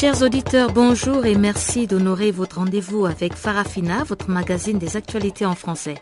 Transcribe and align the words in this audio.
Chers 0.00 0.22
auditeurs, 0.22 0.72
bonjour 0.72 1.26
et 1.26 1.34
merci 1.34 1.86
d'honorer 1.86 2.30
votre 2.30 2.56
rendez-vous 2.56 3.04
avec 3.04 3.34
Farafina, 3.34 4.02
votre 4.02 4.30
magazine 4.30 4.78
des 4.78 4.96
actualités 4.96 5.44
en 5.44 5.54
français. 5.54 5.96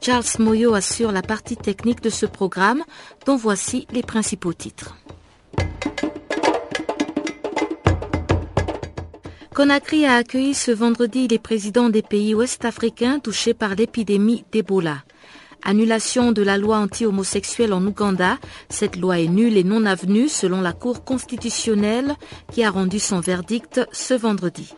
Charles 0.00 0.22
Moyo 0.38 0.72
assure 0.72 1.10
la 1.10 1.22
partie 1.22 1.56
technique 1.56 2.00
de 2.00 2.10
ce 2.10 2.26
programme, 2.26 2.84
dont 3.26 3.34
voici 3.34 3.88
les 3.90 4.02
principaux 4.02 4.52
titres. 4.52 4.94
Conakry 9.52 10.06
a 10.06 10.14
accueilli 10.14 10.54
ce 10.54 10.70
vendredi 10.70 11.26
les 11.26 11.40
présidents 11.40 11.88
des 11.88 12.02
pays 12.02 12.36
ouest-africains 12.36 13.18
touchés 13.18 13.52
par 13.52 13.74
l'épidémie 13.74 14.44
d'Ebola. 14.52 14.98
Annulation 15.62 16.32
de 16.32 16.42
la 16.42 16.56
loi 16.56 16.78
anti-homosexuelle 16.78 17.72
en 17.72 17.84
Ouganda. 17.86 18.38
Cette 18.68 18.96
loi 18.96 19.18
est 19.20 19.28
nulle 19.28 19.56
et 19.56 19.64
non 19.64 19.86
avenue 19.86 20.28
selon 20.28 20.60
la 20.60 20.72
Cour 20.72 21.04
constitutionnelle 21.04 22.14
qui 22.52 22.64
a 22.64 22.70
rendu 22.70 22.98
son 22.98 23.20
verdict 23.20 23.80
ce 23.92 24.14
vendredi. 24.14 24.74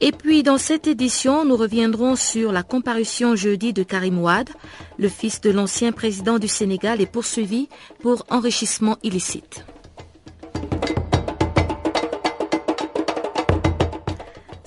Et 0.00 0.12
puis 0.12 0.42
dans 0.42 0.58
cette 0.58 0.86
édition, 0.86 1.44
nous 1.44 1.56
reviendrons 1.56 2.16
sur 2.16 2.52
la 2.52 2.62
comparution 2.62 3.36
jeudi 3.36 3.72
de 3.72 3.82
Karim 3.82 4.18
Ouad. 4.18 4.50
Le 4.98 5.08
fils 5.08 5.40
de 5.40 5.50
l'ancien 5.50 5.92
président 5.92 6.38
du 6.38 6.48
Sénégal 6.48 7.00
est 7.00 7.06
poursuivi 7.10 7.68
pour 8.00 8.24
enrichissement 8.30 8.96
illicite. 9.02 9.64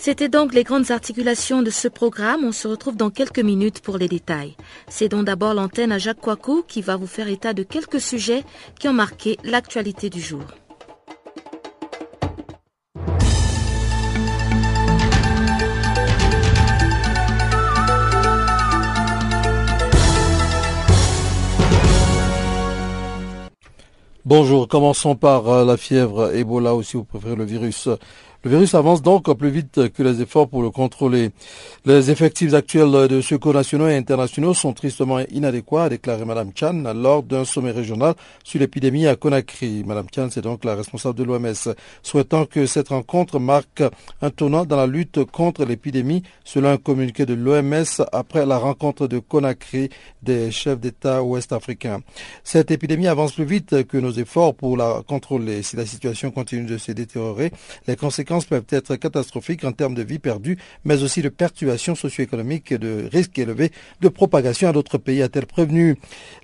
C'était 0.08 0.30
donc 0.30 0.53
les 0.53 0.63
grandes 0.63 0.89
articulations 0.89 1.61
de 1.61 1.69
ce 1.69 1.89
programme. 1.89 2.45
On 2.45 2.53
se 2.53 2.69
retrouve 2.69 2.95
dans 2.95 3.09
quelques 3.09 3.41
minutes 3.41 3.81
pour 3.81 3.97
les 3.97 4.08
détails. 4.08 4.55
C'est 4.88 5.09
donc 5.09 5.25
d'abord 5.25 5.53
l'antenne 5.53 5.91
à 5.91 5.97
Jacques 5.97 6.22
Coicou 6.22 6.63
qui 6.66 6.81
va 6.81 6.95
vous 6.95 7.08
faire 7.08 7.27
état 7.27 7.52
de 7.52 7.63
quelques 7.63 8.00
sujets 8.00 8.45
qui 8.80 8.88
ont 8.88 8.94
marqué 8.94 9.38
l'actualité 9.44 10.09
du 10.09 10.22
jour. 10.22 10.45
Bonjour, 24.23 24.67
commençons 24.67 25.16
par 25.16 25.47
euh, 25.47 25.63
la 25.63 25.78
fièvre 25.78 26.35
Ebola 26.35 26.75
ou 26.75 26.83
si 26.83 26.97
vous 26.97 27.05
préférez 27.05 27.38
le 27.38 27.45
virus. 27.45 27.88
Le 28.43 28.52
virus 28.52 28.75
avance 28.75 29.02
donc 29.02 29.35
plus 29.35 29.49
vite 29.49 29.91
que 29.91 30.03
les 30.03 30.21
efforts 30.21 30.47
pour 30.47 30.61
le 30.61 30.69
contrôler. 30.69 31.31
Les 31.85 32.11
effectifs 32.11 32.53
actuels 32.53 33.07
de 33.07 33.19
secours 33.19 33.53
nationaux 33.53 33.88
et 33.88 33.95
internationaux 33.95 34.53
sont 34.53 34.73
tristement 34.73 35.19
inadéquats, 35.31 35.85
a 35.85 35.89
déclaré 35.89 36.23
Mme 36.23 36.52
Chan 36.53 36.83
lors 36.95 37.23
d'un 37.23 37.45
sommet 37.45 37.71
régional 37.71 38.13
sur 38.44 38.59
l'épidémie 38.59 39.07
à 39.07 39.16
Conakry. 39.16 39.83
Mme 39.85 40.05
Chan, 40.13 40.27
c'est 40.29 40.41
donc 40.41 40.66
la 40.66 40.75
responsable 40.75 41.17
de 41.17 41.23
l'OMS, 41.23 41.73
souhaitant 42.03 42.45
que 42.45 42.67
cette 42.67 42.89
rencontre 42.89 43.39
marque 43.39 43.83
un 44.21 44.29
tournant 44.29 44.66
dans 44.66 44.77
la 44.77 44.88
lutte 44.88 45.25
contre 45.25 45.66
l'épidémie, 45.66 46.22
selon 46.44 46.69
un 46.69 46.77
communiqué 46.77 47.25
de 47.25 47.33
l'OMS 47.33 48.05
après 48.11 48.45
la 48.45 48.57
rencontre 48.59 49.07
de 49.07 49.17
Conakry 49.17 49.89
des 50.22 50.51
chefs 50.51 50.79
d'État 50.79 51.23
ouest-africains. 51.23 52.01
Cette 52.44 52.69
épidémie 52.69 53.07
avance 53.07 53.33
plus 53.33 53.45
vite 53.45 53.88
que 53.88 53.97
nos 53.97 54.12
efforts 54.12 54.53
pour 54.53 54.78
la 54.78 55.01
contrôler. 55.07 55.63
Si 55.63 55.75
la 55.75 55.85
situation 55.85 56.29
continue 56.31 56.66
de 56.66 56.78
se 56.78 56.91
détériorer, 56.91 57.51
les 57.88 57.95
conséquences 57.95 58.37
peuvent 58.46 58.66
être 58.70 58.96
catastrophiques 58.96 59.64
en 59.64 59.72
termes 59.72 59.96
de 59.96 60.03
vie 60.03 60.20
perdue, 60.20 60.58
mais 60.86 61.03
aussi 61.03 61.22
de 61.22 61.30
perturbations 61.30 61.96
socio-économiques 61.96 62.72
et 62.72 62.78
de 62.78 63.09
risques 63.12 63.40
élevés 63.40 63.72
de 64.02 64.09
propagation 64.09 64.70
à 64.70 64.72
d'autres 64.72 64.98
pays, 64.98 65.22
a-t-elle 65.22 65.46
prévenu. 65.46 65.98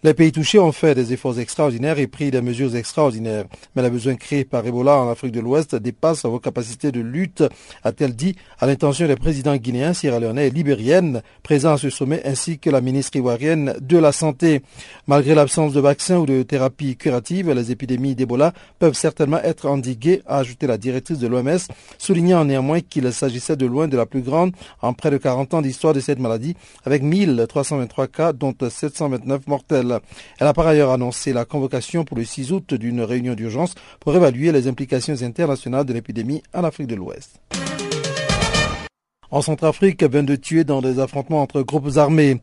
Les 0.04 0.14
pays 0.14 0.32
touchés 0.32 0.60
ont 0.60 0.72
fait 0.72 0.96
des 0.96 1.14
efforts 1.14 1.40
extraordinaires 1.40 2.00
et 2.00 2.08
pris 2.08 2.32
des 2.32 2.42
mesures 2.42 2.76
extraordinaires. 2.76 3.46
Mais 3.76 3.82
les 3.82 3.90
besoins 3.90 4.16
créés 4.16 4.46
par 4.46 4.66
Ebola 4.66 4.98
en 4.98 5.10
Afrique 5.10 5.32
de 5.32 5.40
l'Ouest 5.40 5.76
dépassent 5.76 6.26
vos 6.26 6.40
capacités 6.40 6.92
de 6.92 7.02
lutte, 7.02 7.44
a-t-elle 7.84 8.16
dit, 8.16 8.36
à 8.60 8.66
l'intention 8.66 9.08
des 9.08 9.16
présidents 9.16 9.56
guinéens, 9.56 9.94
sierra-léonais 9.94 10.48
et 10.48 10.52
libériennes 10.52 11.22
présents 11.44 11.74
à 11.74 11.78
ce 11.78 11.90
sommet, 11.90 12.22
ainsi 12.26 12.60
que 12.60 12.70
la 12.70 12.82
ministre 12.82 13.16
ivoirienne 13.18 13.76
de 13.82 13.98
la 13.98 14.12
Santé. 14.12 14.62
Malgré 15.08 15.36
l'absence 15.36 15.74
de 15.74 15.80
vaccins 15.80 16.18
ou 16.18 16.26
de 16.26 16.44
thérapies 16.44 16.96
curatives, 16.96 17.52
les 17.52 17.72
épidémies 17.72 18.16
d'Ebola 18.16 18.54
peuvent 18.80 18.94
certainement 18.94 19.40
être 19.44 19.68
endiguées, 19.68 20.22
a 20.28 20.38
ajouté 20.38 20.68
la 20.68 20.78
directrice 20.78 21.20
de 21.20 21.28
l'OMS, 21.28 21.60
soulignant 21.98 22.46
néanmoins 22.46 22.82
qu'il 22.82 23.12
s'agissait 23.12 23.56
de 23.56 23.66
loin 23.66 23.88
de 23.88 23.98
la 23.98 24.06
plus 24.06 24.22
grande 24.22 24.52
en 24.82 24.94
près 24.94 25.12
de 25.12 25.18
40 25.18 25.54
ans 25.56 25.62
d'histoire 25.62 25.94
de 25.94 26.00
cette 26.00 26.20
maladie, 26.20 26.56
avec 26.86 27.04
1323 27.04 28.08
cas, 28.08 28.34
dont 28.34 28.54
729 28.70 29.48
mortels. 29.48 30.00
Elle 30.40 30.48
a 30.48 30.54
par 30.54 30.68
ailleurs 30.68 30.92
annoncé 30.92 31.34
la 31.34 31.46
convocation 31.46 32.04
pour 32.04 32.18
le 32.18 32.26
6 32.26 32.52
août 32.52 32.74
d'une 32.74 33.02
réunion 33.02 33.34
d'urgence 33.34 33.76
pour 34.00 34.16
évaluer 34.16 34.52
les 34.52 34.68
implications 34.68 35.22
internationales 35.22 35.86
de 35.86 35.94
l'épidémie 35.94 36.44
en 36.54 36.64
Afrique 36.64 36.88
de 36.88 36.96
l'Ouest. 36.96 37.40
En 39.34 39.42
Centrafrique, 39.42 40.04
22 40.04 40.38
tués 40.38 40.64
dans 40.64 40.80
des 40.80 41.00
affrontements 41.00 41.42
entre 41.42 41.64
groupes 41.64 41.98
armés. 41.98 42.40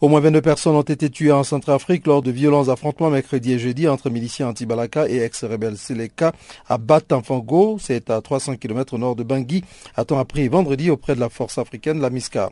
Au 0.00 0.08
moins 0.08 0.20
22 0.20 0.40
personnes 0.40 0.74
ont 0.74 0.80
été 0.80 1.10
tuées 1.10 1.32
en 1.32 1.44
Centrafrique 1.44 2.06
lors 2.06 2.22
de 2.22 2.30
violents 2.30 2.70
affrontements 2.70 3.10
mercredi 3.10 3.52
et 3.52 3.58
jeudi 3.58 3.86
entre 3.86 4.08
miliciens 4.08 4.48
anti-Balaka 4.48 5.06
et 5.06 5.18
ex-rebelles 5.18 5.76
Seleka 5.76 6.32
à 6.66 6.78
Batanfango. 6.78 7.76
C'est 7.78 8.08
à 8.08 8.22
300 8.22 8.56
km 8.56 8.94
au 8.94 8.98
nord 8.98 9.16
de 9.16 9.22
Bangui, 9.22 9.64
a-t-on 9.96 10.18
appris 10.18 10.48
vendredi 10.48 10.88
auprès 10.88 11.14
de 11.14 11.20
la 11.20 11.28
force 11.28 11.58
africaine, 11.58 12.00
la 12.00 12.08
MISCA. 12.08 12.50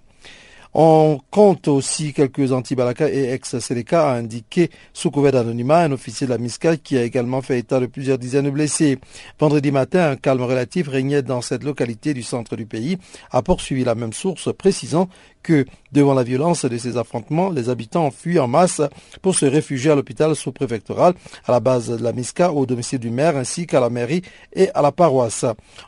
On 0.75 1.19
compte 1.31 1.67
aussi 1.69 2.13
quelques 2.13 2.53
anti-Balaka 2.53 3.09
et 3.11 3.33
ex-Seleka, 3.33 4.11
a 4.11 4.15
indiqué 4.15 4.71
sous 4.93 5.11
couvert 5.11 5.33
d'anonymat 5.33 5.81
un 5.81 5.93
officier 5.93 6.27
de 6.27 6.33
la 6.33 6.39
MISCA 6.39 6.77
qui 6.77 6.99
a 6.99 7.03
également 7.03 7.41
fait 7.41 7.59
état 7.59 7.81
de 7.81 7.87
plusieurs 7.87 8.19
dizaines 8.19 8.45
de 8.45 8.51
blessés. 8.51 8.99
Vendredi 9.39 9.71
matin, 9.73 10.11
un 10.11 10.17
calme 10.17 10.43
relatif 10.43 10.89
régnait 10.89 11.23
dans 11.23 11.41
cette 11.41 11.65
localité 11.65 12.13
du 12.13 12.23
centre 12.23 12.55
du 12.55 12.67
pays, 12.67 12.99
a 13.31 13.43
poursuivi 13.43 13.85
la 13.85 13.95
même 13.95 14.13
source, 14.13 14.53
précisant 14.53 15.09
que, 15.43 15.65
devant 15.93 16.15
la 16.15 16.23
violence 16.23 16.65
de 16.65 16.77
ces 16.77 16.97
affrontements, 16.97 17.51
les 17.51 17.69
habitants 17.69 18.07
ont 18.07 18.11
fui 18.11 18.39
en 18.39 18.49
masse 18.49 18.83
pour 19.23 19.35
se 19.35 19.47
réfugier 19.47 19.91
à 19.91 19.95
l'hôpital 19.95 20.35
sous-préfectoral, 20.35 21.15
à 21.47 21.53
la 21.53 21.61
base 21.61 21.89
de 21.89 22.03
la 22.03 22.13
MISCA, 22.13 22.53
au 22.53 22.67
domicile 22.67 22.99
du 22.99 23.11
maire, 23.11 23.37
ainsi 23.37 23.67
qu'à 23.67 23.81
la 23.81 23.91
mairie 23.91 24.23
et 24.53 24.71
à 24.71 24.83
la 24.83 24.93
paroisse. 24.93 25.45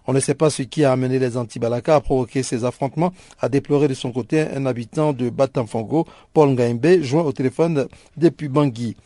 On 0.06 0.12
ne 0.12 0.20
sait 0.20 0.34
pas 0.34 0.50
ce 0.50 0.62
qui 0.62 0.84
a 0.84 0.92
amené 0.92 1.18
les 1.18 1.36
anti-Balaka 1.36 1.96
à 1.96 2.00
provoquer 2.00 2.42
ces 2.42 2.64
affrontements, 2.64 3.12
a 3.40 3.48
déploré 3.48 3.88
de 3.88 3.94
son 3.94 4.12
côté 4.12 4.40
un 4.42 4.66
habitant 4.66 5.12
de 5.12 5.30
Batanfango, 5.30 6.06
Paul 6.32 6.50
Ngaimbe, 6.50 7.02
joint 7.02 7.24
au 7.24 7.32
téléphone 7.32 7.86
depuis 8.16 8.48
Bangui. 8.48 8.96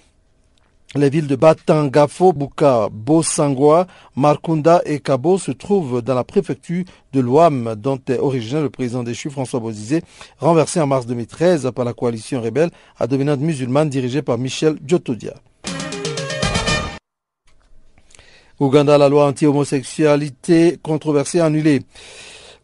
Les 0.97 1.11
villes 1.11 1.27
de 1.27 1.35
Batangafo, 1.35 2.33
Buka, 2.33 2.89
Bosangwa, 2.93 3.89
Markunda 4.15 4.81
et 4.87 5.01
Kabo 5.01 5.39
se 5.39 5.51
trouvent 5.51 6.03
dans 6.03 6.15
la 6.15 6.23
préfecture 6.23 6.85
de 7.13 7.19
l'Ouam, 7.19 7.75
dont 7.77 7.99
est 8.09 8.21
originaire 8.21 8.63
le 8.63 8.71
président 8.71 9.03
déchu 9.03 9.29
François 9.29 9.59
Bozizé, 9.59 10.03
renversé 10.39 10.81
en 10.81 10.87
mars 10.87 11.07
2013 11.07 11.73
par 11.75 11.85
la 11.85 11.95
coalition 11.95 12.41
rebelle 12.41 12.71
à 12.97 13.09
dominante 13.09 13.41
musulmane 13.41 13.89
dirigée 13.89 14.23
par 14.23 14.39
Michel 14.39 14.79
Djotodia. 14.87 15.35
Ouganda, 18.61 18.97
la 18.97 19.09
loi 19.09 19.27
anti-homosexualité 19.27 20.79
controversée 20.81 21.41
annulée. 21.41 21.83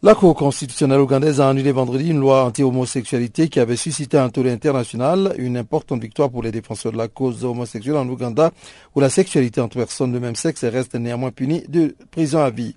La 0.03 0.15
Cour 0.15 0.35
constitutionnelle 0.35 1.01
ougandaise 1.01 1.43
a 1.43 1.51
annulé 1.51 1.73
vendredi 1.73 2.09
une 2.09 2.21
loi 2.21 2.47
anti-homosexualité 2.47 3.51
qui 3.51 3.61
avait 3.61 3.77
suscité 3.77 4.17
un 4.17 4.31
tollé 4.31 4.51
international, 4.51 5.35
une 5.37 5.59
importante 5.59 6.01
victoire 6.01 6.31
pour 6.31 6.43
les 6.43 6.51
défenseurs 6.51 6.93
de 6.93 6.97
la 6.97 7.09
cause 7.09 7.45
homosexuelle 7.45 7.99
en 7.99 8.09
Ouganda, 8.09 8.51
où 8.95 9.01
la 9.01 9.11
sexualité 9.11 9.61
entre 9.61 9.77
personnes 9.77 10.13
de 10.13 10.19
même 10.19 10.37
sexe 10.37 10.65
reste 10.65 10.95
néanmoins 10.95 11.33
punie 11.33 11.65
de 11.69 11.95
prison 12.11 12.39
à 12.39 12.49
vie. 12.49 12.75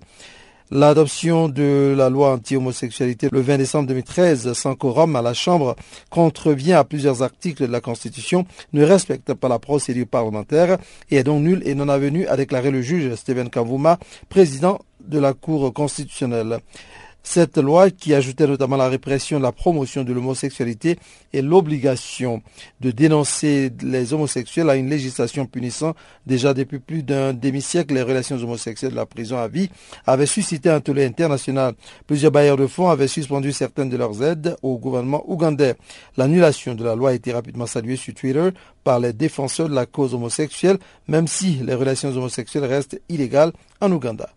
L'adoption 0.70 1.48
de 1.48 1.94
la 1.96 2.10
loi 2.10 2.34
anti-homosexualité 2.34 3.28
le 3.32 3.40
20 3.40 3.56
décembre 3.56 3.88
2013 3.88 4.52
sans 4.52 4.74
quorum 4.74 5.16
à 5.16 5.22
la 5.22 5.32
Chambre 5.32 5.76
contrevient 6.10 6.74
à 6.74 6.84
plusieurs 6.84 7.22
articles 7.22 7.66
de 7.66 7.72
la 7.72 7.80
Constitution, 7.80 8.44
ne 8.74 8.84
respecte 8.84 9.32
pas 9.32 9.48
la 9.48 9.58
procédure 9.58 10.06
parlementaire 10.06 10.76
et 11.10 11.16
est 11.16 11.24
donc 11.24 11.42
nulle 11.42 11.62
et 11.64 11.74
non 11.74 11.88
avenue, 11.88 12.26
a 12.26 12.36
déclaré 12.36 12.70
le 12.70 12.82
juge 12.82 13.14
Stephen 13.14 13.48
Kavuma, 13.48 13.98
président 14.28 14.78
de 15.00 15.18
la 15.18 15.32
Cour 15.32 15.72
constitutionnelle. 15.72 16.58
Cette 17.26 17.56
loi 17.56 17.90
qui 17.90 18.12
ajoutait 18.12 18.46
notamment 18.46 18.76
la 18.76 18.88
répression 18.88 19.40
la 19.40 19.50
promotion 19.50 20.04
de 20.04 20.12
l'homosexualité 20.12 20.98
et 21.32 21.40
l'obligation 21.40 22.42
de 22.80 22.90
dénoncer 22.90 23.72
les 23.82 24.12
homosexuels 24.12 24.68
à 24.68 24.76
une 24.76 24.90
législation 24.90 25.46
punissant 25.46 25.94
déjà 26.26 26.52
depuis 26.52 26.78
plus 26.78 27.02
d'un 27.02 27.32
demi-siècle 27.32 27.94
les 27.94 28.02
relations 28.02 28.36
homosexuelles 28.36 28.92
de 28.92 28.96
la 28.96 29.06
prison 29.06 29.38
à 29.38 29.48
vie 29.48 29.70
avait 30.06 30.26
suscité 30.26 30.68
un 30.68 30.80
tollé 30.80 31.06
international. 31.06 31.74
Plusieurs 32.06 32.30
bailleurs 32.30 32.58
de 32.58 32.66
fonds 32.66 32.90
avaient 32.90 33.08
suspendu 33.08 33.52
certaines 33.52 33.88
de 33.88 33.96
leurs 33.96 34.22
aides 34.22 34.56
au 34.62 34.76
gouvernement 34.76 35.24
ougandais. 35.26 35.76
L'annulation 36.18 36.74
de 36.74 36.84
la 36.84 36.94
loi 36.94 37.10
a 37.10 37.14
été 37.14 37.32
rapidement 37.32 37.66
saluée 37.66 37.96
sur 37.96 38.12
Twitter 38.12 38.50
par 38.84 39.00
les 39.00 39.14
défenseurs 39.14 39.70
de 39.70 39.74
la 39.74 39.86
cause 39.86 40.14
homosexuelle, 40.14 40.78
même 41.08 41.26
si 41.26 41.54
les 41.64 41.74
relations 41.74 42.10
homosexuelles 42.10 42.66
restent 42.66 43.00
illégales 43.08 43.52
en 43.80 43.90
Ouganda. 43.90 44.28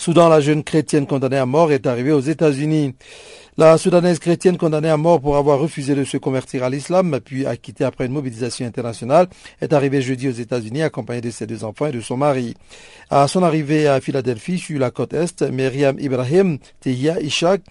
Soudan, 0.00 0.28
la 0.28 0.40
jeune 0.40 0.62
chrétienne 0.62 1.08
condamnée 1.08 1.38
à 1.38 1.44
mort 1.44 1.72
est 1.72 1.84
arrivée 1.84 2.12
aux 2.12 2.20
États-Unis. 2.20 2.94
La 3.56 3.76
Soudanaise 3.76 4.20
chrétienne 4.20 4.56
condamnée 4.56 4.88
à 4.88 4.96
mort 4.96 5.20
pour 5.20 5.36
avoir 5.36 5.58
refusé 5.58 5.96
de 5.96 6.04
se 6.04 6.16
convertir 6.16 6.62
à 6.62 6.70
l'islam, 6.70 7.18
puis 7.24 7.44
acquittée 7.44 7.82
après 7.82 8.06
une 8.06 8.12
mobilisation 8.12 8.64
internationale, 8.64 9.26
est 9.60 9.72
arrivée 9.72 10.00
jeudi 10.00 10.28
aux 10.28 10.32
États-Unis 10.32 10.84
accompagnée 10.84 11.22
de 11.22 11.30
ses 11.30 11.48
deux 11.48 11.64
enfants 11.64 11.86
et 11.86 11.92
de 11.92 12.00
son 12.00 12.16
mari. 12.16 12.54
À 13.10 13.26
son 13.26 13.42
arrivée 13.42 13.88
à 13.88 14.00
Philadelphie, 14.00 14.60
sur 14.60 14.78
la 14.78 14.92
côte 14.92 15.14
Est, 15.14 15.42
Myriam 15.42 15.98
Ibrahim 15.98 16.58
Tehia 16.78 17.20
Ishak 17.20 17.62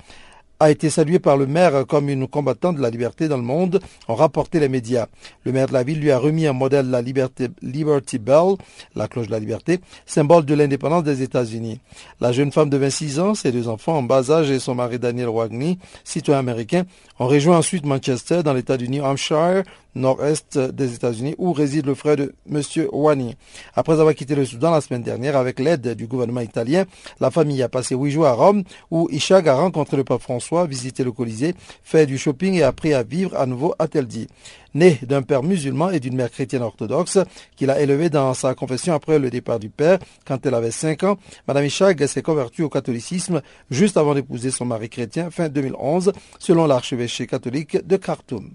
a 0.60 0.72
été 0.72 0.90
salué 0.90 1.20
par 1.20 1.38
le 1.38 1.46
maire 1.46 1.86
comme 1.88 2.10
une 2.10 2.28
combattante 2.28 2.78
de 2.78 2.82
la 2.82 2.90
liberté 2.90 3.28
dans 3.28 3.38
le 3.38 3.44
monde, 3.44 3.80
ont 4.08 4.16
rapporté 4.16 4.60
les 4.60 4.70
médias. 4.70 5.08
Le 5.44 5.52
maire 5.52 5.68
de 5.68 5.74
la 5.74 5.84
ville 5.84 6.00
lui 6.00 6.12
a 6.12 6.18
remis 6.18 6.48
un 6.48 6.54
modèle 6.54 6.88
de 6.88 6.92
la 6.92 7.02
Liberty 7.02 8.18
Bell, 8.18 8.56
la 8.96 9.08
cloche 9.08 9.28
de 9.28 9.32
la 9.32 9.40
liberté, 9.40 9.80
symbole 10.06 10.46
de 10.46 10.54
l'indépendance 10.54 11.04
des 11.04 11.22
États-Unis. 11.22 11.80
La 12.20 12.32
jeune 12.32 12.52
femme 12.52 12.70
de 12.70 12.78
26 12.78 13.20
ans, 13.20 13.36
ses 13.36 13.52
deux 13.52 13.68
enfants 13.68 13.98
en 13.98 14.04
bas 14.04 14.32
âge 14.32 14.50
et 14.50 14.60
son 14.60 14.76
mari 14.76 15.00
Daniel 15.00 15.30
Wagney, 15.30 15.78
citoyen 16.04 16.40
américain, 16.40 16.84
ont 17.20 17.28
rejoint 17.28 17.58
ensuite 17.58 17.86
Manchester 17.86 18.44
dans 18.44 18.54
l'État 18.54 18.78
du 18.78 18.90
New 18.90 19.04
Hampshire 19.04 19.64
nord-est 19.98 20.58
des 20.58 20.94
États-Unis 20.94 21.36
où 21.38 21.52
réside 21.52 21.86
le 21.86 21.96
frère 21.96 22.16
de 22.16 22.34
M. 22.50 22.62
Wani. 22.92 23.36
Après 23.76 23.94
avoir 23.94 24.14
quitté 24.16 24.36
le 24.36 24.46
Soudan 24.46 24.72
la 24.72 24.82
semaine 24.82 25.04
dernière 25.04 25.36
avec 25.36 25.60
l'aide 25.60 25.96
du 25.96 26.08
gouvernement 26.08 26.42
italien, 26.42 26.86
la 27.20 27.32
famille 27.32 27.62
a 27.62 27.70
passé 27.70 27.96
huit 27.96 28.12
jours 28.12 28.28
à 28.28 28.34
Rome 28.34 28.64
où 28.92 29.10
Ishaq 29.12 29.48
a 29.48 29.56
rencontré 29.56 29.98
le 29.98 30.04
pape 30.04 30.22
François, 30.22 30.66
visité 30.66 31.04
le 31.04 31.12
Colisée, 31.12 31.56
fait 31.84 32.06
du 32.06 32.18
shopping 32.18 32.54
et 32.56 32.64
appris 32.64 32.94
à 32.94 33.04
vivre 33.04 33.36
à 33.36 33.46
nouveau 33.46 33.74
à 33.80 33.88
Teldi. 33.88 34.28
Né 34.74 35.00
d'un 35.02 35.22
père 35.22 35.44
musulman 35.44 35.90
et 35.92 36.00
d'une 36.00 36.16
mère 36.16 36.30
chrétienne 36.30 36.62
orthodoxe, 36.62 37.20
qu'il 37.56 37.70
a 37.70 37.80
élevé 37.80 38.10
dans 38.10 38.34
sa 38.34 38.54
confession 38.54 38.94
après 38.94 39.20
le 39.20 39.30
départ 39.30 39.60
du 39.60 39.70
père 39.70 40.00
quand 40.26 40.46
elle 40.46 40.54
avait 40.54 40.72
5 40.72 41.04
ans, 41.04 41.18
Madame 41.48 41.66
Ishaq 41.66 42.08
s'est 42.08 42.22
convertie 42.22 42.64
au 42.64 42.70
catholicisme 42.70 43.42
juste 43.72 43.98
avant 43.98 44.14
d'épouser 44.14 44.52
son 44.52 44.66
mari 44.66 44.90
chrétien 44.90 45.32
fin 45.32 45.50
2011, 45.50 46.12
selon 46.40 46.68
l'archevêché 46.68 47.28
catholique 47.28 47.86
de 47.86 47.98
Khartoum. 47.98 48.52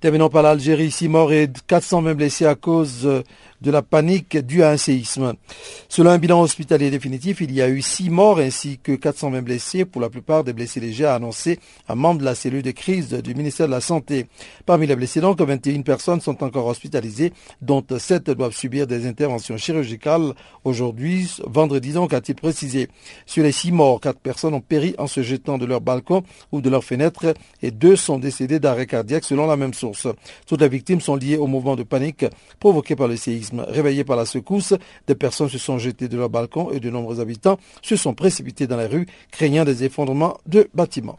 Terminons 0.00 0.28
par 0.28 0.42
l'Algérie, 0.42 0.90
6 0.90 1.08
morts 1.08 1.32
et 1.32 1.48
420 1.66 2.14
blessés 2.14 2.44
à 2.44 2.54
cause 2.54 3.08
de 3.66 3.72
la 3.72 3.82
panique 3.82 4.38
due 4.38 4.62
à 4.62 4.70
un 4.70 4.76
séisme. 4.76 5.34
Selon 5.88 6.10
un 6.10 6.18
bilan 6.18 6.40
hospitalier 6.40 6.88
définitif, 6.88 7.40
il 7.40 7.52
y 7.52 7.60
a 7.60 7.68
eu 7.68 7.82
6 7.82 8.10
morts 8.10 8.38
ainsi 8.38 8.78
que 8.80 8.92
420 8.92 9.42
blessés, 9.42 9.84
pour 9.84 10.00
la 10.00 10.08
plupart 10.08 10.44
des 10.44 10.52
blessés 10.52 10.78
légers, 10.78 11.06
a 11.06 11.16
annoncé 11.16 11.58
un 11.88 11.96
membre 11.96 12.20
de 12.20 12.24
la 12.24 12.36
cellule 12.36 12.62
de 12.62 12.70
crise 12.70 13.08
du 13.10 13.34
ministère 13.34 13.66
de 13.66 13.72
la 13.72 13.80
Santé. 13.80 14.26
Parmi 14.66 14.86
les 14.86 14.94
blessés, 14.94 15.20
donc, 15.20 15.40
21 15.40 15.82
personnes 15.82 16.20
sont 16.20 16.44
encore 16.44 16.66
hospitalisées, 16.66 17.32
dont 17.60 17.84
7 17.98 18.30
doivent 18.30 18.54
subir 18.54 18.86
des 18.86 19.04
interventions 19.04 19.56
chirurgicales 19.56 20.34
aujourd'hui, 20.62 21.28
vendredi 21.44 21.92
donc, 21.92 22.12
a-t-il 22.12 22.36
précisé. 22.36 22.88
Sur 23.26 23.42
les 23.42 23.50
6 23.50 23.72
morts, 23.72 24.00
4 24.00 24.20
personnes 24.20 24.54
ont 24.54 24.60
péri 24.60 24.94
en 24.98 25.08
se 25.08 25.22
jetant 25.22 25.58
de 25.58 25.66
leur 25.66 25.80
balcon 25.80 26.22
ou 26.52 26.60
de 26.60 26.70
leur 26.70 26.84
fenêtre 26.84 27.34
et 27.62 27.72
2 27.72 27.96
sont 27.96 28.20
décédés 28.20 28.60
d'arrêt 28.60 28.86
cardiaque 28.86 29.24
selon 29.24 29.48
la 29.48 29.56
même 29.56 29.74
source. 29.74 30.06
Toutes 30.46 30.60
les 30.60 30.68
victimes 30.68 31.00
sont 31.00 31.16
liées 31.16 31.36
au 31.36 31.48
mouvement 31.48 31.74
de 31.74 31.82
panique 31.82 32.26
provoqué 32.60 32.94
par 32.94 33.08
le 33.08 33.16
séisme. 33.16 33.55
Réveillés 33.60 34.04
par 34.04 34.16
la 34.16 34.26
secousse, 34.26 34.74
des 35.06 35.14
personnes 35.14 35.48
se 35.48 35.58
sont 35.58 35.78
jetées 35.78 36.08
de 36.08 36.16
leur 36.16 36.30
balcon 36.30 36.70
et 36.70 36.80
de 36.80 36.90
nombreux 36.90 37.20
habitants 37.20 37.58
se 37.82 37.96
sont 37.96 38.14
précipités 38.14 38.66
dans 38.66 38.76
les 38.76 38.86
rues, 38.86 39.06
craignant 39.30 39.64
des 39.64 39.84
effondrements 39.84 40.38
de 40.46 40.68
bâtiments. 40.74 41.18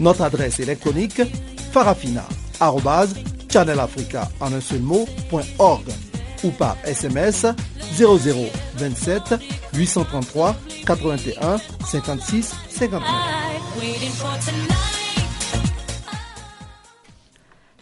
Notre 0.00 0.22
adresse 0.22 0.58
électronique 0.60 1.20
farafina.channelafrica 1.72 4.28
en 4.40 4.52
un 4.52 4.60
seul 4.60 4.82
ou 6.44 6.50
par 6.50 6.76
SMS 6.84 7.46
0027 7.96 9.34
833 9.74 10.54
81 10.86 11.56
56 11.84 12.54
59. 12.70 13.02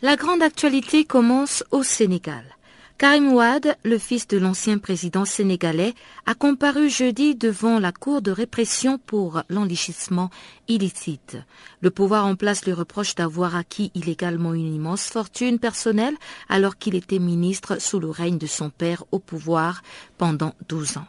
La 0.03 0.17
grande 0.17 0.43
actualité 0.43 1.05
commence 1.05 1.65
au 1.71 1.83
Sénégal. 1.83 2.56
Karim 2.99 3.35
Ouad, 3.35 3.77
le 3.85 3.99
fils 3.99 4.27
de 4.27 4.39
l'ancien 4.39 4.79
président 4.79 5.27
sénégalais, 5.27 5.93
a 6.25 6.35
comparu 6.35 6.89
jeudi 6.89 7.35
devant 7.35 7.79
la 7.79 7.93
Cour 7.93 8.23
de 8.23 8.31
répression 8.31 8.97
pour 8.97 9.43
l'enrichissement 9.51 10.31
illicite. 10.67 11.37
Le 11.83 11.91
pouvoir 11.91 12.25
en 12.25 12.37
place 12.37 12.65
lui 12.65 12.73
reproche 12.73 13.15
d'avoir 13.15 13.55
acquis 13.55 13.91
illégalement 13.95 14.55
une 14.55 14.75
immense 14.75 15.11
fortune 15.11 15.59
personnelle 15.59 16.17
alors 16.49 16.79
qu'il 16.79 16.95
était 16.95 17.19
ministre 17.19 17.83
sous 17.83 18.01
le 18.01 18.09
règne 18.09 18.39
de 18.39 18.47
son 18.47 18.71
père 18.71 19.05
au 19.13 19.19
pouvoir 19.19 19.83
pendant 20.17 20.55
12 20.71 20.97
ans. 20.97 21.07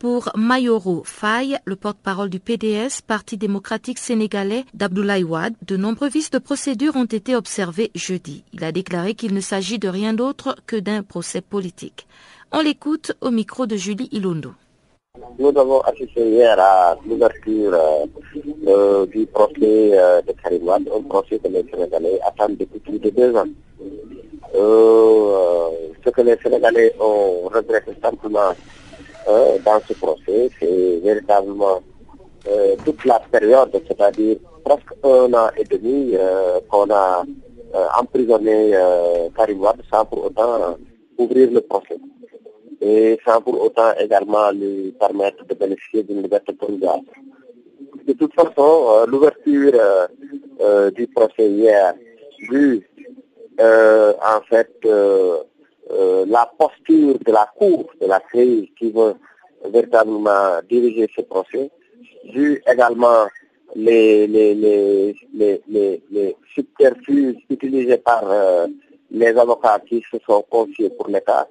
Pour 0.00 0.30
Mayoro 0.34 1.02
Faye, 1.04 1.58
le 1.66 1.76
porte-parole 1.76 2.30
du 2.30 2.40
PDS, 2.40 3.02
Parti 3.06 3.36
démocratique 3.36 3.98
sénégalais 3.98 4.64
d'Abdoulaye 4.72 5.24
Wade, 5.24 5.52
de 5.66 5.76
nombreux 5.76 6.08
vices 6.08 6.30
de 6.30 6.38
procédure 6.38 6.96
ont 6.96 7.04
été 7.04 7.36
observés 7.36 7.90
jeudi. 7.94 8.42
Il 8.54 8.64
a 8.64 8.72
déclaré 8.72 9.12
qu'il 9.12 9.34
ne 9.34 9.42
s'agit 9.42 9.78
de 9.78 9.88
rien 9.88 10.14
d'autre 10.14 10.56
que 10.66 10.76
d'un 10.76 11.02
procès 11.02 11.42
politique. 11.42 12.06
On 12.50 12.62
l'écoute 12.62 13.12
au 13.20 13.30
micro 13.30 13.66
de 13.66 13.76
Julie 13.76 14.08
Ilondo. 14.10 14.52
Nous 15.38 15.48
avons 15.48 15.82
assisté 15.82 16.30
hier 16.30 16.58
à 16.58 16.96
l'ouverture 17.06 17.74
euh, 17.74 19.04
du 19.04 19.26
procès 19.26 19.98
euh, 19.98 20.22
de 20.22 20.32
Karim 20.42 20.62
Wade, 20.66 20.88
un 20.96 21.02
procès 21.02 21.38
que 21.38 21.48
les 21.48 21.62
Sénégalais 21.70 22.18
attendent 22.26 22.56
depuis 22.56 22.78
plus 22.80 22.98
de 23.00 23.10
deux 23.10 23.36
ans. 23.36 23.44
Euh, 24.54 25.68
ce 26.02 26.08
que 26.08 26.22
les 26.22 26.38
Sénégalais 26.38 26.94
ont 26.98 27.50
regretté 27.52 27.92
simplement 28.02 28.54
euh, 29.28 29.58
dans 29.64 29.80
ce 29.86 29.92
procès, 29.94 30.50
c'est 30.58 31.00
véritablement 31.02 31.82
euh, 32.48 32.74
toute 32.84 33.04
la 33.04 33.20
période, 33.30 33.70
c'est-à-dire 33.86 34.36
presque 34.64 34.92
un 35.04 35.32
an 35.34 35.50
et 35.56 35.64
demi 35.64 36.12
euh, 36.14 36.60
qu'on 36.68 36.90
a 36.90 37.24
emprisonné 38.00 38.72
Karim 39.36 39.60
Wade 39.60 39.80
sans 39.92 40.04
pour 40.04 40.24
autant 40.24 40.76
ouvrir 41.18 41.52
le 41.52 41.60
procès 41.60 42.00
et 42.80 43.16
sans 43.24 43.40
pour 43.40 43.62
autant 43.62 43.92
également 43.96 44.50
lui 44.50 44.92
permettre 44.98 45.44
de 45.46 45.54
bénéficier 45.54 46.02
d'une 46.02 46.20
liberté 46.20 46.52
provisoire. 46.52 46.98
De 48.08 48.12
toute 48.14 48.34
façon, 48.34 49.06
l'ouverture 49.06 49.72
du 50.96 51.06
procès 51.06 51.48
hier, 51.48 51.94
vu 52.50 52.84
en 53.60 54.40
fait 54.48 54.72
euh, 55.92 56.24
la 56.28 56.50
posture 56.58 57.18
de 57.18 57.32
la 57.32 57.48
Cour 57.56 57.90
de 58.00 58.06
la 58.06 58.20
crise 58.20 58.68
qui 58.78 58.90
veut 58.90 59.14
véritablement 59.64 60.60
diriger 60.68 61.08
ce 61.14 61.22
procès, 61.22 61.70
vu 62.32 62.62
également 62.66 63.26
les, 63.74 64.26
les, 64.26 64.54
les, 64.54 65.62
les, 65.68 66.36
subterfuges 66.54 67.36
utilisés 67.48 67.98
par 67.98 68.24
les 69.10 69.36
avocats 69.36 69.80
qui 69.88 70.02
se 70.10 70.18
sont 70.26 70.44
confiés 70.50 70.90
pour 70.90 71.08
l'État 71.08 71.46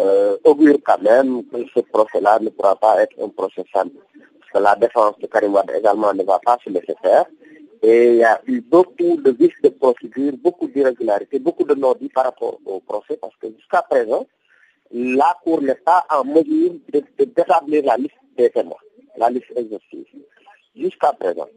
euh, 0.00 0.36
augure 0.44 0.78
quand 0.84 1.00
même 1.00 1.44
que 1.44 1.58
ce 1.74 1.80
procès-là 1.80 2.38
ne 2.40 2.48
pourra 2.48 2.74
pas 2.76 3.00
être 3.02 3.16
un 3.22 3.28
procès 3.28 3.64
simple. 3.72 3.96
Parce 4.40 4.52
que 4.52 4.58
la 4.58 4.74
défense 4.74 5.18
de 5.20 5.26
Karim 5.26 5.54
Wade 5.54 5.70
également 5.76 6.12
ne 6.12 6.24
va 6.24 6.40
pas 6.44 6.58
se 6.64 6.70
laisser 6.70 6.94
faire. 7.00 7.26
Et 7.86 8.12
il 8.12 8.16
y 8.16 8.24
a 8.24 8.40
eu 8.46 8.62
beaucoup 8.62 9.18
de 9.18 9.30
vices 9.30 9.60
de 9.62 9.68
procédure, 9.68 10.32
beaucoup 10.42 10.68
d'irrégularités, 10.68 11.38
beaucoup 11.38 11.64
de 11.64 11.74
non 11.74 11.94
par 12.14 12.24
rapport 12.24 12.58
au 12.64 12.80
procès, 12.80 13.18
parce 13.20 13.36
que 13.36 13.48
jusqu'à 13.58 13.82
présent, 13.82 14.26
la 14.90 15.36
Cour 15.44 15.60
n'est 15.60 15.74
pas 15.74 16.06
en 16.10 16.24
mesure 16.24 16.72
d'établir 17.18 17.84
la 17.84 17.98
liste 17.98 18.14
des 18.38 18.48
témoins, 18.48 18.78
la 19.18 19.28
liste 19.28 19.52
exhaustive. 19.54 20.06
Jusqu'à 20.74 21.12
présent, 21.12 21.48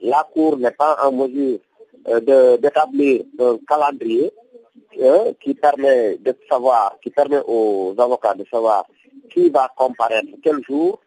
la 0.00 0.28
Cour 0.34 0.58
n'est 0.58 0.72
pas 0.72 0.96
en 1.00 1.12
mesure 1.12 1.60
euh, 2.08 2.56
d'établir 2.56 3.22
un 3.38 3.58
calendrier 3.68 4.32
euh, 5.00 5.32
qui 5.40 5.54
permet 5.54 6.16
de 6.16 6.34
savoir, 6.50 6.96
qui 7.00 7.10
permet 7.10 7.40
aux 7.46 7.94
avocats 7.98 8.34
de 8.34 8.44
savoir 8.50 8.84
qui 9.30 9.48
va 9.48 9.70
comparaître 9.76 10.32
quel 10.42 10.60
jour, 10.64 10.98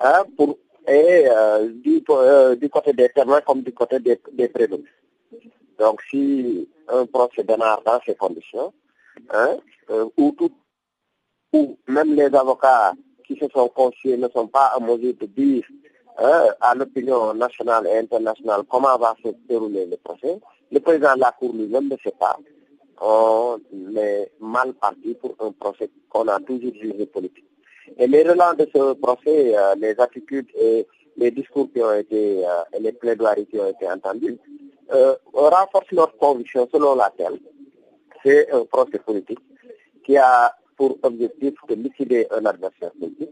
hein, 0.00 0.22
pour, 0.36 0.56
et 0.86 1.28
euh, 1.28 1.68
euh, 2.10 2.56
du, 2.56 2.68
côté 2.68 2.92
des 2.92 3.08
témoins 3.08 3.40
comme 3.40 3.62
du 3.62 3.72
côté 3.72 3.98
des, 4.00 4.20
des 4.32 4.48
prévenus. 4.48 4.90
Donc 5.78 6.02
si 6.10 6.68
un 6.88 7.06
procès 7.06 7.42
démarre 7.42 7.82
dans 7.84 8.00
ces 8.04 8.14
conditions, 8.14 8.72
hein, 9.30 9.56
où, 10.16 10.32
tout, 10.32 11.78
même 11.88 12.14
les 12.14 12.34
avocats 12.34 12.92
qui 13.26 13.36
se 13.36 13.46
sont 13.48 13.68
confiés 13.68 14.16
ne 14.16 14.28
sont 14.28 14.46
pas 14.48 14.72
en 14.76 14.80
mesure 14.82 15.14
de 15.20 15.26
dire 15.26 15.64
hein, 16.18 16.46
à 16.60 16.74
l'opinion 16.74 17.32
nationale 17.34 17.86
et 17.86 17.98
internationale 17.98 18.62
comment 18.68 18.96
va 18.98 19.14
se 19.24 19.30
dérouler 19.48 19.86
le 19.86 19.96
procès, 19.96 20.38
le 20.70 20.80
président 20.80 21.14
de 21.14 21.20
la 21.20 21.32
Cour 21.32 21.52
lui-même 21.54 21.88
ne 21.88 21.96
sait 22.02 22.14
pas 22.18 22.38
on 23.00 23.58
est 23.96 24.30
mal 24.40 24.72
parti 24.74 25.14
pour 25.14 25.34
un 25.40 25.52
procès 25.52 25.90
qu'on 26.08 26.28
a 26.28 26.38
toujours 26.40 26.72
jugé 26.74 27.06
politique. 27.06 27.44
Et 27.98 28.06
les 28.06 28.22
relents 28.22 28.54
de 28.54 28.66
ce 28.74 28.94
procès, 28.94 29.56
euh, 29.56 29.74
les 29.76 29.98
attitudes 30.00 30.48
et 30.58 30.86
les 31.16 31.30
discours 31.30 31.68
qui 31.72 31.82
ont 31.82 31.92
été, 31.94 32.44
euh, 32.44 32.76
et 32.76 32.80
les 32.80 32.92
plaidoiries 32.92 33.46
qui 33.46 33.58
ont 33.58 33.68
été 33.68 33.88
entendus, 33.88 34.38
euh, 34.92 35.14
renforcent 35.32 35.92
notre 35.92 36.16
conviction 36.16 36.68
selon 36.72 36.94
laquelle 36.94 37.38
c'est 38.22 38.50
un 38.52 38.64
procès 38.64 38.98
politique 38.98 39.38
qui 40.04 40.16
a 40.16 40.54
pour 40.76 40.98
objectif 41.02 41.54
de 41.68 41.74
liquider 41.74 42.26
un 42.30 42.44
adversaire 42.44 42.90
politique 42.98 43.30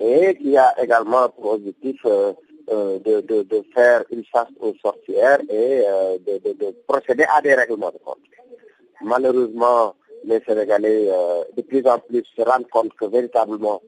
et 0.00 0.34
qui 0.36 0.56
a 0.56 0.74
également 0.82 1.28
pour 1.28 1.52
objectif 1.54 2.00
euh, 2.06 2.32
de, 2.70 3.20
de, 3.22 3.42
de, 3.42 3.62
faire 3.74 4.04
une 4.10 4.24
chasse 4.24 4.48
aux 4.60 4.74
sorcières 4.82 5.40
et 5.48 5.84
de, 6.26 6.52
de 6.52 6.74
procéder 6.86 7.24
à 7.34 7.40
des 7.40 7.54
règlements 7.54 7.90
de 7.90 7.98
compte. 7.98 8.18
Malheureusement, 9.00 9.94
les 10.24 10.40
Sénégalais 10.46 11.08
euh, 11.10 11.44
de 11.56 11.62
plus 11.62 11.86
en 11.86 11.98
plus 11.98 12.24
se 12.36 12.42
rendent 12.42 12.68
compte 12.68 12.92
que 12.94 13.06
véritablement 13.06 13.80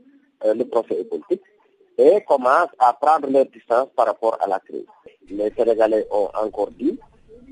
euh, 0.45 0.55
le 0.55 0.65
procès 0.65 1.01
est 1.01 1.05
politique 1.05 1.43
et 1.99 2.23
commencent 2.27 2.75
à 2.79 2.93
prendre 2.95 3.29
leur 3.31 3.47
distance 3.47 3.89
par 3.95 4.07
rapport 4.07 4.37
à 4.41 4.47
la 4.47 4.59
crise. 4.61 4.87
Les 5.29 5.51
Sénégalais 5.57 6.07
ont 6.11 6.29
encore 6.35 6.71
dit, 6.71 6.99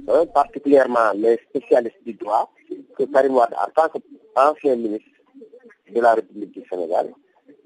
hein, 0.09 0.25
particulièrement 0.33 1.13
les 1.15 1.39
spécialistes 1.49 2.03
du 2.05 2.15
droit, 2.15 2.51
que 2.97 3.05
Karim 3.05 3.35
Wade, 3.37 3.55
en 3.55 3.71
tant 3.75 3.89
qu'ancien 3.89 4.77
ministre 4.77 5.09
de 5.95 6.01
la 6.01 6.15
République 6.15 6.53
du 6.53 6.65
Sénégal, 6.69 7.13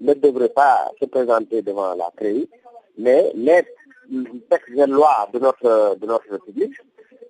ne 0.00 0.14
devrait 0.14 0.48
pas 0.48 0.90
se 1.00 1.06
présenter 1.06 1.62
devant 1.62 1.94
la 1.94 2.10
CRI, 2.16 2.48
mais 2.98 3.30
les 3.34 3.62
textes 4.50 4.70
de 4.76 4.84
loi 4.92 5.28
de 5.32 5.38
notre, 5.38 5.96
de 5.96 6.06
notre 6.06 6.30
République 6.30 6.74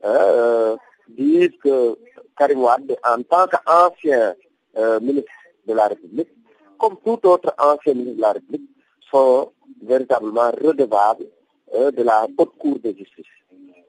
euh, 0.04 0.76
disent 1.08 1.56
que 1.62 1.96
Karim 2.36 2.62
Wade, 2.62 2.96
en 3.04 3.22
tant 3.22 3.46
qu'ancien 3.46 4.34
euh, 4.76 5.00
ministre 5.00 5.30
de 5.66 5.74
la 5.74 5.88
République, 5.88 6.28
comme 6.78 6.96
tout 7.04 7.20
autre 7.26 7.54
ancien 7.58 7.94
ministre 7.94 8.16
de 8.16 8.22
la 8.22 8.32
République, 8.32 8.68
sont 9.10 9.52
véritablement 9.82 10.50
redevables 10.50 11.26
euh, 11.74 11.90
de 11.90 12.02
la 12.02 12.26
haute 12.36 12.56
cour 12.58 12.78
de 12.82 12.90
justice. 12.90 13.26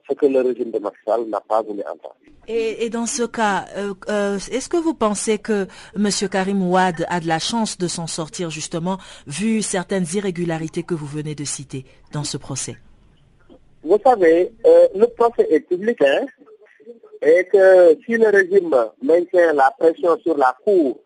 Ce 0.08 0.14
que 0.14 0.26
le 0.26 0.42
régime 0.42 0.70
de 0.70 0.78
Maxal 0.78 1.24
n'a 1.28 1.40
pas 1.40 1.62
voulu 1.62 1.80
entendre. 1.80 2.16
Et, 2.46 2.90
dans 2.90 3.06
ce 3.06 3.22
cas, 3.22 3.64
euh, 3.78 4.36
est-ce 4.36 4.68
que 4.68 4.76
vous 4.76 4.92
pensez 4.92 5.38
que 5.38 5.66
M. 5.96 6.10
Karim 6.30 6.62
Ouad 6.62 7.06
a 7.08 7.20
de 7.20 7.26
la 7.26 7.38
chance 7.38 7.78
de 7.78 7.88
s'en 7.88 8.06
sortir 8.06 8.50
justement, 8.50 8.98
vu 9.26 9.62
certaines 9.62 10.04
irrégularités 10.12 10.82
que 10.82 10.92
vous 10.92 11.06
venez 11.06 11.34
de 11.34 11.44
citer 11.44 11.86
dans 12.12 12.24
ce 12.24 12.36
procès? 12.36 12.76
Vous 13.82 13.98
savez, 14.04 14.52
le 14.94 15.06
procès 15.06 15.46
est 15.50 15.60
public, 15.60 16.02
hein, 16.02 16.26
et 17.22 17.44
que 17.46 17.96
si 18.04 18.16
le 18.16 18.28
régime 18.28 18.74
maintient 19.02 19.52
la 19.52 19.72
pression 19.78 20.18
sur 20.20 20.36
la 20.36 20.56
Cour 20.64 21.00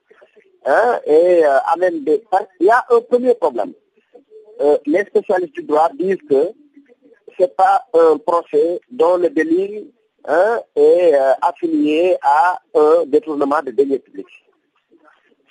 hein, 0.65 1.01
et 1.07 1.45
euh, 1.45 1.59
amène 1.73 2.05
des... 2.05 2.23
Il 2.61 2.67
y 2.67 2.71
a 2.71 2.85
un 2.91 3.01
premier 3.01 3.35
problème. 3.35 3.73
Euh, 4.61 4.77
les 4.87 5.05
spécialistes 5.05 5.55
du 5.55 5.63
droit 5.63 5.91
disent 5.99 6.23
que 6.29 6.51
ce 7.37 7.43
n'est 7.43 7.49
pas 7.49 7.85
un 7.95 8.19
procès 8.19 8.81
dont 8.91 9.17
le 9.17 9.31
délit 9.31 9.93
hein, 10.27 10.61
est 10.75 11.15
euh, 11.15 11.33
affilié 11.43 12.17
à 12.23 12.59
un 12.75 13.05
détournement 13.07 13.63
de 13.63 13.71
deniers 13.71 14.01
publics. 14.01 14.27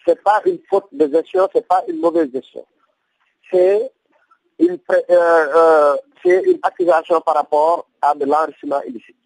Ce 0.06 0.12
n'est 0.12 0.18
pas 0.18 0.42
une 0.46 0.60
faute 0.70 0.88
de 0.92 1.08
gestion, 1.10 1.48
ce 1.54 1.60
n'est 1.60 1.66
pas 1.66 1.84
une 1.88 2.00
mauvaise 2.00 2.32
gestion. 2.34 2.66
C'est 3.52 3.92
une, 4.60 4.78
une 6.26 6.60
accusation 6.64 7.22
par 7.22 7.36
rapport 7.36 7.88
à 8.02 8.16
de 8.16 8.26
l'enrichissement 8.26 8.82
illicite. 8.84 9.17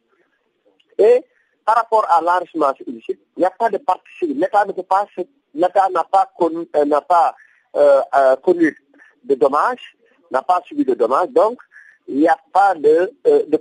Et 0.97 1.23
par 1.65 1.75
rapport 1.75 2.05
à 2.09 2.21
l'enrichissement 2.21 2.73
illicite, 2.85 3.19
il 3.37 3.39
n'y 3.39 3.45
a 3.45 3.51
pas 3.51 3.69
de 3.69 3.77
partie. 3.77 4.27
L'État 4.27 4.65
pas, 4.87 5.07
l'État 5.53 5.89
n'a 5.89 6.03
pas 6.03 6.31
connu, 6.37 6.67
euh, 6.75 6.85
n'a 6.85 7.01
pas 7.01 7.35
euh, 7.75 8.01
euh, 8.15 8.35
connu 8.37 8.75
de 9.23 9.35
dommages, 9.35 9.95
n'a 10.31 10.41
pas 10.41 10.61
subi 10.65 10.85
de 10.85 10.93
dommages, 10.93 11.29
donc 11.29 11.59
il 12.07 12.17
n'y 12.17 12.27
a 12.27 12.37
pas 12.51 12.73
de, 12.75 13.13
de 13.25 13.57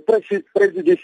préjudice 0.53 0.99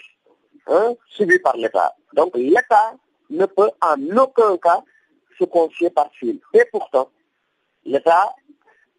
hein, 0.66 0.94
subi 1.08 1.38
par 1.38 1.56
l'État. 1.56 1.94
Donc 2.14 2.36
l'État 2.36 2.94
ne 3.30 3.46
peut 3.46 3.70
en 3.80 4.16
aucun 4.16 4.56
cas 4.58 4.82
se 5.38 5.44
confier 5.44 5.90
par. 5.90 6.10
Et 6.22 6.64
pourtant, 6.72 7.08
l'État 7.84 8.34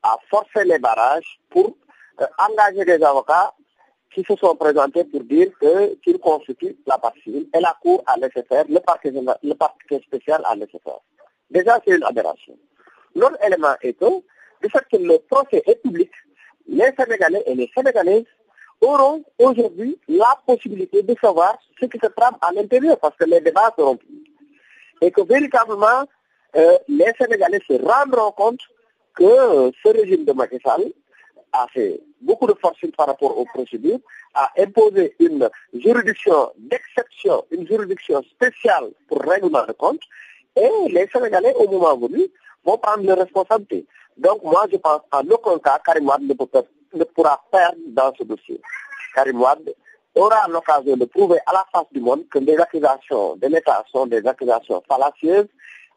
a 0.03 0.17
forcé 0.29 0.63
les 0.63 0.79
barrages 0.79 1.39
pour 1.50 1.75
engager 2.38 2.86
des 2.86 3.03
avocats 3.03 3.53
qui 4.13 4.23
se 4.23 4.35
sont 4.35 4.55
présentés 4.55 5.03
pour 5.05 5.23
dire 5.23 5.49
qu'ils 6.03 6.19
constituent 6.19 6.77
la 6.87 6.97
partie 6.97 7.21
civile 7.21 7.47
et 7.53 7.59
la 7.59 7.75
Cour 7.81 8.03
a 8.07 8.17
laissé 8.17 8.43
le 8.67 8.79
parquet, 8.79 9.11
le 9.11 9.53
parquet 9.53 10.01
spécial 10.05 10.41
a 10.45 10.55
laissé. 10.55 10.79
Déjà, 11.49 11.79
c'est 11.85 11.95
une 11.95 12.03
aberration. 12.03 12.57
L'autre 13.15 13.37
élément 13.45 13.73
est 13.81 13.93
que, 13.93 14.05
du 14.61 14.69
fait 14.69 14.83
que 14.91 14.97
le 14.97 15.17
procès 15.29 15.63
est 15.65 15.81
public, 15.81 16.11
les 16.67 16.91
Sénégalais 16.97 17.43
et 17.45 17.55
les 17.55 17.69
Sénégalaises 17.75 18.25
auront 18.81 19.23
aujourd'hui 19.37 19.97
la 20.07 20.37
possibilité 20.45 21.01
de 21.03 21.15
savoir 21.21 21.57
ce 21.79 21.85
qui 21.85 21.99
se 21.99 22.07
trame 22.07 22.35
à 22.41 22.51
l'intérieur, 22.53 22.97
parce 22.99 23.15
que 23.17 23.25
les 23.25 23.41
débats 23.41 23.73
seront 23.77 23.97
publics. 23.97 24.31
Et 25.01 25.11
que 25.11 25.21
véritablement, 25.21 26.05
euh, 26.55 26.77
les 26.87 27.11
Sénégalais 27.19 27.61
se 27.67 27.73
rendront 27.81 28.31
compte 28.31 28.59
que 29.15 29.71
ce 29.83 29.89
régime 29.89 30.25
de 30.25 30.31
Macky 30.33 30.57
a 31.53 31.67
fait 31.73 31.99
beaucoup 32.21 32.47
de 32.47 32.53
fortune 32.53 32.91
par 32.91 33.07
rapport 33.07 33.37
aux 33.37 33.45
procédures, 33.45 33.99
a 34.33 34.51
imposé 34.57 35.15
une 35.19 35.49
juridiction 35.73 36.51
d'exception, 36.57 37.45
une 37.51 37.67
juridiction 37.67 38.21
spéciale 38.23 38.89
pour 39.07 39.21
règlement 39.21 39.65
de 39.65 39.73
compte, 39.73 40.01
et 40.55 40.69
les 40.89 41.07
Sénégalais, 41.07 41.53
au 41.55 41.69
moment 41.69 41.97
venu, 41.97 42.27
vont 42.65 42.77
prendre 42.77 43.03
les 43.03 43.13
responsabilités. 43.13 43.85
Donc 44.17 44.43
moi, 44.43 44.65
je 44.71 44.77
pense 44.77 45.01
en 45.11 45.25
aucun 45.29 45.57
cas, 45.59 45.79
Karim 45.85 46.07
Wade 46.07 46.23
ne, 46.23 47.03
pourra 47.03 47.41
perdre 47.51 47.77
dans 47.87 48.13
ce 48.17 48.23
dossier. 48.23 48.59
Karim 49.15 49.41
Wade 49.41 49.73
aura 50.15 50.47
l'occasion 50.49 50.97
de 50.97 51.05
prouver 51.05 51.37
à 51.45 51.53
la 51.53 51.65
face 51.71 51.87
du 51.91 52.01
monde 52.01 52.27
que 52.29 52.39
les 52.39 52.57
accusations 52.57 53.35
de 53.37 53.47
l'État 53.47 53.83
sont 53.91 54.07
des 54.07 54.25
accusations 54.27 54.83
fallacieuses 54.87 55.47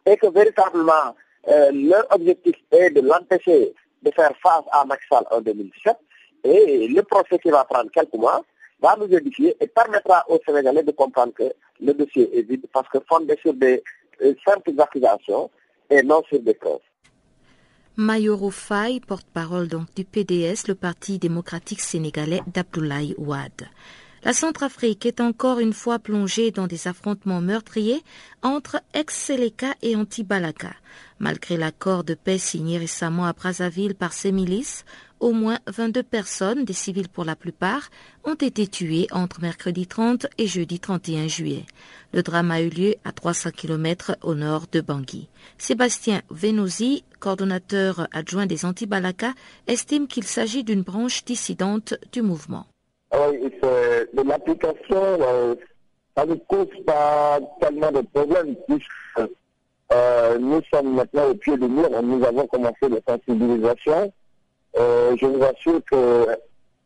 et 0.06 0.16
que 0.16 0.28
véritablement 0.28 1.16
euh, 1.48 1.70
leur 1.72 2.06
objectif 2.10 2.54
est 2.70 2.90
de 2.90 3.00
l'empêcher 3.00 3.74
de 4.02 4.10
faire 4.10 4.32
face 4.42 4.64
à 4.70 4.84
Maxal 4.84 5.24
en 5.30 5.40
2017 5.40 5.96
et 6.44 6.88
le 6.88 7.02
procès 7.02 7.38
qui 7.38 7.50
va 7.50 7.64
prendre 7.64 7.90
quelques 7.90 8.14
mois 8.14 8.42
va 8.80 8.96
nous 8.98 9.12
édifier 9.14 9.56
et 9.60 9.66
permettra 9.68 10.24
aux 10.28 10.38
Sénégalais 10.44 10.82
de 10.82 10.90
comprendre 10.92 11.32
que 11.34 11.52
le 11.80 11.94
dossier 11.94 12.36
est 12.38 12.42
vide 12.42 12.66
parce 12.72 12.88
que 12.88 12.98
fondé 13.08 13.38
sur 13.40 13.54
des 13.54 13.82
euh, 14.22 14.34
simples 14.44 14.72
accusations 14.80 15.50
et 15.88 16.02
non 16.02 16.22
sur 16.28 16.40
des 16.40 16.54
preuves. 16.54 16.80
Mayoro 17.96 18.50
Faye, 18.50 19.00
porte-parole 19.00 19.68
donc 19.68 19.94
du 19.94 20.04
PDS, 20.04 20.66
le 20.66 20.74
Parti 20.74 21.18
démocratique 21.18 21.80
sénégalais 21.80 22.40
d'Abdoulaye 22.46 23.14
Ouad. 23.18 23.68
La 24.24 24.32
Centrafrique 24.32 25.04
est 25.04 25.20
encore 25.20 25.58
une 25.58 25.72
fois 25.72 25.98
plongée 25.98 26.52
dans 26.52 26.68
des 26.68 26.86
affrontements 26.86 27.40
meurtriers 27.40 28.04
entre 28.42 28.80
ex-Seleka 28.94 29.74
et 29.82 29.96
anti-Balaka. 29.96 30.74
Malgré 31.18 31.56
l'accord 31.56 32.04
de 32.04 32.14
paix 32.14 32.38
signé 32.38 32.78
récemment 32.78 33.24
à 33.24 33.32
Brazzaville 33.32 33.96
par 33.96 34.12
ces 34.12 34.30
milices, 34.30 34.84
au 35.18 35.32
moins 35.32 35.58
22 35.66 36.04
personnes, 36.04 36.64
des 36.64 36.72
civils 36.72 37.08
pour 37.08 37.24
la 37.24 37.34
plupart, 37.34 37.90
ont 38.22 38.34
été 38.34 38.68
tuées 38.68 39.08
entre 39.10 39.40
mercredi 39.40 39.88
30 39.88 40.28
et 40.38 40.46
jeudi 40.46 40.78
31 40.78 41.26
juillet. 41.26 41.66
Le 42.12 42.22
drame 42.22 42.52
a 42.52 42.60
eu 42.60 42.68
lieu 42.68 42.94
à 43.04 43.10
300 43.10 43.50
km 43.50 44.16
au 44.22 44.36
nord 44.36 44.66
de 44.70 44.80
Bangui. 44.80 45.28
Sébastien 45.58 46.22
Venosi, 46.30 47.02
coordonnateur 47.18 48.06
adjoint 48.12 48.46
des 48.46 48.64
Anti-Balaka, 48.64 49.34
estime 49.66 50.06
qu'il 50.06 50.24
s'agit 50.24 50.62
d'une 50.62 50.82
branche 50.82 51.24
dissidente 51.24 51.94
du 52.12 52.22
mouvement. 52.22 52.66
Ah 53.14 53.28
oui, 53.30 53.52
de 53.62 54.28
l'application, 54.28 55.02
euh, 55.20 55.54
ça 56.16 56.24
ne 56.24 56.34
cause 56.34 56.68
pas 56.86 57.38
tellement 57.60 57.92
de 57.92 58.00
problèmes 58.00 58.56
puisque 58.66 59.30
euh, 59.92 60.38
nous 60.38 60.62
sommes 60.72 60.94
maintenant 60.94 61.28
au 61.28 61.34
pied 61.34 61.56
du 61.58 61.68
mur, 61.68 61.90
nous 62.02 62.24
avons 62.24 62.46
commencé 62.46 62.88
la 62.88 62.98
sensibilisation. 63.06 64.10
Euh, 64.78 65.14
je 65.20 65.26
vous 65.26 65.44
assure 65.44 65.80
que 65.90 66.26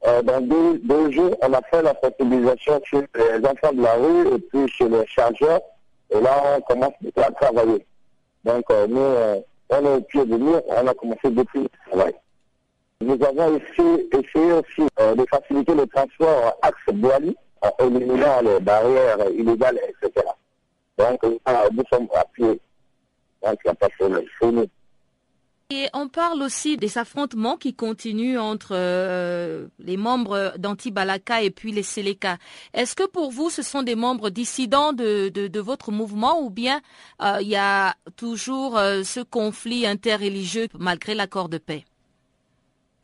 euh, 0.09 0.23
dans 0.23 0.41
deux, 0.41 1.13
jours, 1.13 1.37
on 1.43 1.53
a 1.53 1.63
fait 1.71 1.83
la 1.83 1.95
sensibilisation 2.03 2.81
sur 2.85 3.03
les 3.15 3.47
enfants 3.47 3.73
de 3.73 3.83
la 3.83 3.95
rue 3.95 4.35
et 4.35 4.39
puis 4.39 4.69
chez 4.69 4.89
les 4.89 5.07
chargeurs. 5.07 5.61
Et 6.11 6.21
là, 6.21 6.57
on 6.57 6.61
commence 6.63 6.95
à 7.17 7.31
travailler. 7.31 7.87
Donc, 8.45 8.65
nous, 8.89 9.15
on 9.71 9.85
est 9.85 9.97
au 9.97 10.01
pied 10.01 10.25
du 10.25 10.37
mur, 10.37 10.61
on 10.69 10.87
a 10.87 10.95
commencé 10.95 11.31
depuis 11.31 11.63
le 11.63 11.69
travail. 11.89 12.15
Nous 13.01 13.19
avons 13.23 13.57
essayé, 13.57 14.09
essayé 14.13 14.53
aussi 14.53 14.89
de 14.99 15.27
faciliter 15.31 15.75
le 15.75 15.87
transport 15.87 16.59
axe 16.63 16.95
Boali 16.95 17.37
en 17.61 17.87
éliminant 17.87 18.41
les 18.43 18.61
barrières 18.61 19.19
illégales, 19.31 19.79
etc. 19.89 20.27
Donc, 20.99 21.23
nous 21.23 21.85
sommes 21.91 22.09
à 22.15 22.25
pied 22.35 22.61
et 25.69 25.89
on 25.95 26.09
parle 26.09 26.43
aussi 26.43 26.77
des 26.77 26.99
affrontements 26.99 27.57
qui 27.57 27.75
continuent 27.75 28.39
entre 28.39 28.71
euh, 28.73 29.67
les 29.79 29.97
membres 29.97 30.55
d'Anti-Balaka 30.59 31.43
et 31.43 31.51
puis 31.51 31.73
les 31.73 31.83
Séléka. 31.83 32.39
Est-ce 32.73 32.95
que 32.95 33.07
pour 33.07 33.31
vous, 33.31 33.51
ce 33.51 33.63
sont 33.63 33.83
des 33.83 33.95
membres 33.95 34.31
dissidents 34.31 34.93
de, 34.93 35.29
de, 35.29 35.61
votre 35.61 35.91
mouvement 35.91 36.41
ou 36.41 36.51
bien 36.51 36.81
euh, 37.23 37.39
il 37.41 37.49
y 37.49 37.57
a 37.57 37.95
toujours 38.17 38.79
euh, 38.79 39.03
ce 39.03 39.21
conflit 39.21 39.87
interreligieux 39.87 40.69
malgré 40.79 41.15
l'accord 41.15 41.49
de 41.49 41.59
paix? 41.59 41.85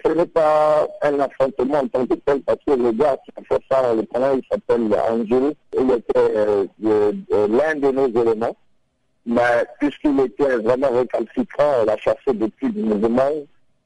Ce 0.04 0.10
n'est 0.12 0.26
pas 0.26 0.86
un 1.02 1.20
affrontement 1.20 1.78
en 1.78 1.88
tant 1.88 2.06
que 2.06 2.14
tel 2.14 2.40
parce 2.42 2.58
que 2.66 2.72
le 2.72 2.92
gars 2.92 3.16
qui 3.24 3.30
a 3.36 3.42
fait 3.44 3.62
ça, 3.70 3.94
le 3.94 4.02
premier, 4.02 4.38
il 4.38 4.42
s'appelle 4.50 4.94
Angelo. 5.08 5.52
Il 5.78 5.90
était 5.90 6.68
l'un 6.80 7.74
de 7.76 7.90
nos 7.90 8.08
éléments 8.08 8.56
mais 9.24 9.64
puisqu'il 9.78 10.18
était 10.20 10.56
vraiment 10.56 10.90
récalcitrant, 10.90 11.82
on 11.82 11.84
l'a 11.84 11.96
chassé 11.96 12.32
depuis 12.34 12.68
le 12.72 12.82
mouvement, 12.82 13.30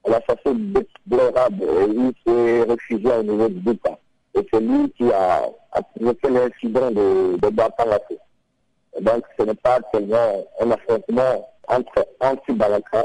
on 0.05 0.11
l'a 0.11 0.21
chassé 0.23 0.55
déplorable 0.55 1.63
et 1.63 1.85
il 1.91 2.13
s'est 2.27 2.63
réfugié 2.63 3.13
au 3.13 3.23
niveau 3.23 3.49
du 3.49 3.61
Bouta. 3.61 3.99
Et 4.35 4.47
c'est 4.53 4.61
lui 4.61 4.91
qui 4.93 5.11
a, 5.13 5.43
a 5.73 5.83
provoqué 5.83 6.29
l'incident 6.31 6.91
de, 6.91 7.37
de. 7.37 9.01
Donc 9.03 9.25
ce 9.39 9.45
n'est 9.45 9.55
pas 9.55 9.79
tellement 9.93 10.47
un 10.61 10.71
affrontement 10.71 11.51
entre 11.69 12.07
anti-Balaka 12.21 13.03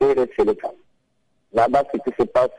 et 0.00 0.14
les 0.14 0.30
Séléka. 0.36 0.70
Là-bas, 1.52 1.82
ce 1.92 1.98
qui 1.98 2.16
se 2.18 2.24
passe, 2.24 2.50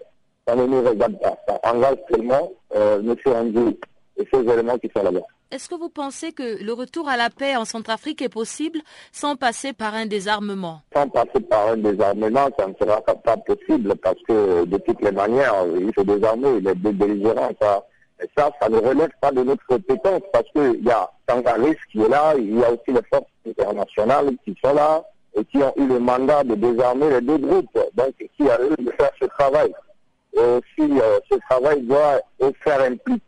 ça 0.48 0.56
ne 0.56 0.66
nous 0.66 0.82
regarde 0.82 1.20
pas. 1.20 1.38
Ça 1.48 1.60
engage 1.72 1.98
tellement 2.10 2.52
euh, 2.76 3.00
M. 3.00 3.16
Andy 3.34 3.80
et 4.18 4.28
ces 4.32 4.40
éléments 4.42 4.78
qui 4.78 4.90
sont 4.96 5.04
là-bas. 5.04 5.26
Est-ce 5.52 5.70
que 5.70 5.76
vous 5.76 5.90
pensez 5.90 6.32
que 6.32 6.64
le 6.64 6.74
retour 6.74 7.08
à 7.08 7.16
la 7.16 7.30
paix 7.30 7.56
en 7.56 7.64
Centrafrique 7.64 8.24
est 8.24 8.30
possible 8.30 8.80
sans 9.12 9.36
passer 9.36 9.72
par 9.72 9.94
un 9.94 10.08
désarmement? 10.08 10.82
Sans 10.96 11.08
passer 11.10 11.42
par 11.48 11.68
un 11.68 11.78
désarmement, 11.78 12.50
ça 12.58 12.68
ne 12.68 12.74
sera 12.74 13.02
pas 13.02 13.38
possible 13.38 13.96
parce 13.98 14.20
que 14.28 14.66
de 14.66 14.78
toutes 14.78 15.02
les 15.02 15.12
manières, 15.12 15.54
il 15.80 15.94
faut 15.94 16.04
désarmer, 16.04 16.58
il 16.58 16.68
est 16.68 16.76
belligérant. 16.76 17.52
Ça. 17.62 17.86
Et 18.24 18.30
ça, 18.36 18.50
ça 18.60 18.70
ne 18.70 18.78
relève 18.78 19.12
pas 19.22 19.32
de 19.32 19.44
notre 19.44 19.66
compétence 19.68 20.22
parce 20.32 20.50
qu'il 20.56 20.84
y 20.84 20.90
a 20.90 21.10
Tangaris 21.28 21.78
qui 21.92 22.02
est 22.02 22.10
là, 22.10 22.34
il 22.36 22.58
y 22.58 22.64
a 22.64 22.72
aussi 22.72 22.88
les 22.88 23.02
forces 23.12 23.30
internationales 23.48 24.32
qui 24.44 24.56
sont 24.64 24.74
là 24.74 25.04
et 25.36 25.46
qui 25.46 25.58
ont 25.58 25.74
eu 25.78 25.88
le 25.88 26.00
mandat 26.00 26.44
de 26.44 26.56
désarmer 26.56 27.10
les 27.10 27.22
deux 27.22 27.38
groupes, 27.38 27.80
donc 27.94 28.14
qui 28.44 28.50
a 28.50 28.60
eu 28.62 28.84
de 28.84 28.92
faire 28.92 29.12
ce 29.22 29.26
travail. 29.26 29.74
Et 30.36 30.40
aussi, 30.40 31.00
euh, 31.00 31.20
ce 31.32 31.38
travail 31.50 31.82
doit 31.82 32.20
faire 32.64 32.82
impliquer 32.82 33.22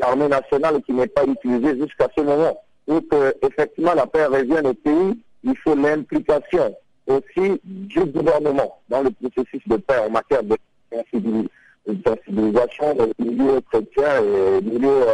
l'armée 0.00 0.28
nationale 0.28 0.82
qui 0.82 0.92
n'est 0.92 1.06
pas 1.06 1.24
utilisée 1.24 1.78
jusqu'à 1.78 2.08
ce 2.16 2.22
moment. 2.22 2.58
Pour 2.86 3.00
que 3.08 3.34
effectivement 3.42 3.94
la 3.94 4.06
paix 4.06 4.26
revienne 4.26 4.66
au 4.66 4.74
pays, 4.74 5.20
il 5.44 5.56
faut 5.58 5.74
l'implication 5.74 6.74
aussi 7.06 7.60
du 7.64 8.04
gouvernement 8.06 8.80
dans 8.88 9.02
le 9.02 9.10
processus 9.10 9.62
de 9.66 9.76
paix 9.76 9.98
en 9.98 10.10
matière 10.10 10.42
de 10.42 10.56
sensibilisation 12.04 12.94
des 12.94 13.24
milieux 13.24 13.60
chrétiens 13.70 14.22
et 14.22 14.60
milieux 14.62 15.04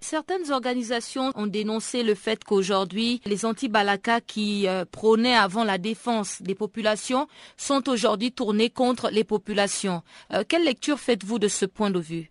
Certaines 0.00 0.50
organisations 0.50 1.30
ont 1.36 1.46
dénoncé 1.46 2.02
le 2.02 2.14
fait 2.14 2.42
qu'aujourd'hui, 2.44 3.20
les 3.24 3.44
anti-Balaka 3.44 4.20
qui 4.20 4.68
euh, 4.68 4.84
prônaient 4.84 5.36
avant 5.36 5.64
la 5.64 5.78
défense 5.78 6.42
des 6.42 6.54
populations 6.54 7.28
sont 7.56 7.88
aujourd'hui 7.88 8.32
tournés 8.32 8.68
contre 8.68 9.10
les 9.10 9.24
populations. 9.24 10.02
Euh, 10.32 10.42
quelle 10.46 10.64
lecture 10.64 10.98
faites-vous 10.98 11.38
de 11.38 11.48
ce 11.48 11.66
point 11.66 11.90
de 11.90 12.00
vue? 12.00 12.30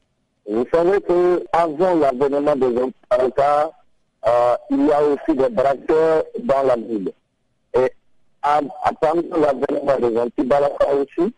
Vous 0.49 0.65
savez 0.73 0.99
qu'avant 1.01 1.95
l'avènement 1.95 2.55
des 2.55 2.77
anti-balaka, 2.81 3.71
euh, 4.27 4.55
il 4.69 4.85
y 4.85 4.91
a 4.91 5.03
aussi 5.03 5.37
des 5.37 5.49
braqueurs 5.49 6.23
dans 6.43 6.63
la 6.63 6.75
ville. 6.75 7.11
Et 7.73 7.91
attendre 8.43 9.23
l'avènement 9.37 10.09
des 10.09 10.17
anti-balaka 10.19 10.87
aussi, 10.95 11.33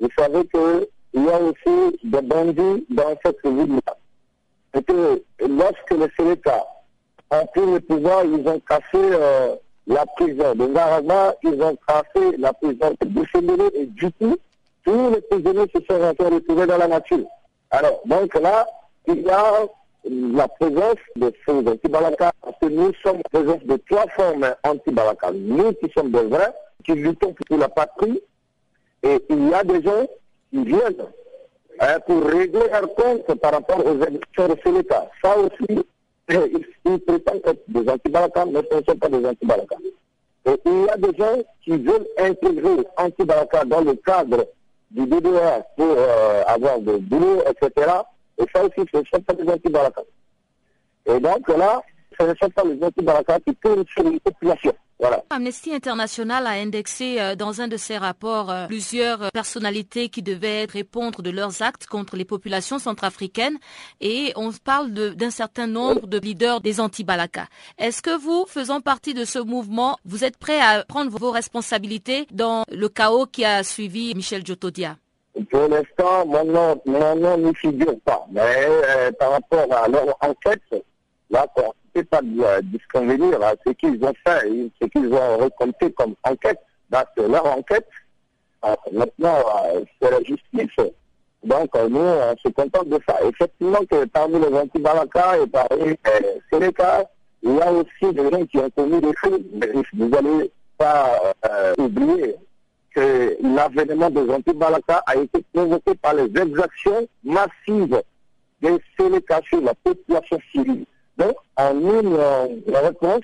vous 0.00 0.08
savez 0.18 0.46
qu'il 0.46 1.24
y 1.24 1.28
a 1.28 1.40
aussi 1.40 1.98
des 2.04 2.22
bandits 2.22 2.84
dans 2.90 3.16
cette 3.24 3.44
ville-là. 3.44 3.96
Et 4.74 4.82
que 4.82 5.22
lorsque 5.40 5.90
les 5.90 6.08
Sénéca 6.16 6.64
ont 7.30 7.46
pris 7.46 7.66
le 7.66 7.80
pouvoir, 7.80 8.24
ils 8.24 8.46
ont 8.46 8.60
cassé 8.60 8.82
euh, 8.94 9.54
la 9.86 10.04
prison 10.06 10.54
de 10.54 10.66
Ngarama, 10.66 11.34
ils 11.42 11.62
ont 11.62 11.76
cassé 11.86 12.36
la 12.38 12.52
prison 12.52 12.94
de 13.00 13.06
Bouchemélé 13.06 13.64
et 13.74 13.86
du 13.86 14.10
coup, 14.12 14.36
tous 14.84 15.10
les 15.10 15.20
prisonniers 15.22 15.70
se 15.74 15.80
sont 15.88 16.14
retrouvés 16.18 16.66
dans 16.66 16.76
la 16.76 16.88
nature. 16.88 17.26
Alors, 17.70 18.00
donc 18.04 18.34
là, 18.34 18.66
il 19.06 19.22
y 19.22 19.30
a 19.30 19.66
la 20.04 20.48
présence 20.48 20.96
de 21.16 21.32
ces 21.46 21.52
anti-Balaka, 21.52 22.32
parce 22.42 22.56
que 22.60 22.66
nous 22.66 22.92
sommes 23.02 23.18
en 23.18 23.38
présence 23.38 23.62
de 23.64 23.76
trois 23.90 24.06
formes 24.08 24.54
anti-Balaka. 24.64 25.32
Nous 25.32 25.72
qui 25.74 25.90
sommes 25.92 26.10
des 26.10 26.22
vrais, 26.24 26.52
qui 26.84 26.94
luttons 26.94 27.34
pour 27.34 27.58
la 27.58 27.68
patrie, 27.68 28.20
et 29.02 29.22
il 29.28 29.48
y 29.48 29.54
a 29.54 29.64
des 29.64 29.82
gens 29.82 30.06
qui 30.50 30.64
viennent 30.64 31.04
pour 32.06 32.24
régler 32.24 32.68
leur 32.70 32.94
compte 32.94 33.34
par 33.40 33.52
rapport 33.52 33.84
aux 33.84 34.02
élections 34.02 34.48
de. 34.48 34.84
Ça 35.22 35.36
aussi, 35.38 35.84
ils, 36.28 36.98
prétendent 37.00 37.40
être 37.44 37.62
des 37.68 37.88
anti-Balaka, 37.88 38.44
mais 38.46 38.60
ce 38.70 38.76
ne 38.76 38.82
sont 38.82 38.96
pas 38.96 39.08
des 39.08 39.24
anti-Balaka. 39.24 39.76
Et 40.46 40.60
il 40.64 40.84
y 40.84 40.88
a 40.88 40.96
des 40.96 41.16
gens 41.16 41.38
qui 41.62 41.76
veulent 41.76 42.06
intégrer 42.18 42.86
anti-Balaka 42.96 43.64
dans 43.64 43.80
le 43.80 43.94
cadre 43.94 44.46
du 44.90 45.06
DDR 45.06 45.62
pour 45.76 45.94
euh, 45.96 46.42
avoir 46.46 46.78
de 46.80 46.96
boulot, 46.96 47.42
etc. 47.48 47.90
Et 48.38 48.44
ça 48.54 48.64
aussi, 48.64 48.88
ce 48.92 48.98
ne 48.98 49.04
sont 49.04 49.20
pas 49.20 49.34
des 49.34 49.48
anti-Baraka. 49.50 50.02
Et 51.06 51.20
donc 51.20 51.48
là, 51.48 51.82
ce 52.18 52.26
ne 52.26 52.34
sont 52.40 52.50
pas 52.50 52.64
les 52.64 52.82
anti-Baraka 52.82 53.38
qui 53.46 53.54
tournent 53.56 53.84
sur 53.94 54.04
les 54.04 54.20
populations. 54.20 54.74
Voilà. 55.00 55.22
Amnesty 55.30 55.72
International 55.72 56.46
a 56.46 56.50
indexé 56.50 57.20
euh, 57.20 57.36
dans 57.36 57.60
un 57.60 57.68
de 57.68 57.76
ses 57.76 57.96
rapports 57.96 58.50
euh, 58.50 58.66
plusieurs 58.66 59.30
personnalités 59.30 60.08
qui 60.08 60.22
devaient 60.22 60.64
répondre 60.64 61.22
de 61.22 61.30
leurs 61.30 61.62
actes 61.62 61.86
contre 61.86 62.16
les 62.16 62.24
populations 62.24 62.80
centrafricaines 62.80 63.58
et 64.00 64.32
on 64.34 64.50
parle 64.52 64.90
d'un 64.90 65.30
certain 65.30 65.68
nombre 65.68 66.08
de 66.08 66.18
leaders 66.18 66.60
des 66.60 66.80
anti-Balaka. 66.80 67.46
Est-ce 67.78 68.02
que 68.02 68.18
vous, 68.18 68.44
faisant 68.48 68.80
partie 68.80 69.14
de 69.14 69.24
ce 69.24 69.38
mouvement, 69.38 69.98
vous 70.04 70.24
êtes 70.24 70.36
prêt 70.36 70.60
à 70.60 70.84
prendre 70.84 71.16
vos 71.16 71.30
responsabilités 71.30 72.26
dans 72.32 72.64
le 72.68 72.88
chaos 72.88 73.26
qui 73.26 73.44
a 73.44 73.62
suivi 73.62 74.14
Michel 74.16 74.44
Djotodia 74.44 74.96
Pour 75.50 75.68
l'instant, 75.68 76.26
mon 76.26 76.44
nom, 76.44 76.82
mon 76.86 77.38
n'y 77.38 77.54
figure 77.54 77.94
pas. 78.04 78.26
Mais 78.32 78.66
euh, 78.66 79.12
par 79.12 79.30
rapport 79.30 79.72
à 79.72 79.86
leur 79.86 80.16
enquête, 80.22 80.62
là, 81.30 81.46
pas 82.04 82.20
de 82.22 82.60
disconvenir 82.62 83.42
à 83.42 83.52
ce 83.66 83.72
qu'ils 83.72 84.02
ont 84.04 84.12
fait, 84.26 84.48
ce 84.80 84.86
qu'ils 84.88 85.12
ont 85.12 85.38
récolté 85.38 85.92
comme 85.92 86.14
enquête. 86.24 86.58
C'est 87.16 87.28
leur 87.28 87.46
enquête. 87.46 87.88
maintenant, 88.92 89.36
euh, 89.74 89.84
c'est 90.00 90.10
la 90.10 90.18
justice. 90.22 90.86
Donc, 91.44 91.68
euh, 91.76 91.88
nous, 91.88 92.00
on 92.00 92.34
se 92.42 92.48
contente 92.48 92.88
de 92.88 92.98
ça. 93.06 93.18
Effectivement, 93.24 93.84
que 93.90 94.04
parmi 94.06 94.40
les 94.40 94.56
anti-Balaka 94.56 95.38
et 95.38 95.46
parmi 95.46 95.84
les 95.84 95.98
euh, 96.08 96.38
Sénéca, 96.52 97.04
il 97.42 97.54
y 97.54 97.60
a 97.60 97.72
aussi 97.72 98.14
des 98.14 98.30
gens 98.30 98.44
qui 98.46 98.58
ont 98.58 98.70
commis 98.70 99.00
des 99.00 99.12
crimes. 99.12 99.44
Vous 99.94 100.08
n'allez 100.08 100.50
pas 100.76 101.20
oublier 101.78 102.34
que 102.94 103.36
l'avènement 103.42 104.10
des 104.10 104.28
anti-Balaka 104.30 105.02
a 105.06 105.16
été 105.16 105.44
provoqué 105.52 105.94
par 105.94 106.14
les 106.14 106.24
exactions 106.24 107.06
massives 107.22 108.02
des 108.60 108.76
Sénéca 108.98 109.40
sur 109.48 109.60
la 109.60 109.74
population 109.74 110.38
civile. 110.52 110.84
Donc, 111.18 111.36
en 111.56 111.78
une 111.78 112.14
euh, 112.14 112.46
réponse, 112.68 113.22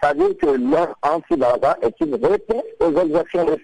ça 0.00 0.12
veut 0.14 0.28
dire 0.28 0.38
que 0.38 0.46
leur 0.46 0.96
anti 1.02 1.34
est 1.82 2.00
une 2.00 2.14
réponse 2.24 2.64
aux 2.80 3.00
exactions 3.00 3.44
de 3.44 3.58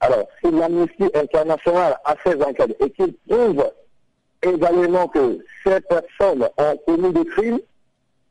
Alors, 0.00 0.26
si 0.42 0.50
l'amnistie 0.50 1.10
internationale 1.14 1.96
a 2.04 2.16
fait 2.16 2.42
enquêtes 2.42 2.76
et 2.80 2.90
qu'il 2.90 3.14
trouve 3.28 3.70
également 4.42 5.06
que 5.08 5.38
ces 5.64 5.80
personnes 5.82 6.48
ont 6.58 6.76
commis 6.86 7.12
des 7.12 7.24
crimes, 7.26 7.60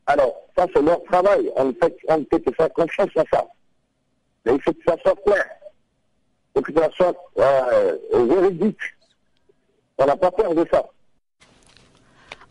alors 0.08 0.34
ça 0.58 0.66
c'est 0.74 0.82
leur 0.82 1.02
travail. 1.04 1.50
On 1.56 1.66
ne 1.66 1.74
on 2.10 2.24
peut 2.24 2.40
que 2.40 2.52
faire 2.54 2.74
confiance 2.74 3.16
à 3.16 3.24
ça. 3.32 3.46
Mais 4.46 4.56
il 4.56 4.62
faut 4.62 4.74
que 4.74 4.84
ça 4.86 4.98
soit 5.04 5.16
clair. 5.24 5.46
Il 6.56 6.66
faut 6.66 6.74
que 6.74 6.80
ça 6.80 6.90
soit 6.96 7.16
euh. 7.38 7.98
On 10.00 10.06
n'a 10.06 10.16
pas 10.18 10.32
peur 10.32 10.56
de 10.56 10.66
ça. 10.72 10.84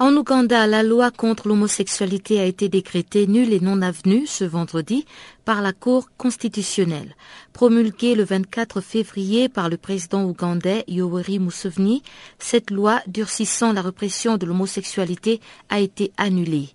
En 0.01 0.15
Ouganda, 0.15 0.69
la 0.69 0.85
loi 0.85 1.11
contre 1.11 1.49
l'homosexualité 1.49 2.39
a 2.39 2.45
été 2.45 2.69
décrétée 2.69 3.27
nulle 3.27 3.53
et 3.53 3.59
non 3.59 3.83
avenue 3.83 4.29
ce 4.29 4.45
vendredi 4.45 5.05
par 5.45 5.61
la 5.61 5.73
Cour 5.73 6.09
constitutionnelle. 6.17 7.17
Promulguée 7.53 8.15
le 8.15 8.23
24 8.23 8.81
février 8.81 9.49
par 9.49 9.69
le 9.69 9.77
président 9.77 10.25
ougandais 10.25 10.85
Yoweri 10.87 11.41
Museveni, 11.41 12.05
cette 12.39 12.71
loi 12.71 13.01
durcissant 13.09 13.73
la 13.73 13.83
répression 13.83 14.37
de 14.37 14.47
l'homosexualité 14.47 15.41
a 15.69 15.81
été 15.81 16.13
annulée. 16.17 16.69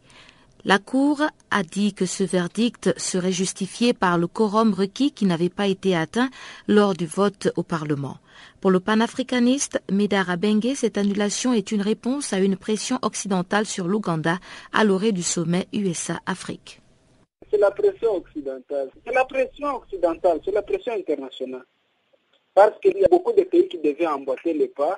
La 0.65 0.79
Cour 0.79 1.21
a 1.49 1.63
dit 1.63 1.93
que 1.93 2.05
ce 2.05 2.25
verdict 2.25 2.93
serait 2.97 3.31
justifié 3.31 3.93
par 3.93 4.17
le 4.17 4.27
quorum 4.27 4.73
requis 4.73 5.13
qui 5.13 5.25
n'avait 5.25 5.47
pas 5.47 5.67
été 5.67 5.95
atteint 5.95 6.29
lors 6.67 6.93
du 6.93 7.05
vote 7.05 7.47
au 7.55 7.63
Parlement. 7.63 8.17
Pour 8.62 8.71
le 8.71 8.79
panafricaniste 8.79 9.82
Medar 9.91 10.29
Abengue, 10.29 10.73
cette 10.75 10.97
annulation 10.97 11.53
est 11.53 11.71
une 11.71 11.82
réponse 11.82 12.34
à 12.34 12.39
une 12.39 12.58
pression 12.58 12.99
occidentale 13.01 13.65
sur 13.65 13.88
l'Ouganda 13.88 14.38
à 14.71 14.84
l'orée 14.84 15.12
du 15.12 15.23
sommet 15.23 15.67
USA-Afrique. 15.73 16.82
C'est 17.51 17.60
la 17.60 17.71
pression 17.71 18.15
occidentale. 18.15 18.89
C'est 19.06 19.13
la 19.13 19.25
pression 19.25 19.75
occidentale, 19.75 20.39
c'est 20.43 20.51
la 20.51 20.62
pression 20.62 20.93
internationale. 20.93 21.65
Parce 22.53 22.79
qu'il 22.79 22.97
y 22.97 23.06
a 23.06 23.08
beaucoup 23.08 23.34
de 23.34 23.43
pays 23.43 23.67
qui 23.67 23.77
devaient 23.77 24.08
emboîter 24.08 24.53
les 24.53 24.67
pas 24.67 24.97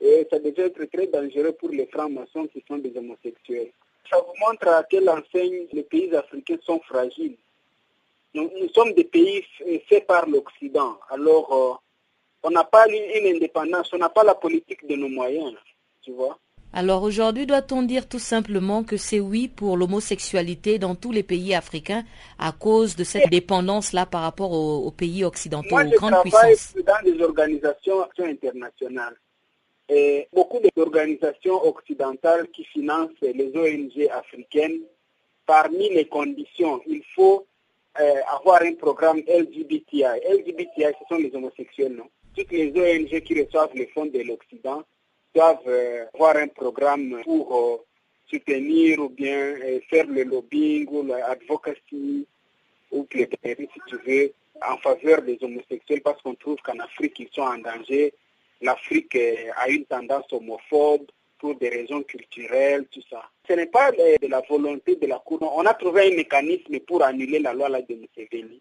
et 0.00 0.26
ça 0.30 0.38
devait 0.38 0.66
être 0.66 0.84
très 0.86 1.06
dangereux 1.06 1.52
pour 1.52 1.70
les 1.70 1.86
francs-maçons 1.86 2.48
qui 2.48 2.64
sont 2.66 2.78
des 2.78 2.96
homosexuels. 2.96 3.72
Ça 4.10 4.18
vous 4.18 4.34
montre 4.46 4.68
à 4.68 4.82
quelle 4.84 5.08
enseigne 5.08 5.66
les 5.72 5.84
pays 5.84 6.14
africains 6.14 6.58
sont 6.64 6.80
fragiles. 6.80 7.36
Nous, 8.34 8.50
sommes 8.74 8.92
des 8.94 9.04
pays 9.04 9.44
faits 9.88 10.06
par 10.06 10.26
l'Occident. 10.26 10.98
Alors, 11.10 11.52
euh, 11.52 11.74
on 12.42 12.50
n'a 12.50 12.64
pas 12.64 12.86
une 12.88 13.36
indépendance, 13.36 13.92
on 13.92 13.98
n'a 13.98 14.08
pas 14.08 14.24
la 14.24 14.34
politique 14.34 14.86
de 14.86 14.96
nos 14.96 15.08
moyens, 15.08 15.54
tu 16.02 16.12
vois. 16.12 16.38
Alors 16.74 17.02
aujourd'hui, 17.02 17.44
doit-on 17.44 17.82
dire 17.82 18.08
tout 18.08 18.18
simplement 18.18 18.82
que 18.82 18.96
c'est 18.96 19.20
oui 19.20 19.46
pour 19.46 19.76
l'homosexualité 19.76 20.78
dans 20.78 20.94
tous 20.94 21.12
les 21.12 21.22
pays 21.22 21.54
africains 21.54 22.02
à 22.38 22.52
cause 22.52 22.96
de 22.96 23.04
cette 23.04 23.28
dépendance-là 23.28 24.06
par 24.06 24.22
rapport 24.22 24.52
aux, 24.52 24.90
pays 24.90 25.22
occidentaux, 25.22 25.68
Moi, 25.70 25.84
aux 25.84 25.90
je 25.90 25.96
grandes 25.96 26.12
travaille 26.12 26.54
puissances? 26.54 26.74
dans 26.84 27.02
des 27.04 27.22
organisations 27.22 28.06
internationales. 28.20 29.16
Et 29.90 30.28
beaucoup 30.32 30.60
d'organisations 30.74 31.62
occidentales 31.66 32.48
qui 32.48 32.64
financent 32.64 33.10
les 33.20 33.52
ONG 33.54 34.08
africaines, 34.10 34.80
parmi 35.44 35.90
les 35.90 36.06
conditions, 36.06 36.80
il 36.86 37.02
faut 37.14 37.44
euh, 38.00 38.14
avoir 38.38 38.62
un 38.62 38.72
programme 38.74 39.18
LGBTI. 39.28 40.04
LGBTI, 40.30 40.94
ce 40.98 41.04
sont 41.06 41.20
les 41.20 41.34
homosexuels, 41.34 41.92
non? 41.94 42.08
Toutes 42.34 42.52
les 42.52 42.70
ONG 42.70 43.20
qui 43.20 43.42
reçoivent 43.42 43.74
les 43.74 43.86
fonds 43.88 44.06
de 44.06 44.20
l'Occident 44.20 44.82
doivent 45.34 45.58
euh, 45.66 46.06
avoir 46.14 46.36
un 46.36 46.48
programme 46.48 47.20
pour 47.24 47.54
euh, 47.54 47.76
soutenir 48.30 48.98
ou 49.00 49.08
bien 49.08 49.38
euh, 49.38 49.80
faire 49.88 50.06
le 50.06 50.24
lobbying 50.24 50.86
ou 50.90 51.04
l'advocacy 51.04 52.26
ou 52.90 53.06
le 53.14 53.26
si 53.46 53.80
tu 53.86 53.96
veux, 54.06 54.32
en 54.66 54.76
faveur 54.78 55.22
des 55.22 55.38
homosexuels 55.40 56.02
parce 56.02 56.20
qu'on 56.22 56.34
trouve 56.34 56.58
qu'en 56.62 56.78
Afrique, 56.78 57.18
ils 57.20 57.28
sont 57.32 57.42
en 57.42 57.58
danger. 57.58 58.12
L'Afrique 58.60 59.16
a 59.56 59.68
une 59.70 59.86
tendance 59.86 60.30
homophobe 60.30 61.06
pour 61.38 61.54
des 61.56 61.70
raisons 61.70 62.02
culturelles, 62.02 62.84
tout 62.92 63.00
ça. 63.10 63.22
Ce 63.48 63.54
n'est 63.54 63.66
pas 63.66 63.90
de 63.90 64.28
la 64.28 64.42
volonté 64.48 64.94
de 64.96 65.06
la 65.06 65.18
Cour. 65.18 65.40
On 65.56 65.64
a 65.64 65.74
trouvé 65.74 66.12
un 66.12 66.16
mécanisme 66.16 66.78
pour 66.80 67.02
annuler 67.02 67.38
la 67.40 67.54
loi 67.54 67.68
de 67.70 67.94
Museveni. 67.94 68.60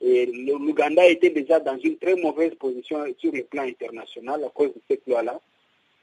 Et 0.00 0.26
l'Ouganda 0.26 1.06
était 1.06 1.30
déjà 1.30 1.60
dans 1.60 1.78
une 1.78 1.98
très 1.98 2.16
mauvaise 2.16 2.54
position 2.54 3.04
sur 3.18 3.32
le 3.32 3.44
plan 3.44 3.64
international 3.64 4.42
à 4.44 4.48
cause 4.48 4.72
de 4.74 4.80
cette 4.88 5.06
loi-là. 5.06 5.40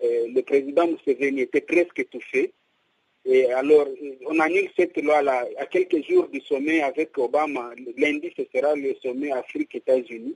Le 0.01 0.41
président 0.41 0.87
Museveni 0.87 1.41
était 1.41 1.61
presque 1.61 1.99
étouffé. 1.99 2.53
Et 3.25 3.51
alors, 3.51 3.87
on 4.27 4.39
annule 4.39 4.69
cette 4.77 4.95
loi-là 4.97 5.47
à 5.57 5.65
quelques 5.65 6.07
jours 6.07 6.27
du 6.27 6.39
sommet 6.41 6.81
avec 6.81 7.17
Obama. 7.17 7.71
Lundi, 7.97 8.31
ce 8.37 8.43
sera 8.53 8.75
le 8.75 8.95
sommet 9.01 9.31
Afrique-États-Unis. 9.31 10.35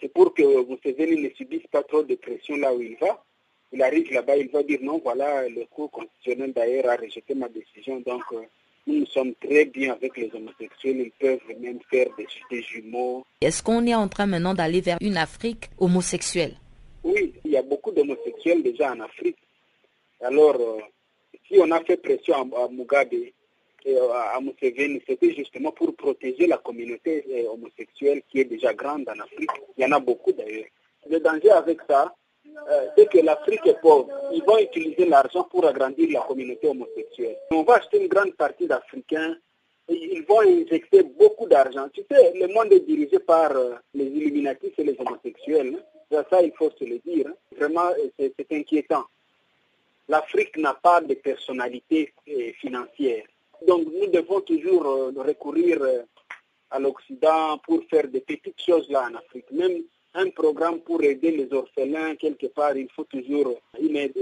C'est 0.00 0.12
pour 0.12 0.34
que 0.34 0.42
Museveni 0.42 1.22
ne 1.22 1.30
subisse 1.30 1.66
pas 1.70 1.82
trop 1.82 2.02
de 2.02 2.14
pression 2.16 2.56
là 2.56 2.74
où 2.74 2.82
il 2.82 2.96
va. 2.96 3.24
Il 3.72 3.82
arrive 3.82 4.12
là-bas, 4.12 4.36
il 4.36 4.48
va 4.50 4.62
dire 4.62 4.78
non, 4.82 5.00
voilà, 5.02 5.48
le 5.48 5.64
cours 5.64 5.90
constitutionnel 5.90 6.52
d'ailleurs 6.52 6.90
a 6.90 6.96
rejeté 6.96 7.34
ma 7.34 7.48
décision, 7.48 7.98
donc 8.00 8.22
nous 8.86 9.06
sommes 9.06 9.34
très 9.34 9.64
bien 9.64 9.92
avec 9.92 10.16
les 10.16 10.30
homosexuels, 10.34 11.00
ils 11.00 11.12
peuvent 11.18 11.40
même 11.60 11.78
faire 11.90 12.06
des, 12.50 12.62
jumeaux. 12.62 13.24
Est-ce 13.40 13.62
qu'on 13.62 13.86
est 13.86 13.94
en 13.94 14.08
train 14.08 14.26
maintenant 14.26 14.54
d'aller 14.54 14.80
vers 14.80 14.98
une 15.00 15.16
Afrique 15.16 15.70
homosexuelle? 15.78 16.54
Oui, 17.02 17.34
il 17.44 17.52
y 17.52 17.56
a 17.56 17.62
beaucoup 17.62 17.92
d'homosexuels 17.92 18.62
déjà 18.62 18.92
en 18.92 19.00
Afrique. 19.00 19.36
Alors, 20.20 20.56
euh, 20.56 20.80
si 21.48 21.58
on 21.58 21.70
a 21.70 21.80
fait 21.84 21.96
pression 21.96 22.34
à, 22.34 22.68
Mugabe 22.68 23.12
et 23.12 23.32
euh, 23.86 24.12
à 24.12 24.40
Museveni, 24.40 25.02
c'était 25.06 25.34
justement 25.34 25.72
pour 25.72 25.94
protéger 25.94 26.46
la 26.46 26.58
communauté 26.58 27.24
euh, 27.30 27.52
homosexuelle 27.52 28.22
qui 28.30 28.40
est 28.40 28.44
déjà 28.44 28.72
grande 28.72 29.08
en 29.08 29.20
Afrique. 29.20 29.50
Il 29.76 29.82
y 29.82 29.86
en 29.86 29.92
a 29.92 30.00
beaucoup 30.00 30.32
d'ailleurs. 30.32 30.64
Le 31.08 31.20
danger 31.20 31.50
avec 31.50 31.80
ça, 31.88 32.14
euh, 32.46 32.86
c'est 32.96 33.08
que 33.08 33.18
l'Afrique 33.18 33.66
est 33.66 33.80
pauvre. 33.80 34.08
Ils 34.32 34.44
vont 34.44 34.58
utiliser 34.58 35.06
l'argent 35.06 35.44
pour 35.44 35.66
agrandir 35.66 36.08
la 36.10 36.20
communauté 36.20 36.68
homosexuelle. 36.68 37.36
On 37.50 37.62
va 37.62 37.74
acheter 37.74 38.00
une 38.00 38.08
grande 38.08 38.34
partie 38.34 38.66
d'Africains 38.66 39.36
ils 39.88 40.24
vont 40.26 40.40
injecter 40.40 41.02
beaucoup 41.02 41.46
d'argent. 41.46 41.88
Tu 41.92 42.02
sais, 42.10 42.32
le 42.34 42.48
monde 42.48 42.72
est 42.72 42.80
dirigé 42.80 43.18
par 43.18 43.52
euh, 43.52 43.74
les 43.92 44.06
Illuminatis 44.06 44.72
et 44.78 44.84
les 44.84 44.96
homosexuels. 44.98 45.78
Hein. 46.10 46.24
Ça, 46.30 46.42
il 46.42 46.52
faut 46.52 46.70
se 46.70 46.84
le 46.84 46.98
dire. 47.00 47.26
Hein. 47.28 47.34
Vraiment, 47.56 47.90
euh, 48.18 48.28
c'est 48.38 48.52
inquiétant. 48.52 49.04
L'Afrique 50.08 50.56
n'a 50.56 50.74
pas 50.74 51.00
de 51.00 51.14
personnalité 51.14 52.12
financière. 52.60 53.24
Donc, 53.66 53.86
nous 53.86 54.06
devons 54.08 54.40
toujours 54.42 54.84
recourir 55.16 55.80
à 56.70 56.78
l'Occident 56.78 57.56
pour 57.64 57.82
faire 57.88 58.06
des 58.08 58.20
petites 58.20 58.60
choses 58.60 58.86
là 58.90 59.08
en 59.10 59.14
Afrique. 59.14 59.46
Un 60.14 60.30
programme 60.30 60.80
pour 60.80 61.02
aider 61.02 61.32
les 61.32 61.52
orphelins, 61.52 62.14
quelque 62.16 62.46
part, 62.46 62.76
il 62.76 62.88
faut 62.94 63.04
toujours 63.04 63.60
une 63.80 63.96
aide 63.96 64.18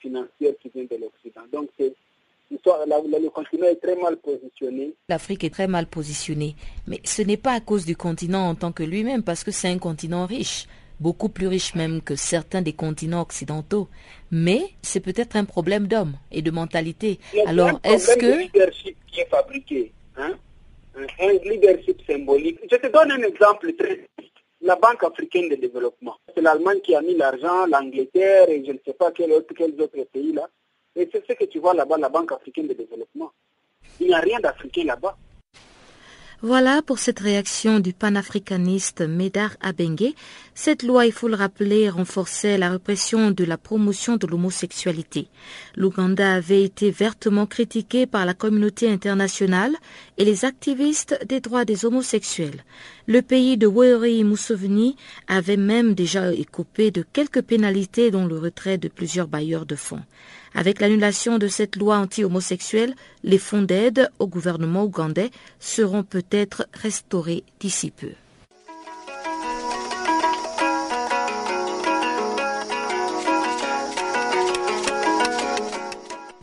financière 0.00 0.54
qui 0.60 0.70
vient 0.74 0.84
de 0.84 0.96
l'Occident. 0.96 1.42
Donc, 1.52 1.68
le 1.78 3.28
continent 3.28 3.66
est 3.66 3.80
très 3.80 3.94
mal 3.94 4.16
positionné. 4.16 4.92
L'Afrique 5.08 5.44
est 5.44 5.50
très 5.50 5.68
mal 5.68 5.86
positionnée. 5.86 6.56
Mais 6.88 7.00
ce 7.04 7.22
n'est 7.22 7.36
pas 7.36 7.52
à 7.52 7.60
cause 7.60 7.84
du 7.84 7.96
continent 7.96 8.48
en 8.48 8.54
tant 8.56 8.72
que 8.72 8.82
lui-même, 8.82 9.22
parce 9.22 9.44
que 9.44 9.52
c'est 9.52 9.68
un 9.68 9.78
continent 9.78 10.26
riche, 10.26 10.66
beaucoup 10.98 11.28
plus 11.28 11.46
riche 11.46 11.76
même 11.76 12.02
que 12.02 12.16
certains 12.16 12.60
des 12.60 12.72
continents 12.72 13.22
occidentaux. 13.22 13.88
Mais 14.32 14.62
c'est 14.82 15.00
peut-être 15.00 15.36
un 15.36 15.44
problème 15.44 15.86
d'homme 15.86 16.14
et 16.32 16.42
de 16.42 16.50
mentalité. 16.50 17.20
Alors, 17.46 17.78
est-ce 17.84 18.16
que... 18.16 18.26
Un 18.26 18.38
leadership 18.38 18.96
qui 19.06 19.20
est 19.20 19.28
fabriqué, 19.28 19.92
hein? 20.16 20.34
un 20.96 21.32
leadership 21.48 22.00
symbolique. 22.04 22.58
Je 22.70 22.76
te 22.76 22.88
donne 22.88 23.12
un 23.12 23.22
exemple 23.22 23.72
très 23.74 24.00
la 24.62 24.76
Banque 24.76 25.04
africaine 25.04 25.48
de 25.48 25.54
développement. 25.56 26.16
C'est 26.34 26.42
l'Allemagne 26.42 26.80
qui 26.80 26.94
a 26.94 27.00
mis 27.00 27.16
l'argent, 27.16 27.66
l'Angleterre 27.66 28.48
et 28.48 28.64
je 28.64 28.72
ne 28.72 28.78
sais 28.84 28.92
pas 28.92 29.10
quels 29.10 29.32
autres 29.32 30.04
pays 30.12 30.32
là. 30.32 30.48
Et 30.96 31.08
c'est 31.10 31.24
ce 31.26 31.32
que 31.32 31.44
tu 31.44 31.58
vois 31.58 31.74
là-bas, 31.74 31.96
la 31.98 32.08
Banque 32.08 32.32
africaine 32.32 32.66
de 32.66 32.74
développement. 32.74 33.32
Il 34.00 34.08
n'y 34.08 34.14
a 34.14 34.20
rien 34.20 34.40
d'africain 34.40 34.84
là-bas. 34.84 35.16
Voilà 36.42 36.80
pour 36.80 36.98
cette 36.98 37.20
réaction 37.20 37.80
du 37.80 37.92
panafricaniste 37.92 39.02
Medar 39.02 39.58
Abengue. 39.60 40.14
Cette 40.54 40.82
loi, 40.82 41.04
il 41.04 41.12
faut 41.12 41.28
le 41.28 41.34
rappeler, 41.34 41.90
renforçait 41.90 42.56
la 42.56 42.70
répression 42.70 43.30
de 43.30 43.44
la 43.44 43.58
promotion 43.58 44.16
de 44.16 44.26
l'homosexualité. 44.26 45.28
L'Ouganda 45.76 46.32
avait 46.32 46.62
été 46.62 46.90
vertement 46.90 47.44
critiqué 47.44 48.06
par 48.06 48.24
la 48.24 48.32
communauté 48.32 48.90
internationale 48.90 49.76
et 50.16 50.24
les 50.24 50.46
activistes 50.46 51.18
des 51.28 51.40
droits 51.40 51.66
des 51.66 51.84
homosexuels. 51.84 52.64
Le 53.06 53.20
pays 53.20 53.58
de 53.58 53.66
Weri 53.66 54.24
Museveni 54.24 54.96
avait 55.28 55.58
même 55.58 55.92
déjà 55.92 56.32
écopé 56.32 56.90
de 56.90 57.04
quelques 57.12 57.42
pénalités 57.42 58.10
dont 58.10 58.24
le 58.24 58.38
retrait 58.38 58.78
de 58.78 58.88
plusieurs 58.88 59.28
bailleurs 59.28 59.66
de 59.66 59.76
fonds. 59.76 60.02
Avec 60.54 60.80
l'annulation 60.80 61.38
de 61.38 61.48
cette 61.48 61.76
loi 61.76 61.96
anti-homosexuelle, 61.98 62.94
les 63.22 63.38
fonds 63.38 63.62
d'aide 63.62 64.10
au 64.18 64.26
gouvernement 64.26 64.84
ougandais 64.84 65.30
seront 65.58 66.02
peut-être 66.02 66.66
restaurés 66.74 67.44
d'ici 67.60 67.90
peu. 67.90 68.10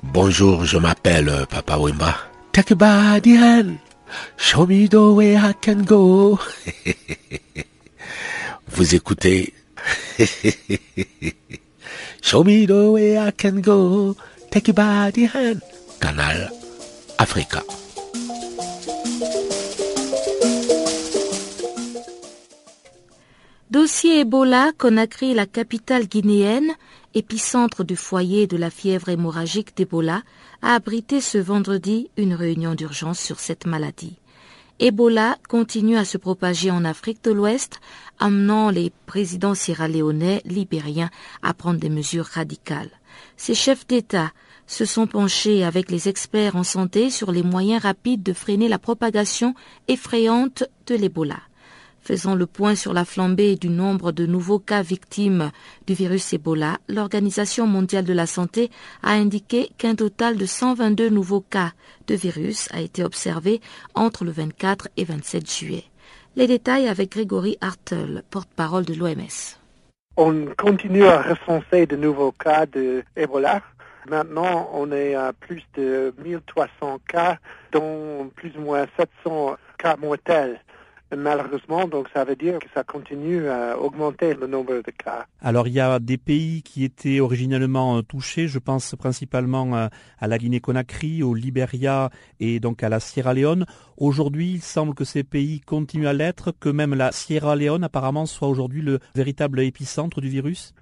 Bonjour, 0.03 0.65
je 0.65 0.77
m'appelle 0.77 1.31
Papa 1.49 1.77
Wimba. 1.77 2.15
Take 2.51 2.73
a 2.81 3.19
hand. 3.19 3.77
Show 4.37 4.65
me 4.65 4.87
the 4.87 5.13
way 5.13 5.35
I 5.35 5.53
can 5.61 5.83
go. 5.83 6.39
Vous 8.69 8.95
écoutez? 8.95 9.53
Show 12.27 12.43
me 12.43 12.65
the 12.65 12.91
way 12.91 13.17
I 13.17 13.31
can 13.31 13.61
go, 13.61 14.13
take 14.51 14.67
you 14.67 14.73
by 14.73 15.11
the 15.11 15.27
hand. 15.27 15.61
Canal 16.01 16.49
Africa. 17.17 17.63
Dossier 23.71 24.19
Ebola, 24.25 24.73
Conakry, 24.77 25.33
la 25.33 25.45
capitale 25.45 26.05
guinéenne, 26.07 26.73
épicentre 27.15 27.85
du 27.85 27.95
foyer 27.95 28.45
de 28.45 28.57
la 28.57 28.71
fièvre 28.71 29.07
hémorragique 29.07 29.77
d'Ebola, 29.77 30.23
a 30.61 30.75
abrité 30.75 31.21
ce 31.21 31.37
vendredi 31.37 32.09
une 32.17 32.33
réunion 32.33 32.75
d'urgence 32.75 33.21
sur 33.21 33.39
cette 33.39 33.65
maladie. 33.65 34.17
Ebola 34.79 35.39
continue 35.49 35.97
à 35.97 36.05
se 36.05 36.19
propager 36.19 36.69
en 36.69 36.85
Afrique 36.85 37.23
de 37.23 37.31
l'Ouest, 37.31 37.79
amenant 38.19 38.69
les 38.69 38.91
présidents 39.07 39.55
sierra-léonais, 39.55 40.43
libériens 40.45 41.09
à 41.41 41.55
prendre 41.55 41.79
des 41.79 41.89
mesures 41.89 42.25
radicales. 42.25 42.91
Ces 43.37 43.55
chefs 43.55 43.87
d'État 43.87 44.31
se 44.67 44.85
sont 44.85 45.07
penchés 45.07 45.63
avec 45.63 45.89
les 45.89 46.09
experts 46.09 46.55
en 46.55 46.63
santé 46.63 47.09
sur 47.09 47.31
les 47.31 47.41
moyens 47.41 47.81
rapides 47.81 48.21
de 48.21 48.33
freiner 48.33 48.67
la 48.67 48.77
propagation 48.77 49.55
effrayante 49.87 50.63
de 50.85 50.93
l'Ebola. 50.93 51.46
Faisant 52.07 52.35
le 52.35 52.45
point 52.45 52.75
sur 52.75 52.93
la 52.93 53.03
flambée 53.03 53.57
du 53.57 53.67
nombre 53.67 54.13
de 54.13 54.25
nouveaux 54.25 54.59
cas 54.59 54.81
victimes 54.81 55.51
du 55.87 55.93
virus 55.93 56.31
Ebola, 56.31 56.77
l'Organisation 56.87 57.67
mondiale 57.67 58.05
de 58.05 58.13
la 58.13 58.25
santé 58.25 58.71
a 59.03 59.11
indiqué 59.11 59.71
qu'un 59.77 59.93
total 59.93 60.37
de 60.37 60.45
122 60.45 61.09
nouveaux 61.09 61.41
cas 61.41 61.73
de 62.07 62.15
virus 62.15 62.69
a 62.71 62.79
été 62.79 63.03
observé 63.03 63.59
entre 63.93 64.23
le 64.23 64.31
24 64.31 64.87
et 64.95 65.03
27 65.03 65.51
juillet. 65.51 65.83
Les 66.37 66.47
détails 66.47 66.87
avec 66.87 67.11
Grégory 67.11 67.57
Hartel, 67.59 68.23
porte-parole 68.31 68.85
de 68.85 68.93
l'OMS. 68.93 69.57
On 70.15 70.45
continue 70.57 71.03
à 71.03 71.21
recenser 71.21 71.87
de 71.87 71.97
nouveaux 71.97 72.31
cas 72.31 72.65
de 72.67 73.03
Ebola. 73.17 73.61
Maintenant, 74.07 74.69
on 74.71 74.93
est 74.93 75.15
à 75.15 75.33
plus 75.33 75.65
de 75.75 76.13
1300 76.23 76.99
cas, 77.05 77.37
dont 77.73 78.31
plus 78.33 78.55
ou 78.55 78.61
moins 78.61 78.85
700 78.95 79.57
cas 79.77 79.97
mortels. 79.97 80.61
Malheureusement, 81.15 81.87
donc 81.87 82.09
ça 82.13 82.25
veut 82.25 82.35
dire 82.35 82.59
que 82.59 82.67
ça 82.73 82.83
continue 82.83 83.47
à 83.47 83.79
augmenter 83.79 84.33
le 84.33 84.45
nombre 84.45 84.73
de 84.75 84.91
cas. 84.91 85.25
Alors 85.41 85.67
il 85.67 85.73
y 85.73 85.79
a 85.79 85.99
des 85.99 86.17
pays 86.17 86.61
qui 86.63 86.83
étaient 86.83 87.21
originellement 87.21 87.97
euh, 87.97 88.01
touchés, 88.01 88.49
je 88.49 88.59
pense 88.59 88.93
principalement 88.95 89.75
euh, 89.75 89.87
à 90.19 90.27
la 90.27 90.37
Guinée-Conakry, 90.37 91.23
au 91.23 91.33
Libéria 91.33 92.09
et 92.41 92.59
donc 92.59 92.83
à 92.83 92.89
la 92.89 92.99
Sierra 92.99 93.33
Leone. 93.33 93.65
Aujourd'hui, 93.95 94.53
il 94.55 94.61
semble 94.61 94.93
que 94.95 95.05
ces 95.05 95.23
pays 95.23 95.61
continuent 95.61 96.07
à 96.07 96.13
l'être, 96.13 96.51
que 96.51 96.67
même 96.67 96.93
la 96.93 97.13
Sierra 97.13 97.55
Leone 97.55 97.85
apparemment 97.85 98.25
soit 98.25 98.49
aujourd'hui 98.49 98.81
le 98.81 98.99
véritable 99.15 99.61
épicentre 99.61 100.19
du 100.19 100.27
virus. 100.27 100.73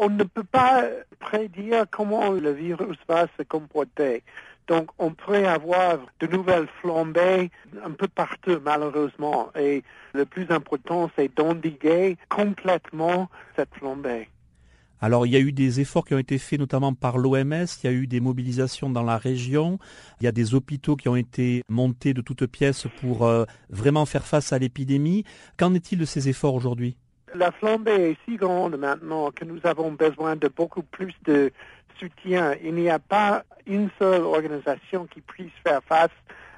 On 0.00 0.08
ne 0.08 0.22
peut 0.22 0.44
pas 0.44 0.84
prédire 1.18 1.84
comment 1.90 2.30
le 2.30 2.52
virus 2.52 2.96
va 3.08 3.26
se 3.36 3.42
comporter. 3.42 4.22
Donc, 4.68 4.90
on 4.98 5.10
pourrait 5.10 5.46
avoir 5.46 5.98
de 6.20 6.26
nouvelles 6.28 6.68
flambées 6.80 7.50
un 7.84 7.90
peu 7.90 8.06
partout, 8.06 8.60
malheureusement. 8.64 9.50
Et 9.58 9.82
le 10.14 10.24
plus 10.24 10.46
important, 10.50 11.10
c'est 11.16 11.34
d'endiguer 11.34 12.16
complètement 12.28 13.28
cette 13.56 13.74
flambée. 13.74 14.28
Alors 15.00 15.26
il 15.26 15.32
y 15.32 15.36
a 15.36 15.40
eu 15.40 15.52
des 15.52 15.80
efforts 15.80 16.04
qui 16.04 16.14
ont 16.14 16.18
été 16.18 16.38
faits 16.38 16.58
notamment 16.58 16.92
par 16.92 17.18
l'OMS, 17.18 17.66
il 17.82 17.84
y 17.84 17.86
a 17.86 17.92
eu 17.92 18.08
des 18.08 18.18
mobilisations 18.18 18.90
dans 18.90 19.04
la 19.04 19.16
région, 19.16 19.78
il 20.20 20.24
y 20.24 20.26
a 20.26 20.32
des 20.32 20.54
hôpitaux 20.54 20.96
qui 20.96 21.08
ont 21.08 21.14
été 21.14 21.62
montés 21.68 22.14
de 22.14 22.20
toutes 22.20 22.46
pièces 22.46 22.88
pour 23.00 23.24
euh, 23.24 23.44
vraiment 23.70 24.06
faire 24.06 24.26
face 24.26 24.52
à 24.52 24.58
l'épidémie. 24.58 25.22
Qu'en 25.56 25.72
est-il 25.74 26.00
de 26.00 26.04
ces 26.04 26.28
efforts 26.28 26.54
aujourd'hui? 26.54 26.96
La 27.34 27.52
flambée 27.52 28.10
est 28.10 28.16
si 28.24 28.36
grande 28.36 28.76
maintenant 28.76 29.30
que 29.30 29.44
nous 29.44 29.60
avons 29.64 29.92
besoin 29.92 30.36
de 30.36 30.48
beaucoup 30.48 30.82
plus 30.82 31.14
de 31.24 31.52
soutien. 31.98 32.54
Il 32.62 32.74
n'y 32.74 32.88
a 32.88 32.98
pas 32.98 33.44
une 33.66 33.90
seule 33.98 34.22
organisation 34.22 35.06
qui 35.06 35.20
puisse 35.20 35.52
faire 35.62 35.82
face 35.84 36.10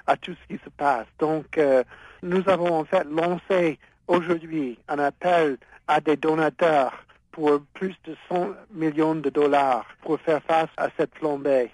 à 0.06 0.16
tout 0.16 0.34
ce 0.34 0.54
qui 0.54 0.62
se 0.62 0.70
passe. 0.70 1.06
Donc, 1.18 1.58
euh, 1.58 1.82
nous 2.22 2.48
avons 2.48 2.72
en 2.72 2.84
fait 2.84 3.04
lancé 3.04 3.78
aujourd'hui 4.06 4.78
un 4.88 4.98
appel 4.98 5.58
à 5.88 6.00
des 6.00 6.16
donateurs 6.16 7.04
pour 7.32 7.60
plus 7.74 7.94
de 8.04 8.16
100 8.28 8.50
millions 8.72 9.14
de 9.14 9.30
dollars 9.30 9.86
pour 10.02 10.20
faire 10.20 10.42
face 10.42 10.70
à 10.76 10.88
cette 10.96 11.14
flambée. 11.16 11.70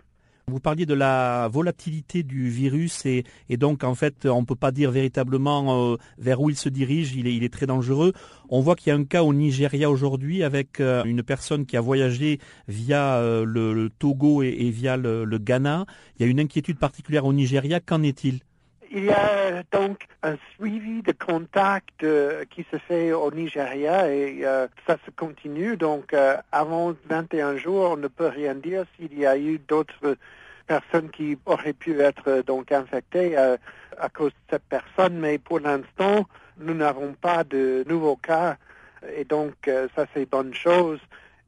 Vous 0.49 0.61
parliez 0.61 0.87
de 0.87 0.95
la 0.95 1.49
volatilité 1.53 2.23
du 2.23 2.49
virus 2.49 3.05
et, 3.05 3.25
donc 3.57 3.83
en 3.83 3.97
fait 3.97 4.27
on 4.27 4.43
ne 4.43 4.47
peut 4.47 4.55
pas 4.55 4.71
dire 4.71 4.93
véritablement 4.93 5.91
euh, 5.95 5.97
vers 6.19 6.41
où 6.41 6.51
il 6.51 6.57
se 6.57 6.69
dirige, 6.69 7.17
il 7.17 7.27
est, 7.27 7.53
très 7.53 7.67
dangereux. 7.67 8.13
On 8.49 8.61
voit 8.61 8.77
qu'il 8.77 8.91
y 8.91 8.93
a 8.93 8.97
un 8.97 9.03
cas 9.03 9.25
au 9.25 9.35
Nigeria 9.35 9.91
aujourd'hui 9.91 10.45
avec 10.45 10.79
euh, 10.79 11.03
une 11.03 11.25
personne 11.25 11.67
qui 11.67 11.77
a 11.77 11.81
voyagé 11.81 12.39
via 12.69 13.17
euh, 13.17 13.45
le, 13.45 13.91
Togo 13.99 14.45
et, 14.45 14.71
via 14.71 14.97
le, 14.97 15.27
Ghana. 15.37 15.85
Il 16.17 16.25
y 16.25 16.29
a 16.29 16.31
une 16.31 16.39
inquiétude 16.39 16.79
particulière 16.79 17.27
au 17.27 17.33
Nigeria, 17.33 17.81
qu'en 17.81 18.05
est-il? 18.05 18.39
Il 18.91 19.05
y 19.05 19.11
a 19.11 19.63
donc 19.73 20.07
un 20.23 20.37
suivi 20.55 21.03
de 21.03 21.13
contact 21.13 22.05
qui 22.51 22.67
se 22.71 22.79
fait 22.79 23.13
au 23.13 23.31
Nigeria 23.31 24.13
et 24.13 24.43
ça 24.87 24.97
se 25.05 25.11
continue. 25.11 25.77
Donc, 25.77 26.15
avant 26.53 26.95
21 27.09 27.57
jours, 27.57 27.93
on 27.93 27.97
ne 27.97 28.09
peut 28.09 28.29
rien 28.29 28.55
dire 28.55 28.85
s'il 28.97 29.19
y 29.19 29.27
a 29.27 29.37
eu 29.37 29.59
d'autres 29.59 30.17
personnes 30.67 31.11
qui 31.11 31.39
auraient 31.47 31.73
pu 31.73 32.01
être 32.01 32.43
donc 32.47 32.73
infectées 32.73 33.39
euh, 33.39 33.57
à 33.99 34.09
cause 34.09 34.33
de 34.33 34.37
cette 34.51 34.65
personne, 34.69 35.19
mais 35.19 35.39
pour 35.39 35.61
l'instant, 35.61 36.27
nous 36.59 36.75
n'avons 36.75 37.15
pas 37.15 37.45
de 37.45 37.85
nouveaux 37.89 38.17
cas 38.17 38.57
et 39.17 39.25
donc 39.25 39.69
euh, 39.69 39.89
ça 39.95 40.07
c'est 40.15 40.29
bonne 40.29 40.55
chose. 40.55 41.01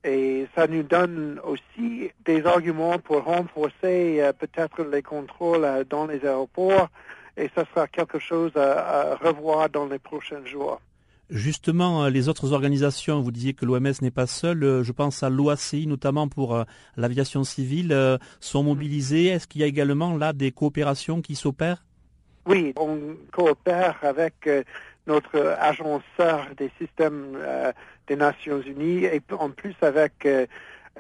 Et 0.05 0.47
ça 0.55 0.69
nous 0.69 0.85
donne 0.85 1.41
aussi 1.43 2.13
des 2.25 2.47
arguments 2.47 2.99
pour 3.01 3.25
renforcer 3.25 4.21
euh, 4.21 4.33
peut-être 4.33 4.85
les 4.85 5.03
contrôles 5.03 5.67
dans 5.91 6.07
les 6.07 6.25
aéroports 6.25 6.89
et 7.39 7.51
ça 7.55 7.65
sera 7.73 7.87
quelque 7.87 8.19
chose 8.19 8.53
à 8.57 9.17
revoir 9.17 9.71
dans 9.71 9.87
les 9.87 9.99
prochains 9.99 10.45
jours. 10.45 10.81
Justement, 11.31 12.05
euh, 12.05 12.11
les 12.11 12.31
autres 12.31 12.55
organisations, 12.55 13.21
vous 13.21 13.31
disiez 13.31 13.53
que 13.53 13.67
l'OMS 13.67 13.93
n'est 14.01 14.11
pas 14.11 14.27
seule, 14.27 14.65
euh, 14.65 14.83
je 14.83 14.93
pense 14.93 15.23
à 15.23 15.29
l'OACI 15.29 15.87
notamment 15.87 16.27
pour 16.27 16.57
euh, 16.57 16.65
l'aviation 16.97 17.45
civile, 17.45 18.19
sont 18.41 18.63
mobilisées. 18.63 19.27
Est-ce 19.27 19.47
qu'il 19.47 19.61
y 19.61 19.65
a 19.65 19.67
également 19.67 20.17
là 20.17 20.33
des 20.33 20.53
coopérations 20.53 21.21
qui 21.21 21.35
s'opèrent? 21.35 21.85
Oui, 22.47 22.73
on 22.77 22.99
coopère 23.31 23.99
avec 24.03 24.49
notre 25.07 25.39
agenceur 25.61 26.47
des 26.57 26.71
systèmes 26.79 27.37
des 28.07 28.17
Nations 28.17 28.63
Unies 28.63 29.05
et 29.05 29.21
en 29.39 29.51
plus 29.51 29.75
avec 29.83 30.27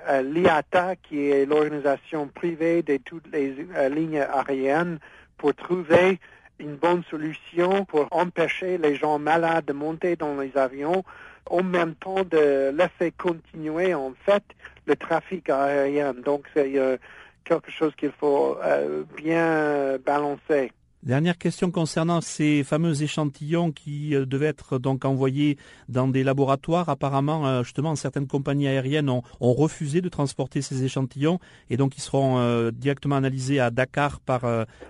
l'IATA 0.06 0.96
qui 0.96 1.30
est 1.30 1.46
l'organisation 1.46 2.28
privée 2.28 2.82
de 2.82 2.98
toutes 2.98 3.28
les 3.32 3.54
lignes 3.90 4.20
aériennes 4.20 4.98
pour 5.38 5.54
trouver 5.54 6.18
une 6.58 6.76
bonne 6.76 7.02
solution 7.04 7.84
pour 7.84 8.08
empêcher 8.10 8.78
les 8.78 8.96
gens 8.96 9.18
malades 9.18 9.64
de 9.64 9.72
monter 9.72 10.16
dans 10.16 10.36
les 10.38 10.56
avions, 10.56 11.04
en 11.46 11.62
même 11.62 11.94
temps 11.94 12.24
de 12.24 12.74
laisser 12.76 13.12
continuer 13.12 13.94
en 13.94 14.12
fait 14.26 14.42
le 14.86 14.96
trafic 14.96 15.48
aérien. 15.50 16.14
Donc 16.14 16.44
c'est 16.54 16.76
euh, 16.78 16.96
quelque 17.44 17.70
chose 17.70 17.94
qu'il 17.96 18.12
faut 18.12 18.58
euh, 18.62 19.04
bien 19.16 19.98
balancer. 20.04 20.72
Dernière 21.04 21.38
question 21.38 21.70
concernant 21.70 22.20
ces 22.20 22.64
fameux 22.64 23.04
échantillons 23.04 23.70
qui 23.70 24.16
euh, 24.16 24.26
devaient 24.26 24.46
être 24.46 24.78
donc 24.80 25.04
envoyés 25.04 25.56
dans 25.88 26.08
des 26.08 26.24
laboratoires. 26.24 26.88
Apparemment, 26.88 27.46
euh, 27.46 27.62
justement, 27.62 27.94
certaines 27.94 28.26
compagnies 28.26 28.66
aériennes 28.66 29.08
ont, 29.08 29.22
refusé 29.40 30.00
de 30.00 30.08
transporter 30.08 30.60
ces 30.60 30.84
échantillons 30.84 31.38
et 31.70 31.76
donc 31.76 31.96
ils 31.96 32.00
seront 32.00 32.38
euh, 32.38 32.72
directement 32.72 33.14
analysés 33.14 33.60
à 33.60 33.70
Dakar 33.70 34.18
par 34.20 34.40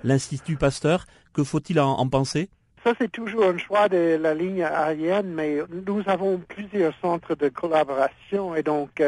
l'Institut 0.03 0.57
Pasteur. 0.57 1.05
Que 1.35 1.45
faut-il 1.45 1.79
en, 1.79 2.09
penser? 2.09 2.49
Ça, 2.85 2.93
c'est 2.99 3.13
toujours 3.13 3.45
un 3.45 3.59
choix 3.59 3.89
de 3.89 4.19
la 4.21 4.35
ligne 4.35 4.63
aérienne, 4.63 5.33
mais 5.35 5.59
nous 5.87 6.03
avons 6.07 6.39
plusieurs 6.49 6.95
centres 7.03 7.35
de 7.35 7.49
collaboration 7.49 8.55
et 8.55 8.63
donc 8.63 9.03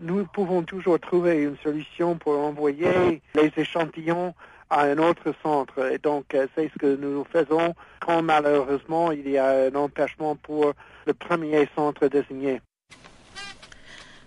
nous 0.00 0.24
pouvons 0.26 0.62
toujours 0.62 1.00
trouver 1.00 1.42
une 1.42 1.56
solution 1.62 2.16
pour 2.16 2.38
envoyer 2.38 3.22
les 3.34 3.52
échantillons 3.56 4.34
à 4.72 4.84
un 4.84 4.98
autre 4.98 5.32
centre. 5.42 5.92
Et 5.92 5.98
donc, 5.98 6.34
euh, 6.34 6.46
c'est 6.54 6.70
ce 6.72 6.78
que 6.78 6.96
nous 6.96 7.24
faisons 7.30 7.74
quand 8.00 8.22
malheureusement 8.22 9.12
il 9.12 9.28
y 9.30 9.38
a 9.38 9.66
un 9.66 9.74
empêchement 9.74 10.34
pour 10.34 10.72
le 11.06 11.14
premier 11.14 11.68
centre 11.76 12.08
désigné. 12.08 12.60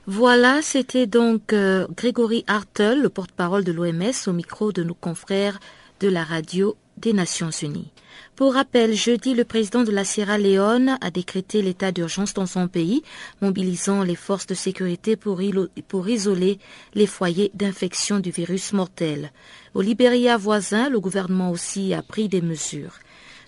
Voilà, 0.07 0.61
c'était 0.61 1.07
donc 1.07 1.51
euh, 1.51 1.87
Grégory 1.97 2.45
Hartel, 2.45 3.01
le 3.01 3.09
porte-parole 3.09 3.63
de 3.63 3.71
l'OMS, 3.71 4.13
au 4.27 4.33
micro 4.33 4.71
de 4.71 4.83
nos 4.83 4.93
confrères 4.93 5.59
de 5.99 6.09
la 6.09 6.23
radio 6.23 6.75
des 6.97 7.13
Nations 7.13 7.49
Unies. 7.49 7.91
Pour 8.35 8.53
rappel, 8.55 8.93
jeudi, 8.93 9.33
le 9.33 9.45
président 9.45 9.83
de 9.83 9.91
la 9.91 10.03
Sierra 10.03 10.37
Leone 10.37 10.97
a 10.99 11.09
décrété 11.09 11.61
l'état 11.61 11.93
d'urgence 11.93 12.33
dans 12.33 12.45
son 12.45 12.67
pays, 12.67 13.01
mobilisant 13.41 14.03
les 14.03 14.15
forces 14.15 14.47
de 14.47 14.53
sécurité 14.53 15.15
pour, 15.15 15.41
isoler 15.41 16.59
les 16.95 17.07
foyers 17.07 17.51
d'infection 17.53 18.19
du 18.19 18.31
virus 18.31 18.73
mortel. 18.73 19.31
Au 19.73 19.81
Libéria 19.81 20.35
voisin, 20.35 20.89
le 20.89 20.99
gouvernement 20.99 21.49
aussi 21.51 21.93
a 21.93 22.01
pris 22.01 22.27
des 22.27 22.41
mesures. 22.41 22.99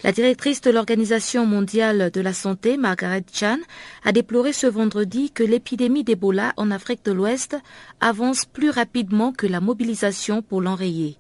La 0.04 0.12
directrice 0.12 0.62
de 0.62 0.70
l'Organisation 0.70 1.46
mondiale 1.46 2.12
de 2.12 2.22
la 2.22 2.34
santé, 2.34 2.78
Margaret 2.78 3.26
Chan, 3.34 3.58
a 4.06 4.12
déploré 4.12 4.54
ce 4.54 4.68
vendredi 4.68 5.32
que 5.32 5.44
l'épidémie 5.44 6.04
d'Ebola 6.04 6.54
en 6.56 6.72
Afrique 6.72 7.04
de 7.04 7.12
l'Ouest 7.12 7.58
avance 8.00 8.46
plus 8.46 8.70
rapidement 8.70 9.34
que 9.34 9.48
la 9.48 9.60
mobilisation 9.60 10.42
pour 10.42 10.62
l'enrayer. 10.62 11.18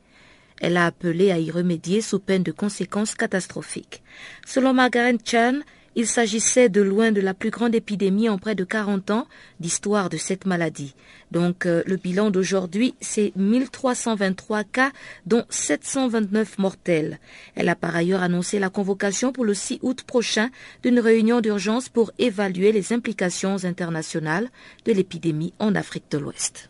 Elle 0.61 0.77
a 0.77 0.85
appelé 0.85 1.31
à 1.31 1.39
y 1.39 1.51
remédier 1.51 2.01
sous 2.01 2.19
peine 2.19 2.43
de 2.43 2.51
conséquences 2.51 3.15
catastrophiques. 3.15 4.03
Selon 4.45 4.73
Margaret 4.73 5.17
Chan, 5.23 5.59
il 5.97 6.05
s'agissait 6.05 6.69
de 6.69 6.81
loin 6.81 7.11
de 7.11 7.21
la 7.21 7.33
plus 7.33 7.49
grande 7.49 7.73
épidémie 7.73 8.29
en 8.29 8.37
près 8.37 8.53
de 8.53 8.63
40 8.63 9.09
ans 9.09 9.27
d'histoire 9.59 10.09
de 10.09 10.17
cette 10.17 10.45
maladie. 10.45 10.93
Donc 11.31 11.65
euh, 11.65 11.81
le 11.87 11.95
bilan 11.95 12.29
d'aujourd'hui, 12.29 12.93
c'est 13.01 13.33
1323 13.35 14.63
cas, 14.63 14.91
dont 15.25 15.43
729 15.49 16.59
mortels. 16.59 17.19
Elle 17.55 17.67
a 17.67 17.75
par 17.75 17.95
ailleurs 17.95 18.21
annoncé 18.21 18.59
la 18.59 18.69
convocation 18.69 19.31
pour 19.31 19.43
le 19.43 19.55
6 19.55 19.79
août 19.81 20.03
prochain 20.03 20.51
d'une 20.83 20.99
réunion 20.99 21.41
d'urgence 21.41 21.89
pour 21.89 22.11
évaluer 22.19 22.71
les 22.71 22.93
implications 22.93 23.65
internationales 23.65 24.49
de 24.85 24.91
l'épidémie 24.91 25.55
en 25.57 25.73
Afrique 25.73 26.11
de 26.11 26.19
l'Ouest. 26.19 26.69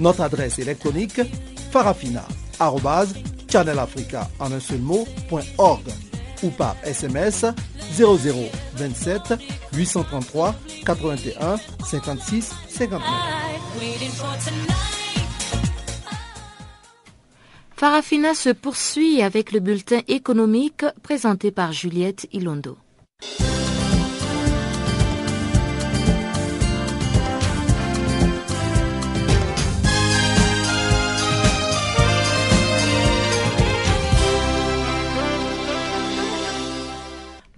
Notre 0.00 0.22
adresse 0.22 0.58
électronique 0.58 1.20
seul 4.58 4.78
mot, 4.78 5.06
ou 6.42 6.48
par 6.48 6.74
SMS 6.84 7.44
0027 7.92 9.34
833 9.74 10.54
81 10.86 11.56
56 11.84 12.50
59. 12.68 13.02
Farafina 17.76 18.34
se 18.34 18.50
poursuit 18.50 19.20
avec 19.22 19.52
le 19.52 19.60
bulletin 19.60 20.00
économique 20.08 20.84
présenté 21.02 21.50
par 21.50 21.72
Juliette 21.72 22.26
Ilondo. 22.32 22.78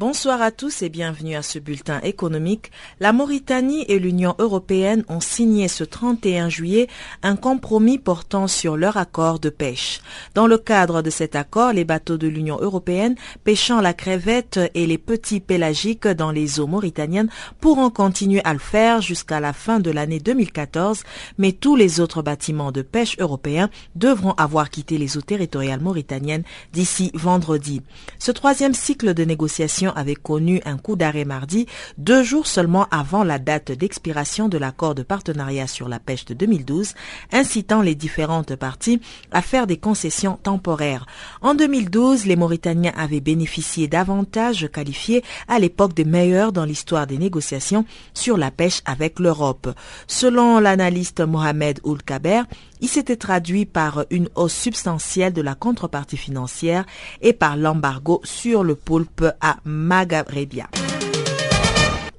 Bonsoir 0.04 0.42
à 0.42 0.50
tous 0.50 0.82
et 0.82 0.88
bienvenue 0.88 1.36
à 1.36 1.42
ce 1.42 1.60
bulletin 1.60 2.00
économique. 2.00 2.72
La 2.98 3.12
Mauritanie 3.12 3.84
et 3.86 4.00
l'Union 4.00 4.34
européenne 4.40 5.04
ont 5.08 5.20
signé 5.20 5.68
ce 5.68 5.84
31 5.84 6.48
juillet 6.48 6.88
un 7.22 7.36
compromis 7.36 7.98
portant 7.98 8.48
sur 8.48 8.76
leur 8.76 8.96
accord 8.96 9.38
de 9.38 9.48
pêche. 9.48 10.00
Dans 10.34 10.48
le 10.48 10.58
cadre 10.58 11.02
de 11.02 11.10
cet 11.10 11.36
accord, 11.36 11.72
les 11.72 11.84
bateaux 11.84 12.16
de 12.16 12.26
l'Union 12.26 12.58
européenne 12.60 13.14
pêchant 13.44 13.80
la 13.80 13.94
crevette 13.94 14.58
et 14.74 14.88
les 14.88 14.98
petits 14.98 15.38
pélagiques 15.38 16.08
dans 16.08 16.32
les 16.32 16.58
eaux 16.58 16.66
mauritaniennes 16.66 17.30
pourront 17.60 17.90
continuer 17.90 18.40
à 18.42 18.54
le 18.54 18.58
faire 18.58 19.02
jusqu'à 19.02 19.38
la 19.38 19.52
fin 19.52 19.78
de 19.78 19.92
l'année 19.92 20.18
2014, 20.18 21.04
mais 21.38 21.52
tous 21.52 21.76
les 21.76 22.00
autres 22.00 22.22
bâtiments 22.22 22.72
de 22.72 22.82
pêche 22.82 23.16
européens 23.20 23.70
devront 23.94 24.32
avoir 24.32 24.68
quitté 24.68 24.98
les 24.98 25.16
eaux 25.16 25.20
territoriales 25.20 25.80
mauritaniennes 25.80 26.42
d'ici 26.72 27.12
vendredi. 27.14 27.82
Ce 28.18 28.32
troisième 28.32 28.74
cycle 28.74 29.14
de 29.14 29.22
négociations 29.22 29.91
avait 29.92 30.14
connu 30.14 30.60
un 30.64 30.76
coup 30.76 30.96
d'arrêt 30.96 31.24
mardi, 31.24 31.66
deux 31.98 32.22
jours 32.22 32.46
seulement 32.46 32.86
avant 32.90 33.24
la 33.24 33.38
date 33.38 33.72
d'expiration 33.72 34.48
de 34.48 34.58
l'accord 34.58 34.94
de 34.94 35.02
partenariat 35.02 35.66
sur 35.66 35.88
la 35.88 35.98
pêche 35.98 36.24
de 36.24 36.34
2012, 36.34 36.94
incitant 37.32 37.82
les 37.82 37.94
différentes 37.94 38.56
parties 38.56 39.00
à 39.30 39.42
faire 39.42 39.66
des 39.66 39.76
concessions 39.76 40.38
temporaires. 40.42 41.06
En 41.40 41.54
2012, 41.54 42.26
les 42.26 42.36
Mauritaniens 42.36 42.92
avaient 42.96 43.20
bénéficié 43.20 43.88
d'avantages 43.88 44.68
qualifiés 44.72 45.22
à 45.48 45.58
l'époque 45.58 45.94
des 45.94 46.04
meilleurs 46.04 46.52
dans 46.52 46.64
l'histoire 46.64 47.06
des 47.06 47.18
négociations 47.18 47.84
sur 48.14 48.36
la 48.36 48.50
pêche 48.50 48.82
avec 48.84 49.18
l'Europe. 49.18 49.68
Selon 50.06 50.58
l'analyste 50.58 51.20
Mohamed 51.20 51.80
Oul-Kaber, 51.84 52.42
il 52.82 52.88
s'était 52.88 53.16
traduit 53.16 53.64
par 53.64 54.04
une 54.10 54.28
hausse 54.34 54.54
substantielle 54.54 55.32
de 55.32 55.40
la 55.40 55.54
contrepartie 55.54 56.16
financière 56.16 56.84
et 57.22 57.32
par 57.32 57.56
l'embargo 57.56 58.20
sur 58.24 58.64
le 58.64 58.74
poulpe 58.74 59.24
à 59.40 59.56
Maghrébia. 59.64 60.68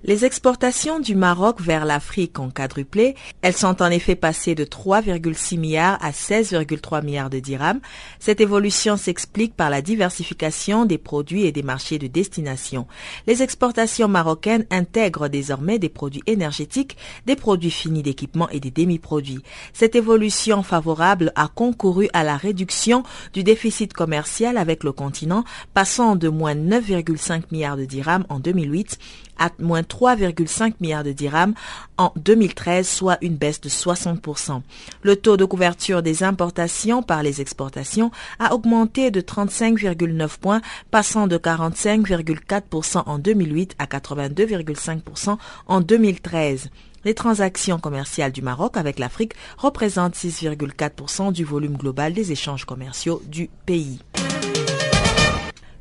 Les 0.05 0.25
exportations 0.25 0.99
du 0.99 1.15
Maroc 1.15 1.61
vers 1.61 1.85
l'Afrique 1.85 2.37
ont 2.37 2.49
quadruplé. 2.49 3.15
Elles 3.41 3.55
sont 3.55 3.81
en 3.81 3.89
effet 3.89 4.15
passées 4.15 4.53
de 4.53 4.65
3,6 4.65 5.57
milliards 5.57 5.97
à 6.03 6.11
16,3 6.11 7.05
milliards 7.05 7.29
de 7.29 7.39
dirhams. 7.39 7.79
Cette 8.19 8.41
évolution 8.41 8.97
s'explique 8.97 9.55
par 9.55 9.69
la 9.69 9.81
diversification 9.81 10.83
des 10.83 10.97
produits 10.97 11.45
et 11.45 11.53
des 11.53 11.63
marchés 11.63 11.99
de 11.99 12.07
destination. 12.07 12.85
Les 13.27 13.43
exportations 13.43 14.09
marocaines 14.09 14.65
intègrent 14.71 15.29
désormais 15.29 15.79
des 15.79 15.87
produits 15.87 16.23
énergétiques, 16.27 16.97
des 17.25 17.37
produits 17.37 17.71
finis 17.71 18.03
d'équipement 18.03 18.49
et 18.49 18.59
des 18.59 18.71
demi-produits. 18.71 19.41
Cette 19.71 19.95
évolution 19.95 20.63
favorable 20.63 21.31
a 21.35 21.47
concouru 21.47 22.09
à 22.11 22.25
la 22.25 22.35
réduction 22.35 23.03
du 23.31 23.45
déficit 23.45 23.93
commercial 23.93 24.57
avec 24.57 24.83
le 24.83 24.91
continent, 24.91 25.45
passant 25.73 26.17
de 26.17 26.27
moins 26.27 26.55
9,5 26.55 27.43
milliards 27.51 27.77
de 27.77 27.85
dirhams 27.85 28.25
en 28.27 28.39
2008 28.39 28.99
à 29.37 29.49
moins 29.59 29.81
3,5 29.81 30.73
milliards 30.79 31.03
de 31.03 31.11
dirhams 31.11 31.53
en 31.97 32.11
2013, 32.15 32.87
soit 32.87 33.17
une 33.21 33.35
baisse 33.35 33.61
de 33.61 33.69
60%. 33.69 34.61
Le 35.01 35.15
taux 35.15 35.37
de 35.37 35.45
couverture 35.45 36.01
des 36.01 36.23
importations 36.23 37.03
par 37.03 37.23
les 37.23 37.41
exportations 37.41 38.11
a 38.39 38.53
augmenté 38.53 39.11
de 39.11 39.21
35,9 39.21 40.39
points, 40.39 40.61
passant 40.91 41.27
de 41.27 41.37
45,4% 41.37 43.03
en 43.05 43.19
2008 43.19 43.75
à 43.79 43.85
82,5% 43.85 45.37
en 45.67 45.81
2013. 45.81 46.69
Les 47.05 47.13
transactions 47.13 47.79
commerciales 47.79 48.31
du 48.31 48.41
Maroc 48.41 48.77
avec 48.77 48.97
l'Afrique 48.97 49.33
représentent 49.57 50.15
6,4% 50.15 51.33
du 51.33 51.43
volume 51.43 51.75
global 51.75 52.13
des 52.13 52.31
échanges 52.31 52.65
commerciaux 52.65 53.21
du 53.27 53.49
pays. 53.65 53.99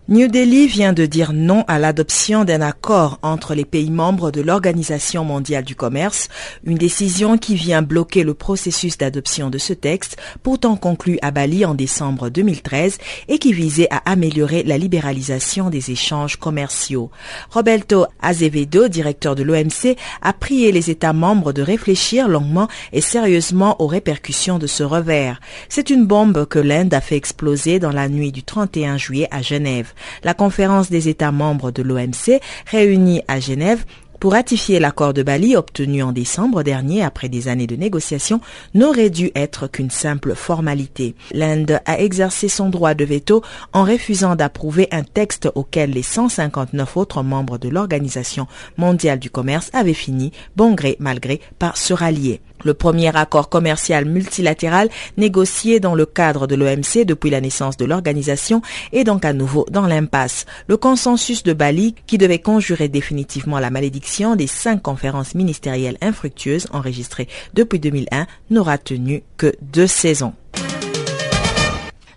New 0.09 0.27
Delhi 0.27 0.67
vient 0.67 0.93
de 0.93 1.07
dire 1.07 1.33
non 1.33 1.65
à 1.69 1.79
l'adoption 1.79 2.45
d'un 2.45 2.61
accord 2.61 3.21
entre 3.23 3.55
les 3.55 3.65
pays 3.65 3.93
membres 3.93 4.33
de 4.33 4.41
l'Organisation 4.41 5.25
mondiale 5.25 5.63
du 5.63 5.77
commerce, 5.77 6.27
une 6.65 6.77
décision 6.77 7.39
qui 7.39 7.55
vient 7.55 7.83
bloquer 7.83 8.25
le 8.25 8.35
processus 8.35 8.99
d'adoption 8.99 9.49
de 9.49 9.59
ce 9.59 9.73
texte, 9.73 10.17
pourtant 10.43 10.75
conclu 10.75 11.21
à 11.23 11.31
Bali 11.31 11.65
en 11.65 11.75
décembre 11.75 12.31
2013 12.31 12.99
et 13.29 13.39
qui 13.39 13.53
visait 13.53 13.87
à 13.93 14.03
améliorer 14.05 14.65
la 14.65 14.77
libéralisation 14.77 15.71
des 15.71 15.93
échanges 15.93 16.35
commerciaux. 16.35 17.13
Roberto 17.51 18.07
Azevedo, 18.21 18.89
directeur 18.89 19.37
de 19.37 19.45
l'OMC, 19.45 19.97
a 20.21 20.33
prié 20.33 20.73
les 20.73 20.91
États 20.91 21.13
membres 21.13 21.53
de 21.53 21.63
réfléchir 21.63 22.27
longuement 22.27 22.67
et 22.93 23.01
sérieusement 23.01 23.81
aux 23.81 23.87
répercussions 23.87 24.59
de 24.59 24.67
ce 24.67 24.83
revers. 24.83 25.41
C'est 25.69 25.91
une 25.91 26.07
bombe 26.07 26.45
que 26.47 26.59
l'Inde 26.59 26.93
a 26.93 27.01
fait 27.01 27.17
exploser 27.17 27.79
dans 27.79 27.93
la 27.93 28.09
nuit 28.09 28.33
du 28.33 28.43
31 28.43 28.97
juillet 28.97 29.29
à 29.31 29.43
Genève. 29.43 29.92
La 30.25 30.35
conférence 30.35 30.91
des 30.91 31.09
États 31.09 31.33
membres 31.33 31.71
de 31.71 31.83
l'OMC, 31.83 32.41
réunie 32.67 33.23
à 33.29 33.41
Genève, 33.41 33.85
pour 34.23 34.35
ratifier 34.35 34.79
l'accord 34.79 35.15
de 35.15 35.25
Bali 35.25 35.57
obtenu 35.57 36.01
en 36.05 36.13
décembre 36.13 36.63
dernier 36.63 37.03
après 37.03 37.29
des 37.29 37.49
années 37.49 37.67
de 37.67 37.75
négociations 37.75 38.41
n'aurait 38.73 39.11
dû 39.11 39.33
être 39.35 39.67
qu'une 39.67 39.91
simple 39.91 40.37
formalité. 40.37 41.17
L'Inde 41.33 41.81
a 41.87 41.99
exercé 41.99 42.47
son 42.47 42.69
droit 42.69 42.95
de 42.95 43.05
veto 43.05 43.43
en 43.73 43.83
refusant 43.83 44.37
d'approuver 44.37 44.87
un 44.93 45.03
texte 45.03 45.49
auquel 45.57 45.91
les 45.91 46.05
159 46.05 46.97
autres 46.97 47.25
membres 47.25 47.59
de 47.59 47.69
l'Organisation 47.69 48.47
mondiale 48.77 49.19
du 49.19 49.29
commerce 49.29 49.71
avaient 49.73 49.93
fini, 49.93 50.31
bon 50.55 50.75
gré 50.75 50.97
mal 51.01 51.19
gré, 51.19 51.41
par 51.59 51.77
se 51.77 51.93
rallier. 51.93 52.41
Le 52.65 52.75
premier 52.75 53.17
accord 53.17 53.49
commercial 53.49 54.05
multilatéral 54.05 54.89
négocié 55.17 55.81
dans 55.81 55.97
le 55.97 56.07
cadre 56.07 56.47
de 56.47 56.55
l'OMC 56.55 57.05
depuis 57.05 57.29
la 57.29 57.41
naissance 57.41 57.77
de 57.77 57.85
l'organisation 57.85 58.63
est 58.93 59.03
donc 59.03 59.25
à 59.25 59.33
nouveau 59.33 59.67
dans 59.69 59.89
l'impasse. 59.89 60.47
Le 60.69 60.77
consensus 60.77 61.43
de 61.43 61.55
Bali, 61.55 61.97
qui 62.07 62.19
devait 62.19 62.39
conjurer 62.39 62.87
définitivement 62.89 63.59
la 63.59 63.71
malédiction 63.71 64.12
des 64.37 64.47
cinq 64.47 64.83
conférences 64.83 65.35
ministérielles 65.35 65.97
infructueuses 66.01 66.69
enregistrées 66.73 67.29
depuis 67.55 67.81
2001, 67.81 68.27
n'aura 68.51 68.79
tenu 68.79 69.23
que 69.39 69.55
deux 69.63 69.87
saisons. 69.87 70.35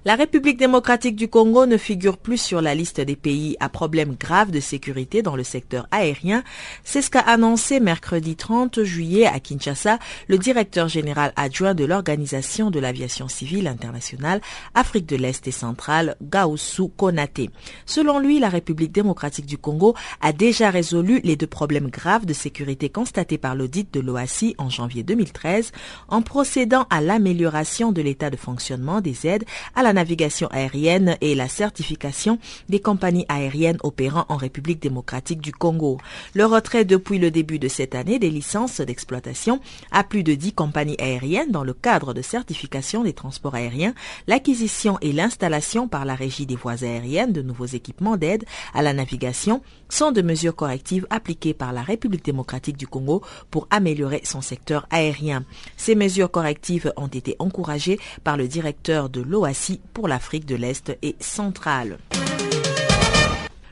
La 0.08 0.14
République 0.14 0.58
démocratique 0.58 1.16
du 1.16 1.28
Congo 1.28 1.66
ne 1.66 1.78
figure 1.78 2.20
plus 2.20 2.38
sur 2.38 2.62
la 2.62 2.76
liste 2.76 3.02
des 3.02 3.16
pays 3.16 3.58
à 3.60 3.70
problèmes 3.70 4.14
graves 4.14 4.52
de 4.52 4.60
sécurité 4.60 5.24
dans 5.24 5.36
le 5.36 5.44
secteur 5.44 5.88
aérien. 5.90 6.44
C'est 6.84 7.02
ce 7.02 7.10
qu'a 7.10 7.22
annoncé 7.22 7.80
mercredi 7.80 8.36
30 8.36 8.84
juillet 8.84 9.26
à 9.26 9.40
Kinshasa 9.40 9.98
le 10.28 10.38
directeur 10.38 10.90
général 10.90 11.34
adjoint 11.36 11.74
de 11.74 11.86
l'Organisation 11.86 12.70
de 12.70 12.80
l'aviation 12.80 13.28
civile 13.28 13.68
internationale 13.68 14.42
Afrique 14.76 15.08
de 15.08 15.16
l'Est 15.16 15.48
et 15.48 15.52
centrale, 15.52 16.18
Gaoussou 16.22 16.90
Konate. 16.90 17.50
Selon 17.88 18.20
lui, 18.20 18.38
la 18.38 18.50
République 18.50 18.92
démocratique 18.92 19.48
du 19.48 19.58
Congo 19.58 19.96
a 20.22 20.34
déjà 20.34 20.70
résolu 20.70 21.20
les 21.24 21.36
deux 21.36 21.48
problèmes 21.48 21.90
graves 21.90 22.28
de 22.28 22.34
sécurité 22.34 22.90
constatés 22.90 23.40
par 23.40 23.56
l'audit 23.56 23.92
de 23.92 24.02
l'OACI 24.02 24.54
en 24.60 24.70
janvier 24.70 25.02
2013 25.02 25.72
en 26.10 26.22
procédant 26.22 26.86
à 26.92 27.02
l'amélioration 27.02 27.92
de 27.92 28.04
l'état 28.04 28.30
de 28.30 28.38
fonctionnement 28.38 29.02
des 29.02 29.26
aides 29.26 29.46
à 29.74 29.82
la 29.82 29.95
navigation 29.96 30.48
aérienne 30.52 31.18
et 31.22 31.34
la 31.34 31.48
certification 31.48 32.38
des 32.70 32.80
compagnies 32.80 33.26
aériennes 33.28 33.80
opérant 33.82 34.26
en 34.30 34.38
République 34.38 34.82
démocratique 34.82 35.42
du 35.42 35.52
Congo. 35.52 35.98
Le 36.36 36.46
retrait 36.46 36.86
depuis 36.86 37.18
le 37.18 37.32
début 37.32 37.58
de 37.58 37.68
cette 37.68 37.96
année 37.96 38.20
des 38.20 38.30
licences 38.30 38.82
d'exploitation 38.82 39.60
à 39.92 40.04
plus 40.04 40.24
de 40.24 40.36
10 40.36 40.54
compagnies 40.54 40.98
aériennes 41.00 41.52
dans 41.52 41.64
le 41.64 41.74
cadre 41.74 42.14
de 42.14 42.22
certification 42.22 43.04
des 43.04 43.14
transports 43.14 43.56
aériens, 43.56 43.96
l'acquisition 44.28 45.00
et 45.02 45.12
l'installation 45.12 45.88
par 45.88 46.06
la 46.06 46.14
régie 46.14 46.46
des 46.46 46.56
voies 46.56 46.84
aériennes 46.84 47.34
de 47.34 47.42
nouveaux 47.42 47.66
équipements 47.66 48.18
d'aide 48.18 48.46
à 48.74 48.82
la 48.82 48.94
navigation 48.94 49.62
sont 49.90 50.12
de 50.12 50.22
mesures 50.22 50.56
correctives 50.56 51.08
appliquées 51.10 51.54
par 51.54 51.74
la 51.74 51.82
République 51.82 52.26
démocratique 52.26 52.78
du 52.78 52.88
Congo 52.88 53.22
pour 53.50 53.68
améliorer 53.72 54.22
son 54.24 54.42
secteur 54.42 54.88
aérien. 54.90 55.44
Ces 55.78 55.96
mesures 55.96 56.32
correctives 56.32 56.94
ont 56.98 57.08
été 57.08 57.36
encouragées 57.40 58.00
par 58.24 58.38
le 58.38 58.48
directeur 58.48 59.10
de 59.10 59.22
l'OACI 59.22 59.80
pour 59.94 60.08
l'Afrique 60.08 60.46
de 60.46 60.56
l'Est 60.56 60.98
et 61.02 61.16
centrale. 61.20 61.98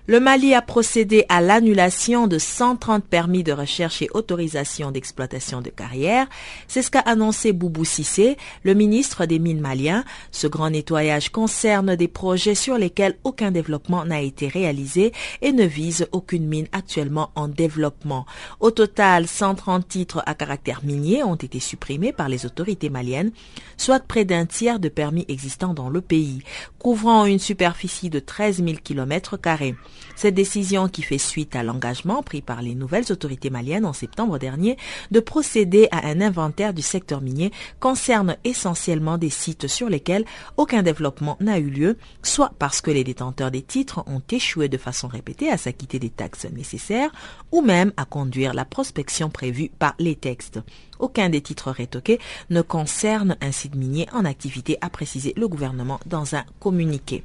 Le 0.06 0.20
Mali 0.20 0.54
a 0.54 0.62
procédé 0.62 1.24
à 1.30 1.40
l'annulation 1.40 2.28
de 2.28 2.38
130 2.38 3.06
permis 3.06 3.42
de 3.42 3.54
recherche 3.54 4.02
et 4.02 4.10
autorisation 4.14 4.92
d'exploitation 4.92 5.62
de 5.62 5.70
carrière. 5.70 6.28
C'est 6.68 6.82
ce 6.82 6.92
qu'a 6.92 7.00
annoncé 7.00 7.54
Boubou 7.54 7.86
Sissé, 7.86 8.36
le 8.64 8.74
ministre 8.74 9.26
des 9.26 9.40
Mines 9.40 9.62
maliens. 9.62 10.04
Ce 10.32 10.46
grand 10.46 10.72
nettoyage 10.72 11.30
concerne 11.30 11.96
des 11.96 12.10
projets 12.10 12.54
sur 12.54 12.78
lesquels 12.78 13.18
aucun 13.24 13.52
développement 13.52 14.04
n'a 14.04 14.20
été 14.20 14.50
réalisé 14.50 15.14
et 15.42 15.54
ne 15.54 15.64
vise 15.64 16.06
aucune 16.12 16.48
mine 16.48 16.68
actuellement 16.74 17.32
en 17.36 17.48
développement. 17.48 18.26
Au 18.60 18.72
total, 18.72 19.26
130 19.26 19.88
titres 19.88 20.22
à 20.26 20.36
caractère 20.36 20.82
minier 20.84 21.24
ont 21.24 21.36
été 21.36 21.62
supprimés 21.62 22.12
par 22.12 22.28
les 22.28 22.46
autorités 22.46 22.90
maliennes, 22.90 23.32
soit 23.78 24.06
près 24.06 24.26
d'un 24.26 24.48
tiers 24.48 24.80
de 24.80 24.90
permis 24.90 25.24
existants 25.30 25.74
dans 25.74 25.90
le 25.90 26.02
pays, 26.02 26.44
couvrant 26.78 27.24
une 27.26 27.40
superficie 27.40 28.10
de 28.10 28.20
13 28.20 28.58
000 28.58 28.80
km 28.84 29.38
carrés. 29.38 29.76
Cette 30.16 30.36
décision 30.36 30.88
qui 30.88 31.02
fait 31.02 31.18
suite 31.18 31.56
à 31.56 31.64
l'engagement 31.64 32.24
pris 32.24 32.42
par 32.42 32.62
les 32.62 32.76
nouvelles 32.76 33.12
autorités 33.12 33.50
maliennes 33.50 33.86
en 33.86 33.94
septembre 33.94 34.38
dernier 34.38 34.78
de 35.12 35.20
procéder 35.20 35.88
à 35.92 36.08
un 36.08 36.22
inventaire 36.22 36.74
du 36.74 36.82
secteur 36.82 37.22
minier 37.22 37.52
concerne 37.80 38.38
essentiellement 38.44 39.18
des 39.18 39.30
sites 39.30 39.68
sur 39.68 39.90
lesquels 39.90 40.26
aucun 40.58 40.84
développement 40.84 41.38
n'a 41.40 41.60
eu 41.60 41.70
lieu, 41.70 41.98
soit 42.22 42.54
parce 42.60 42.82
que 42.82 42.92
les 42.92 43.04
détenteurs 43.04 43.52
des 43.52 43.62
titres 43.62 44.04
ont 44.08 44.22
échoué 44.32 44.70
de 44.70 44.78
façon 44.78 45.08
répétée 45.08 45.50
à 45.50 45.58
s'acquitter 45.58 46.00
des 46.00 46.10
taxes 46.10 46.48
nécessaires 46.52 47.12
ou 47.52 47.62
même 47.62 47.92
à 47.98 48.06
conduire 48.06 48.54
la 48.54 48.66
prospection 48.66 49.30
prévue 49.30 49.72
par 49.80 49.96
les 50.00 50.16
textes. 50.16 50.60
Aucun 51.00 51.30
des 51.30 51.42
titres 51.42 51.72
rétoqués 51.72 52.20
ne 52.50 52.62
concerne 52.62 53.36
un 53.42 53.52
site 53.52 53.76
minier 53.76 54.08
en 54.14 54.26
activité, 54.26 54.78
a 54.82 54.90
précisé 54.90 55.34
le 55.36 55.48
gouvernement 55.48 56.00
dans 56.06 56.36
un 56.36 56.44
communiqué. 56.60 57.24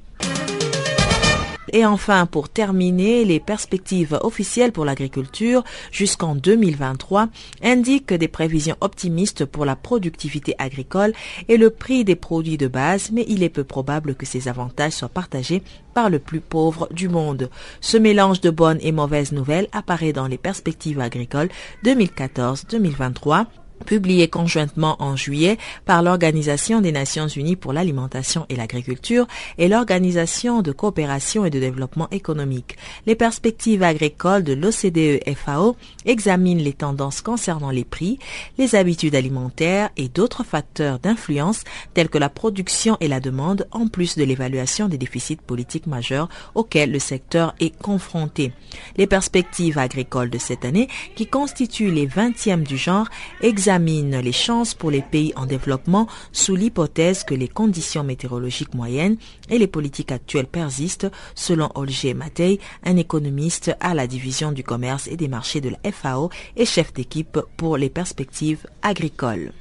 Et 1.73 1.85
enfin, 1.85 2.27
pour 2.27 2.49
terminer, 2.49 3.25
les 3.25 3.41
perspectives 3.41 4.19
officielles 4.23 4.73
pour 4.73 4.85
l'agriculture 4.85 5.65
jusqu'en 5.91 6.35
2023 6.35 7.29
indiquent 7.63 8.15
des 8.15 8.29
prévisions 8.29 8.77
optimistes 8.81 9.45
pour 9.45 9.65
la 9.65 9.77
productivité 9.77 10.55
agricole 10.59 11.13
et 11.49 11.57
le 11.57 11.71
prix 11.71 12.05
des 12.05 12.17
produits 12.17 12.59
de 12.59 12.69
base, 12.69 13.11
mais 13.13 13.25
il 13.29 13.43
est 13.43 13.49
peu 13.49 13.65
probable 13.65 14.15
que 14.15 14.27
ces 14.27 14.49
avantages 14.49 14.93
soient 14.93 15.09
partagés 15.09 15.63
par 15.95 16.11
le 16.11 16.19
plus 16.19 16.41
pauvre 16.41 16.89
du 16.93 17.09
monde. 17.09 17.51
Ce 17.81 17.97
mélange 17.97 18.41
de 18.41 18.51
bonnes 18.51 18.79
et 18.83 18.93
mauvaises 18.93 19.33
nouvelles 19.33 19.69
apparaît 19.73 20.13
dans 20.13 20.27
les 20.27 20.39
perspectives 20.39 21.01
agricoles 21.01 21.49
2014-2023 21.85 23.47
publié 23.85 24.29
conjointement 24.29 24.97
en 25.01 25.17
juillet 25.17 25.59
par 25.85 26.03
l'Organisation 26.03 26.81
des 26.81 26.93
Nations 26.93 27.29
Unies 27.29 27.57
pour 27.57 27.73
l'alimentation 27.73 28.47
et 28.49 28.57
l'agriculture 28.57 29.27
et 29.57 29.69
l'Organisation 29.69 30.63
de 30.63 30.73
coopération 30.73 31.45
et 31.45 31.51
de 31.51 31.61
développement 31.61 32.09
économique. 32.11 32.77
Les 33.07 33.15
perspectives 33.15 33.83
agricoles 33.83 34.45
de 34.45 34.55
l'OCDE-FAO 34.55 35.77
examinent 36.05 36.63
les 36.63 36.73
tendances 36.73 37.21
concernant 37.21 37.71
les 37.71 37.85
prix, 37.85 38.19
les 38.59 38.75
habitudes 38.75 39.15
alimentaires 39.15 39.91
et 39.97 40.09
d'autres 40.09 40.45
facteurs 40.45 40.99
d'influence 40.99 41.65
tels 41.95 42.09
que 42.09 42.19
la 42.19 42.29
production 42.29 42.97
et 43.01 43.09
la 43.09 43.21
demande 43.21 43.67
en 43.71 43.87
plus 43.89 44.17
de 44.17 44.25
l'évaluation 44.25 44.89
des 44.89 44.99
déficits 44.99 45.37
politiques 45.37 45.87
majeurs 45.87 46.29
auxquels 46.55 46.93
le 46.93 46.99
secteur 46.99 47.55
est 47.61 47.77
confronté. 47.77 48.53
Les 48.97 49.07
perspectives 49.07 49.79
agricoles 49.79 50.31
de 50.31 50.39
cette 50.39 50.65
année, 50.65 50.89
qui 51.15 51.27
constituent 51.27 51.91
les 51.91 52.07
20e 52.07 52.63
du 52.63 52.77
genre, 52.77 53.09
examinent 53.41 53.68
examine 53.69 54.21
les 54.21 54.33
chances 54.33 54.73
pour 54.73 54.91
les 54.91 55.03
pays 55.03 55.35
en 55.37 55.45
développement 55.45 56.07
sous 56.33 56.57
l'hypothèse 56.57 57.23
que 57.23 57.35
les 57.35 57.49
conditions 57.49 58.03
météorologiques 58.03 58.73
moyennes 58.73 59.19
et 59.51 59.59
les 59.59 59.67
politiques 59.67 60.11
actuelles 60.11 60.47
persistent, 60.47 61.11
selon 61.35 61.69
Olger 61.75 62.15
Matei, 62.15 62.61
un 62.83 62.97
économiste 62.97 63.77
à 63.81 63.93
la 63.93 64.07
division 64.07 64.53
du 64.53 64.65
commerce 64.65 65.07
et 65.07 65.19
des 65.19 65.29
marchés 65.29 65.61
de 65.61 65.69
la 65.69 65.93
FAO 65.93 66.31
et 66.57 66.65
chef 66.65 66.95
d'équipe 66.95 67.39
pour 67.59 67.77
les 67.77 67.91
perspectives 67.91 68.67
agricoles. 68.81 69.53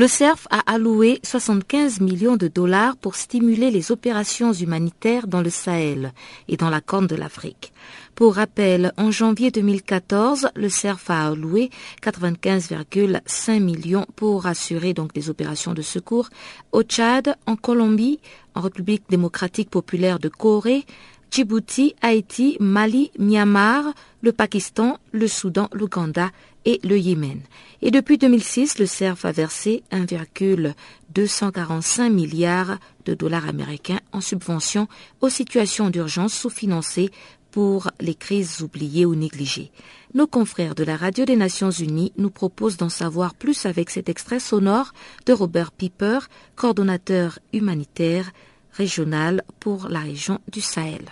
Le 0.00 0.08
CERF 0.08 0.46
a 0.48 0.60
alloué 0.60 1.20
75 1.24 2.00
millions 2.00 2.38
de 2.38 2.48
dollars 2.48 2.96
pour 2.96 3.16
stimuler 3.16 3.70
les 3.70 3.92
opérations 3.92 4.54
humanitaires 4.54 5.26
dans 5.26 5.42
le 5.42 5.50
Sahel 5.50 6.14
et 6.48 6.56
dans 6.56 6.70
la 6.70 6.80
Corne 6.80 7.06
de 7.06 7.16
l'Afrique. 7.16 7.74
Pour 8.14 8.36
rappel, 8.36 8.94
en 8.96 9.10
janvier 9.10 9.50
2014, 9.50 10.52
le 10.54 10.70
CERF 10.70 11.10
a 11.10 11.26
alloué 11.26 11.68
95,5 12.02 13.60
millions 13.60 14.06
pour 14.16 14.46
assurer 14.46 14.94
donc 14.94 15.12
des 15.12 15.28
opérations 15.28 15.74
de 15.74 15.82
secours 15.82 16.30
au 16.72 16.82
Tchad, 16.82 17.36
en 17.44 17.56
Colombie, 17.56 18.20
en 18.54 18.62
République 18.62 19.04
démocratique 19.10 19.68
populaire 19.68 20.18
de 20.18 20.30
Corée, 20.30 20.86
Djibouti, 21.30 21.94
Haïti, 22.02 22.56
Mali, 22.58 23.12
Myanmar, 23.18 23.84
le 24.20 24.32
Pakistan, 24.32 24.98
le 25.12 25.28
Soudan, 25.28 25.68
l'Ouganda 25.72 26.30
et 26.64 26.80
le 26.82 26.98
Yémen. 26.98 27.40
Et 27.82 27.90
depuis 27.90 28.16
2006, 28.18 28.78
le 28.78 28.86
CERF 28.86 29.24
a 29.24 29.32
versé 29.32 29.82
1,245 29.92 32.10
milliards 32.10 32.78
de 33.06 33.14
dollars 33.14 33.48
américains 33.48 34.00
en 34.12 34.20
subventions 34.20 34.88
aux 35.20 35.28
situations 35.28 35.90
d'urgence 35.90 36.34
sous-financées 36.34 37.10
pour 37.50 37.90
les 38.00 38.14
crises 38.14 38.60
oubliées 38.60 39.06
ou 39.06 39.14
négligées. 39.14 39.72
Nos 40.14 40.26
confrères 40.26 40.74
de 40.74 40.84
la 40.84 40.96
Radio 40.96 41.24
des 41.24 41.36
Nations 41.36 41.70
Unies 41.70 42.12
nous 42.16 42.30
proposent 42.30 42.76
d'en 42.76 42.88
savoir 42.88 43.34
plus 43.34 43.66
avec 43.66 43.90
cet 43.90 44.08
extrait 44.08 44.40
sonore 44.40 44.92
de 45.26 45.32
Robert 45.32 45.72
Piper, 45.72 46.20
coordonnateur 46.56 47.38
humanitaire 47.52 48.30
régional 48.72 49.42
pour 49.58 49.88
la 49.88 50.00
région 50.00 50.40
du 50.50 50.60
Sahel. 50.60 51.04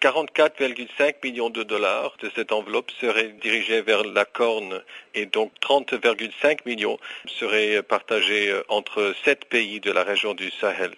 44,5 0.00 1.14
millions 1.24 1.50
de 1.50 1.62
dollars 1.62 2.16
de 2.20 2.30
cette 2.34 2.52
enveloppe 2.52 2.90
seraient 3.00 3.34
dirigés 3.42 3.80
vers 3.80 4.04
la 4.04 4.24
Corne 4.24 4.82
et 5.14 5.26
donc 5.26 5.52
30,5 5.62 6.58
millions 6.66 6.98
seraient 7.26 7.82
partagés 7.82 8.52
entre 8.68 9.14
sept 9.24 9.46
pays 9.46 9.80
de 9.80 9.90
la 9.90 10.02
région 10.04 10.34
du 10.34 10.50
Sahel. 10.50 10.92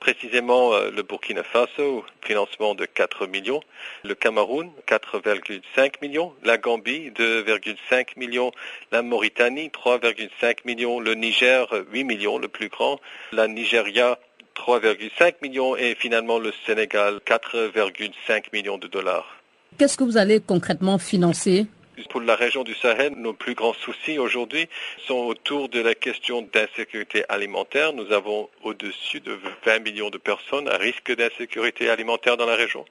Précisément 0.00 0.74
euh, 0.74 0.90
le 0.90 1.02
Burkina 1.02 1.42
Faso, 1.42 2.04
financement 2.22 2.74
de 2.74 2.86
4 2.86 3.26
millions, 3.26 3.60
le 4.04 4.14
Cameroun, 4.14 4.70
4,5 4.86 5.94
millions, 6.02 6.34
la 6.44 6.56
Gambie, 6.56 7.10
2,5 7.10 8.10
millions, 8.16 8.52
la 8.92 9.02
Mauritanie, 9.02 9.68
3,5 9.70 10.58
millions, 10.64 11.00
le 11.00 11.14
Niger, 11.14 11.66
8 11.92 12.04
millions, 12.04 12.38
le 12.38 12.48
plus 12.48 12.68
grand, 12.68 13.00
la 13.32 13.48
Nigeria, 13.48 14.18
3,5 14.58 15.34
millions 15.42 15.76
et 15.76 15.94
finalement 15.94 16.38
le 16.38 16.52
Sénégal, 16.66 17.20
4,5 17.26 18.44
millions 18.52 18.78
de 18.78 18.86
dollars. 18.86 19.38
Qu'est-ce 19.78 19.96
que 19.96 20.04
vous 20.04 20.16
allez 20.16 20.40
concrètement 20.40 20.98
financer? 20.98 21.66
Pour 22.10 22.20
la 22.20 22.36
région 22.36 22.62
du 22.62 22.74
Sahel, 22.74 23.14
nos 23.16 23.32
plus 23.32 23.54
grands 23.54 23.74
soucis 23.74 24.18
aujourd'hui 24.18 24.68
sont 25.06 25.26
autour 25.26 25.68
de 25.68 25.80
la 25.80 25.94
question 25.94 26.42
d'insécurité 26.42 27.24
alimentaire. 27.28 27.92
Nous 27.92 28.12
avons 28.12 28.48
au-dessus 28.62 29.20
de 29.20 29.36
20 29.64 29.80
millions 29.80 30.10
de 30.10 30.18
personnes 30.18 30.68
à 30.68 30.76
risque 30.76 31.14
d'insécurité 31.14 31.90
alimentaire 31.90 32.36
dans 32.36 32.46
la 32.46 32.54
région. 32.54 32.84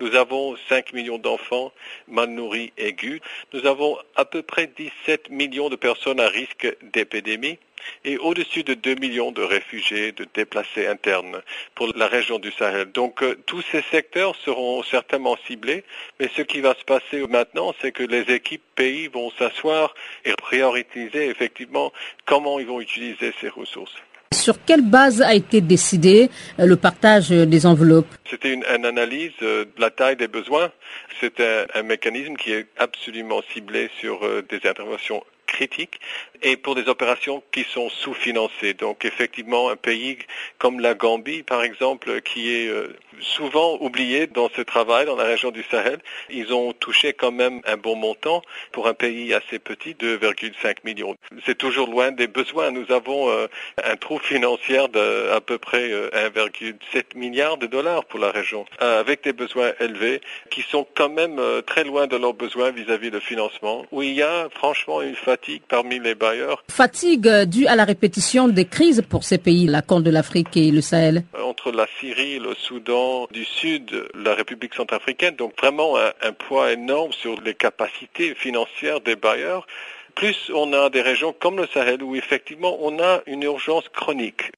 Nous 0.00 0.14
avons 0.14 0.56
5 0.68 0.94
millions 0.94 1.18
d'enfants 1.18 1.70
mal 2.08 2.30
nourris 2.30 2.72
aigus. 2.78 3.20
Nous 3.52 3.66
avons 3.66 3.98
à 4.14 4.24
peu 4.24 4.42
près 4.42 4.66
17 4.66 5.30
millions 5.30 5.68
de 5.68 5.76
personnes 5.76 6.20
à 6.20 6.28
risque 6.28 6.66
d'épidémie 6.92 7.58
et 8.04 8.18
au-dessus 8.18 8.62
de 8.62 8.74
2 8.74 8.94
millions 8.96 9.32
de 9.32 9.42
réfugiés, 9.42 10.12
de 10.12 10.26
déplacés 10.34 10.86
internes 10.86 11.40
pour 11.74 11.92
la 11.96 12.06
région 12.06 12.38
du 12.38 12.52
Sahel. 12.52 12.90
Donc 12.92 13.22
euh, 13.22 13.36
tous 13.46 13.62
ces 13.72 13.82
secteurs 13.90 14.34
seront 14.44 14.82
certainement 14.82 15.36
ciblés, 15.46 15.84
mais 16.20 16.30
ce 16.34 16.42
qui 16.42 16.60
va 16.60 16.74
se 16.74 16.84
passer 16.84 17.26
maintenant, 17.28 17.74
c'est 17.80 17.92
que 17.92 18.02
les 18.02 18.32
équipes 18.34 18.62
pays 18.74 19.08
vont 19.08 19.30
s'asseoir 19.38 19.94
et 20.24 20.32
prioriser 20.34 21.28
effectivement 21.28 21.92
comment 22.24 22.58
ils 22.58 22.66
vont 22.66 22.80
utiliser 22.80 23.32
ces 23.40 23.48
ressources. 23.48 23.94
Sur 24.32 24.64
quelle 24.64 24.82
base 24.82 25.22
a 25.22 25.34
été 25.34 25.60
décidé 25.60 26.30
euh, 26.58 26.66
le 26.66 26.76
partage 26.76 27.30
des 27.30 27.66
enveloppes? 27.66 28.14
C'était 28.28 28.52
une, 28.52 28.64
analyse 28.64 29.32
euh, 29.42 29.64
de 29.64 29.80
la 29.80 29.90
taille 29.90 30.16
des 30.16 30.28
besoins. 30.28 30.70
C'est 31.20 31.40
un, 31.40 31.82
mécanisme 31.82 32.36
qui 32.36 32.52
est 32.52 32.66
absolument 32.76 33.40
ciblé 33.52 33.88
sur 34.00 34.20
des 34.48 34.68
interventions 34.68 35.22
critiques 35.46 36.00
et 36.42 36.56
pour 36.56 36.74
des 36.74 36.88
opérations 36.88 37.42
qui 37.52 37.64
sont 37.64 37.88
sous-financées. 37.88 38.74
Donc 38.74 39.04
effectivement, 39.04 39.70
un 39.70 39.76
pays 39.76 40.18
comme 40.58 40.80
la 40.80 40.94
Gambie, 40.94 41.42
par 41.42 41.62
exemple, 41.62 42.20
qui 42.22 42.54
est 42.54 42.68
euh, 42.68 42.94
souvent 43.20 43.78
oublié 43.80 44.26
dans 44.26 44.48
ce 44.54 44.60
travail 44.60 45.06
dans 45.06 45.16
la 45.16 45.24
région 45.24 45.50
du 45.50 45.62
Sahel, 45.70 45.98
ils 46.30 46.52
ont 46.52 46.72
touché 46.72 47.12
quand 47.12 47.32
même 47.32 47.60
un 47.66 47.76
bon 47.76 47.96
montant 47.96 48.42
pour 48.72 48.86
un 48.88 48.94
pays 48.94 49.32
assez 49.34 49.58
petit, 49.58 49.94
2,5 49.94 50.76
millions. 50.84 51.16
C'est 51.44 51.56
toujours 51.56 51.88
loin 51.88 52.12
des 52.12 52.26
besoins. 52.26 52.70
Nous 52.70 52.92
avons 52.92 53.30
euh, 53.30 53.46
un 53.82 53.96
trou 53.96 54.18
financier 54.18 54.86
de 54.88 55.30
à 55.30 55.40
peu 55.40 55.58
près 55.58 55.88
1,7 55.88 56.54
euh, 56.62 57.02
milliard 57.14 57.56
de 57.56 57.66
dollars 57.66 58.04
pour 58.04 58.20
la 58.20 58.30
région, 58.30 58.66
avec 58.78 59.24
des 59.24 59.32
besoins 59.32 59.72
élevés 59.80 60.20
qui 60.50 60.62
sont 60.62 60.86
quand 60.94 61.08
même 61.08 61.40
très 61.66 61.84
loin 61.84 62.06
de 62.06 62.16
leurs 62.16 62.34
besoins 62.34 62.70
vis-à-vis 62.70 63.10
de 63.10 63.20
financement, 63.20 63.86
où 63.92 64.02
il 64.02 64.12
y 64.12 64.22
a 64.22 64.48
franchement 64.50 65.02
une 65.02 65.16
fatigue 65.36 65.62
parmi 65.68 65.98
les 65.98 66.14
Fatigue 66.70 67.28
due 67.44 67.66
à 67.66 67.76
la 67.76 67.84
répétition 67.84 68.48
des 68.48 68.64
crises 68.64 69.02
pour 69.06 69.22
ces 69.24 69.36
pays, 69.36 69.66
la 69.66 69.82
Corne 69.82 70.02
de 70.02 70.10
l'Afrique 70.10 70.56
et 70.56 70.70
le 70.70 70.80
Sahel 70.80 71.24
Entre 71.44 71.72
la 71.72 71.86
Syrie, 72.00 72.38
le 72.38 72.54
Soudan 72.54 73.26
du 73.30 73.44
Sud, 73.44 73.90
la 74.14 74.34
République 74.34 74.74
centrafricaine, 74.74 75.36
donc 75.36 75.52
vraiment 75.58 75.98
un, 75.98 76.12
un 76.22 76.32
poids 76.32 76.72
énorme 76.72 77.12
sur 77.12 77.38
les 77.42 77.54
capacités 77.54 78.34
financières 78.34 79.00
des 79.02 79.16
bailleurs. 79.16 79.66
Plus 80.14 80.50
on 80.54 80.72
a 80.72 80.88
des 80.88 81.02
régions 81.02 81.34
comme 81.38 81.58
le 81.58 81.66
Sahel 81.66 82.02
où 82.02 82.16
effectivement 82.16 82.78
on 82.80 82.98
a 82.98 83.20
une 83.26 83.42
urgence 83.42 83.88
chronique. 83.90 84.52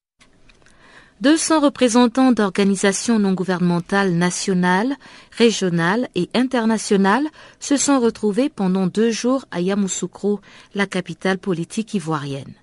200 1.21 1.61
représentants 1.61 2.31
d'organisations 2.31 3.19
non 3.19 3.33
gouvernementales 3.33 4.13
nationales, 4.13 4.97
régionales 5.37 6.09
et 6.15 6.31
internationales 6.33 7.27
se 7.59 7.77
sont 7.77 7.99
retrouvés 7.99 8.49
pendant 8.49 8.87
deux 8.87 9.11
jours 9.11 9.45
à 9.51 9.61
Yamoussoukro, 9.61 10.41
la 10.77 10.87
capitale 10.87 11.39
politique 11.39 11.95
ivoirienne. 11.95 12.55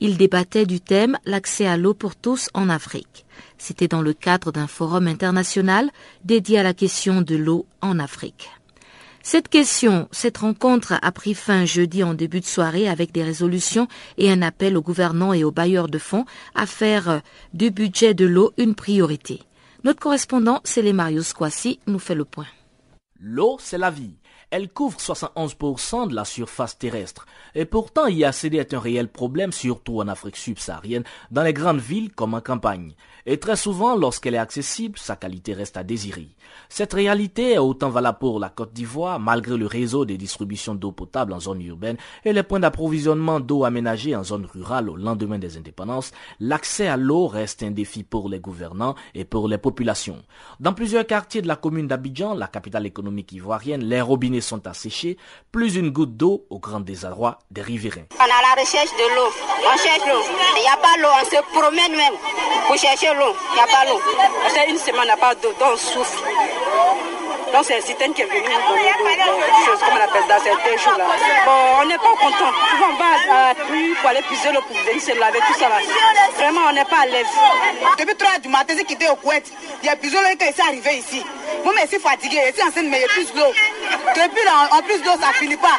Ils 0.00 0.18
débattaient 0.18 0.66
du 0.66 0.80
thème 0.80 1.16
l'accès 1.24 1.66
à 1.66 1.78
l'eau 1.78 1.94
pour 1.94 2.14
tous 2.14 2.50
en 2.52 2.68
Afrique. 2.68 3.24
C'était 3.56 3.88
dans 3.88 4.02
le 4.02 4.12
cadre 4.12 4.52
d'un 4.52 4.66
forum 4.66 5.06
international 5.06 5.88
dédié 6.24 6.58
à 6.58 6.62
la 6.62 6.74
question 6.74 7.22
de 7.22 7.36
l'eau 7.36 7.66
en 7.80 7.98
Afrique. 7.98 8.50
Cette 9.24 9.48
question, 9.48 10.08
cette 10.10 10.38
rencontre 10.38 10.94
a 11.00 11.12
pris 11.12 11.34
fin 11.34 11.64
jeudi 11.64 12.02
en 12.02 12.12
début 12.12 12.40
de 12.40 12.44
soirée 12.44 12.88
avec 12.88 13.12
des 13.12 13.22
résolutions 13.22 13.86
et 14.18 14.32
un 14.32 14.42
appel 14.42 14.76
aux 14.76 14.82
gouvernants 14.82 15.32
et 15.32 15.44
aux 15.44 15.52
bailleurs 15.52 15.88
de 15.88 15.98
fonds 15.98 16.24
à 16.56 16.66
faire 16.66 17.22
du 17.54 17.70
budget 17.70 18.14
de 18.14 18.26
l'eau 18.26 18.52
une 18.56 18.74
priorité. 18.74 19.40
Notre 19.84 20.00
correspondant, 20.00 20.60
Célé 20.64 20.92
Marius 20.92 21.34
Kwasi, 21.34 21.78
nous 21.86 22.00
fait 22.00 22.16
le 22.16 22.24
point. 22.24 22.48
L'eau, 23.20 23.58
c'est 23.60 23.78
la 23.78 23.90
vie. 23.90 24.16
Elle 24.50 24.68
couvre 24.68 24.98
71% 24.98 26.08
de 26.08 26.14
la 26.14 26.24
surface 26.24 26.76
terrestre. 26.76 27.26
Et 27.54 27.64
pourtant, 27.64 28.08
y 28.08 28.24
accéder 28.24 28.58
est 28.58 28.74
un 28.74 28.80
réel 28.80 29.08
problème, 29.08 29.52
surtout 29.52 30.00
en 30.00 30.08
Afrique 30.08 30.36
subsaharienne, 30.36 31.04
dans 31.30 31.42
les 31.42 31.54
grandes 31.54 31.80
villes 31.80 32.12
comme 32.12 32.34
en 32.34 32.40
campagne. 32.40 32.94
Et 33.24 33.38
très 33.38 33.56
souvent, 33.56 33.94
lorsqu'elle 33.94 34.34
est 34.34 34.38
accessible, 34.38 34.98
sa 34.98 35.14
qualité 35.14 35.54
reste 35.54 35.76
à 35.76 35.84
désirer. 35.84 36.28
Cette 36.68 36.92
réalité 36.92 37.52
est 37.52 37.58
autant 37.58 37.88
valable 37.88 38.18
pour 38.18 38.40
la 38.40 38.48
Côte 38.48 38.72
d'Ivoire, 38.72 39.20
malgré 39.20 39.56
le 39.56 39.66
réseau 39.66 40.04
des 40.04 40.16
distributions 40.16 40.74
d'eau 40.74 40.90
potable 40.90 41.32
en 41.32 41.38
zone 41.40 41.62
urbaine 41.62 41.96
et 42.24 42.32
les 42.32 42.42
points 42.42 42.58
d'approvisionnement 42.60 43.38
d'eau 43.38 43.64
aménagés 43.64 44.16
en 44.16 44.24
zone 44.24 44.46
rurale 44.52 44.90
au 44.90 44.96
lendemain 44.96 45.38
des 45.38 45.56
indépendances, 45.56 46.10
l'accès 46.40 46.88
à 46.88 46.96
l'eau 46.96 47.28
reste 47.28 47.62
un 47.62 47.70
défi 47.70 48.02
pour 48.02 48.28
les 48.28 48.40
gouvernants 48.40 48.96
et 49.14 49.24
pour 49.24 49.46
les 49.46 49.58
populations. 49.58 50.22
Dans 50.58 50.72
plusieurs 50.72 51.06
quartiers 51.06 51.42
de 51.42 51.48
la 51.48 51.56
commune 51.56 51.86
d'Abidjan, 51.86 52.34
la 52.34 52.48
capitale 52.48 52.86
économique 52.86 53.32
ivoirienne, 53.32 53.84
les 53.84 54.00
robinets 54.00 54.40
sont 54.40 54.66
asséchés, 54.66 55.16
plus 55.52 55.76
une 55.76 55.90
goutte 55.90 56.16
d'eau 56.16 56.46
au 56.50 56.58
grand 56.58 56.80
désarroi 56.80 57.38
des 57.50 57.62
riverains. 57.62 58.06
On 58.18 58.26
la 58.26 58.60
recherche 58.60 58.90
de 58.90 59.14
l'eau, 59.14 59.30
on 59.64 59.76
cherche 59.78 60.06
l'eau. 60.08 60.22
Il 60.56 60.62
n'y 60.62 60.68
a 60.68 60.76
pas 60.76 60.96
l'eau, 61.00 61.08
on 61.20 61.24
se 61.24 61.42
promène 61.52 61.96
même 61.96 62.14
pour 62.66 62.76
chercher 62.76 63.11
l'eau. 63.14 63.34
Il 63.50 63.54
n'y 63.54 63.60
a 63.60 63.66
pas 63.66 63.84
l'eau. 63.88 64.00
Parce 64.42 64.68
une 64.68 64.78
semaine, 64.78 65.00
on 65.02 65.06
n'a 65.06 65.16
pas 65.16 65.34
d'eau, 65.34 65.52
donc 65.58 65.72
on 65.72 65.76
souffre. 65.76 66.22
Donc 67.52 67.64
c'est 67.66 67.76
un 67.76 67.80
citerne 67.80 68.14
qui 68.14 68.22
est 68.22 68.26
venu 68.26 68.40
nous 68.40 68.48
donner 68.48 68.92
des 69.12 69.66
choses, 69.66 69.78
comme 69.80 69.94
on 69.94 70.04
appelle 70.04 70.26
dans 70.28 70.40
ces 70.42 70.78
jours-là. 70.82 71.04
Bon, 71.44 71.82
on 71.82 71.84
n'est 71.84 71.98
pas 71.98 72.14
content. 72.18 72.52
Souvent 72.70 72.86
on 72.90 72.96
va 72.96 73.04
à 73.04 73.48
la 73.48 73.54
pluie 73.54 73.94
pour 74.00 74.08
aller 74.10 74.22
puiser 74.22 74.52
l'eau 74.52 74.62
pour 74.62 74.76
venir 74.76 75.02
se 75.02 75.12
laver, 75.18 75.38
tout 75.46 75.58
ça 75.58 75.68
là. 75.68 75.76
Vraiment, 76.36 76.60
on 76.70 76.72
n'est 76.72 76.84
pas 76.84 77.02
à 77.02 77.06
l'aise. 77.06 77.26
Depuis 77.98 78.16
3 78.16 78.38
du 78.38 78.48
matin, 78.48 78.74
j'ai 78.76 78.84
quitté 78.84 79.08
au 79.08 79.16
Couette. 79.16 79.46
Il 79.82 79.86
y 79.86 79.90
a 79.90 79.96
plusieurs 79.96 80.22
qui 80.30 80.46
sont 80.46 80.66
arrivés 80.66 80.96
ici. 80.96 81.22
Moi, 81.64 81.72
mais 81.76 81.82
je 81.82 81.88
suis 81.88 82.00
fatigué, 82.00 82.40
je 82.48 82.52
suis 82.54 82.62
enceinte, 82.62 82.86
mais 82.88 82.98
il 82.98 83.02
y 83.02 83.04
a 83.04 83.08
plus 83.08 83.32
d'eau. 83.34 83.52
Depuis 84.16 84.44
là, 84.44 84.68
en 84.72 84.82
plus 84.82 84.98
d'eau, 85.02 85.12
ça 85.20 85.28
ne 85.28 85.34
finit 85.34 85.56
pas. 85.56 85.78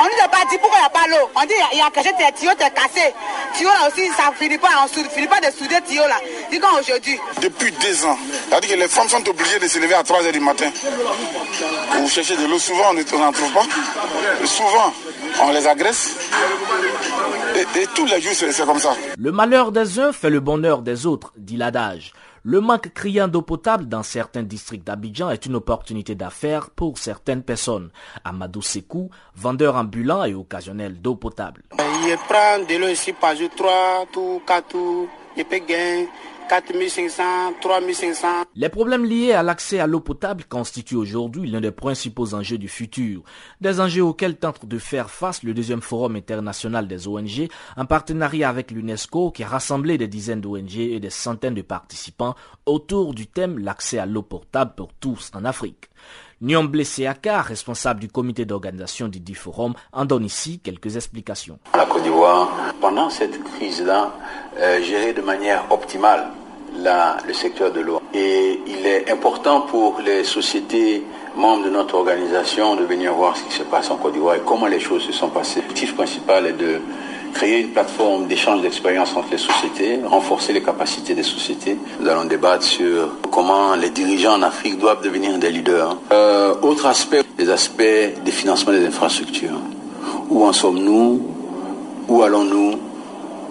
On 0.00 0.04
nous 0.04 0.24
a 0.24 0.28
pas 0.28 0.44
dit 0.50 0.58
pourquoi 0.58 0.78
il 0.78 0.82
n'y 0.82 0.86
a 0.86 0.90
pas 0.90 1.06
l'eau. 1.08 1.30
On 1.36 1.42
dit 1.46 1.54
il 1.72 1.78
y 1.78 1.80
a 1.80 1.90
caché 1.90 2.10
tes 2.18 2.32
tuyaux, 2.38 2.54
t'es 2.58 2.70
cassé. 2.70 3.14
Tuyaux 3.56 3.70
là 3.70 3.88
aussi, 3.88 4.08
ça 4.16 4.30
ne 4.30 4.34
finit 4.34 4.58
pas. 4.58 4.68
On 4.80 5.00
ne 5.00 5.08
finit 5.08 5.28
pas 5.28 5.40
de 5.40 5.50
souder 5.56 5.80
tuyaux 5.86 6.08
là. 6.08 6.18
Dis 6.50 6.58
quand 6.58 6.78
aujourd'hui. 6.78 7.18
Depuis 7.40 7.70
deux 7.72 8.04
ans, 8.04 8.18
c'est-à-dire 8.48 8.70
que 8.70 8.80
les 8.80 8.88
femmes 8.88 9.08
sont 9.08 9.26
obligées 9.28 9.58
de 9.58 9.68
se 9.68 9.78
lever 9.78 9.94
à 9.94 10.02
3 10.02 10.22
h 10.22 10.32
du 10.32 10.39
matin 10.40 10.70
pour 11.92 12.08
chercher 12.08 12.36
de 12.36 12.46
l'eau. 12.46 12.58
Souvent, 12.58 12.90
on 12.90 13.18
n'en 13.18 13.32
trouve 13.32 13.52
pas. 13.52 13.64
souvent, 14.46 14.92
on 15.42 15.50
les 15.52 15.66
agresse. 15.66 16.16
Et, 17.56 17.80
et 17.80 17.86
tous 17.94 18.06
les 18.06 18.20
jours, 18.20 18.32
c'est 18.34 18.64
comme 18.66 18.78
ça. 18.78 18.94
Le 19.18 19.32
malheur 19.32 19.72
des 19.72 19.98
uns 19.98 20.12
fait 20.12 20.30
le 20.30 20.40
bonheur 20.40 20.82
des 20.82 21.06
autres, 21.06 21.32
dit 21.36 21.56
l'adage. 21.56 22.12
Le 22.42 22.60
manque 22.60 22.94
criant 22.94 23.28
d'eau 23.28 23.42
potable 23.42 23.86
dans 23.86 24.02
certains 24.02 24.42
districts 24.42 24.86
d'Abidjan 24.86 25.28
est 25.28 25.44
une 25.44 25.56
opportunité 25.56 26.14
d'affaires 26.14 26.70
pour 26.70 26.96
certaines 26.96 27.42
personnes. 27.42 27.90
Amadou 28.24 28.62
Sekou, 28.62 29.10
vendeur 29.34 29.76
ambulant 29.76 30.24
et 30.24 30.32
occasionnel 30.32 31.02
d'eau 31.02 31.16
potable. 31.16 31.62
Je 31.78 32.14
prends 32.28 32.64
de 32.66 32.80
l'eau 32.80 32.88
ici 32.88 33.12
par 33.12 33.36
jour 33.36 33.50
3, 33.54 34.06
4, 34.46 34.76
je 35.36 35.42
peux 35.42 35.58
gagner 35.58 36.08
4500, 36.50 37.22
3500. 37.60 38.26
Les 38.56 38.68
problèmes 38.68 39.04
liés 39.04 39.32
à 39.32 39.44
l'accès 39.44 39.78
à 39.78 39.86
l'eau 39.86 40.00
potable 40.00 40.42
constituent 40.48 40.96
aujourd'hui 40.96 41.48
l'un 41.48 41.60
des 41.60 41.70
principaux 41.70 42.34
enjeux 42.34 42.58
du 42.58 42.66
futur. 42.66 43.22
Des 43.60 43.80
enjeux 43.80 44.02
auxquels 44.02 44.34
tente 44.34 44.66
de 44.66 44.78
faire 44.78 45.10
face 45.10 45.44
le 45.44 45.54
deuxième 45.54 45.80
forum 45.80 46.16
international 46.16 46.88
des 46.88 47.06
ONG 47.06 47.48
en 47.76 47.84
partenariat 47.86 48.48
avec 48.48 48.72
l'UNESCO 48.72 49.30
qui 49.30 49.44
a 49.44 49.46
rassemblé 49.46 49.96
des 49.96 50.08
dizaines 50.08 50.40
d'ONG 50.40 50.76
et 50.76 50.98
des 50.98 51.10
centaines 51.10 51.54
de 51.54 51.62
participants 51.62 52.34
autour 52.66 53.14
du 53.14 53.28
thème 53.28 53.60
l'accès 53.60 53.98
à 54.00 54.06
l'eau 54.06 54.22
potable 54.22 54.72
pour 54.76 54.92
tous 54.94 55.30
en 55.36 55.44
Afrique. 55.44 55.88
Nyomble 56.42 56.84
Seaka, 56.84 57.42
responsable 57.42 58.00
du 58.00 58.08
comité 58.08 58.44
d'organisation 58.46 59.08
du 59.08 59.20
dit 59.20 59.34
forum, 59.34 59.74
en 59.92 60.06
donne 60.06 60.24
ici 60.24 60.58
quelques 60.58 60.96
explications. 60.96 61.58
La 61.76 61.84
Côte 61.84 62.02
d'Ivoire, 62.02 62.48
pendant 62.80 63.10
cette 63.10 63.44
crise-là, 63.44 64.14
euh, 64.58 64.82
gérée 64.82 65.12
de 65.12 65.20
manière 65.20 65.70
optimale 65.70 66.30
le 67.26 67.32
secteur 67.32 67.72
de 67.72 67.80
l'eau. 67.80 68.00
Et 68.14 68.60
il 68.66 68.86
est 68.86 69.10
important 69.10 69.62
pour 69.62 70.00
les 70.04 70.24
sociétés 70.24 71.04
membres 71.36 71.64
de 71.64 71.70
notre 71.70 71.94
organisation 71.94 72.76
de 72.76 72.84
venir 72.84 73.14
voir 73.14 73.36
ce 73.36 73.44
qui 73.44 73.52
se 73.52 73.62
passe 73.62 73.90
en 73.90 73.96
Côte 73.96 74.14
d'Ivoire 74.14 74.36
et 74.36 74.42
comment 74.44 74.66
les 74.66 74.80
choses 74.80 75.02
se 75.02 75.12
sont 75.12 75.28
passées. 75.28 75.60
L'objectif 75.60 75.94
principal 75.94 76.46
est 76.46 76.52
de 76.52 76.80
créer 77.32 77.60
une 77.60 77.68
plateforme 77.68 78.26
d'échange 78.26 78.62
d'expériences 78.62 79.16
entre 79.16 79.28
les 79.30 79.38
sociétés, 79.38 80.00
renforcer 80.04 80.52
les 80.52 80.62
capacités 80.62 81.14
des 81.14 81.22
sociétés. 81.22 81.76
Nous 82.00 82.08
allons 82.08 82.24
débattre 82.24 82.64
sur 82.64 83.10
comment 83.30 83.74
les 83.76 83.90
dirigeants 83.90 84.34
en 84.34 84.42
Afrique 84.42 84.78
doivent 84.78 85.02
devenir 85.02 85.38
des 85.38 85.50
leaders. 85.50 85.96
Euh, 86.12 86.54
autre 86.62 86.86
aspect, 86.86 87.22
les 87.38 87.48
aspects 87.50 87.82
des 88.24 88.30
financements 88.32 88.72
des 88.72 88.84
infrastructures. 88.84 89.60
Où 90.28 90.44
en 90.44 90.52
sommes-nous? 90.52 91.22
Où 92.08 92.22
allons-nous? 92.22 92.78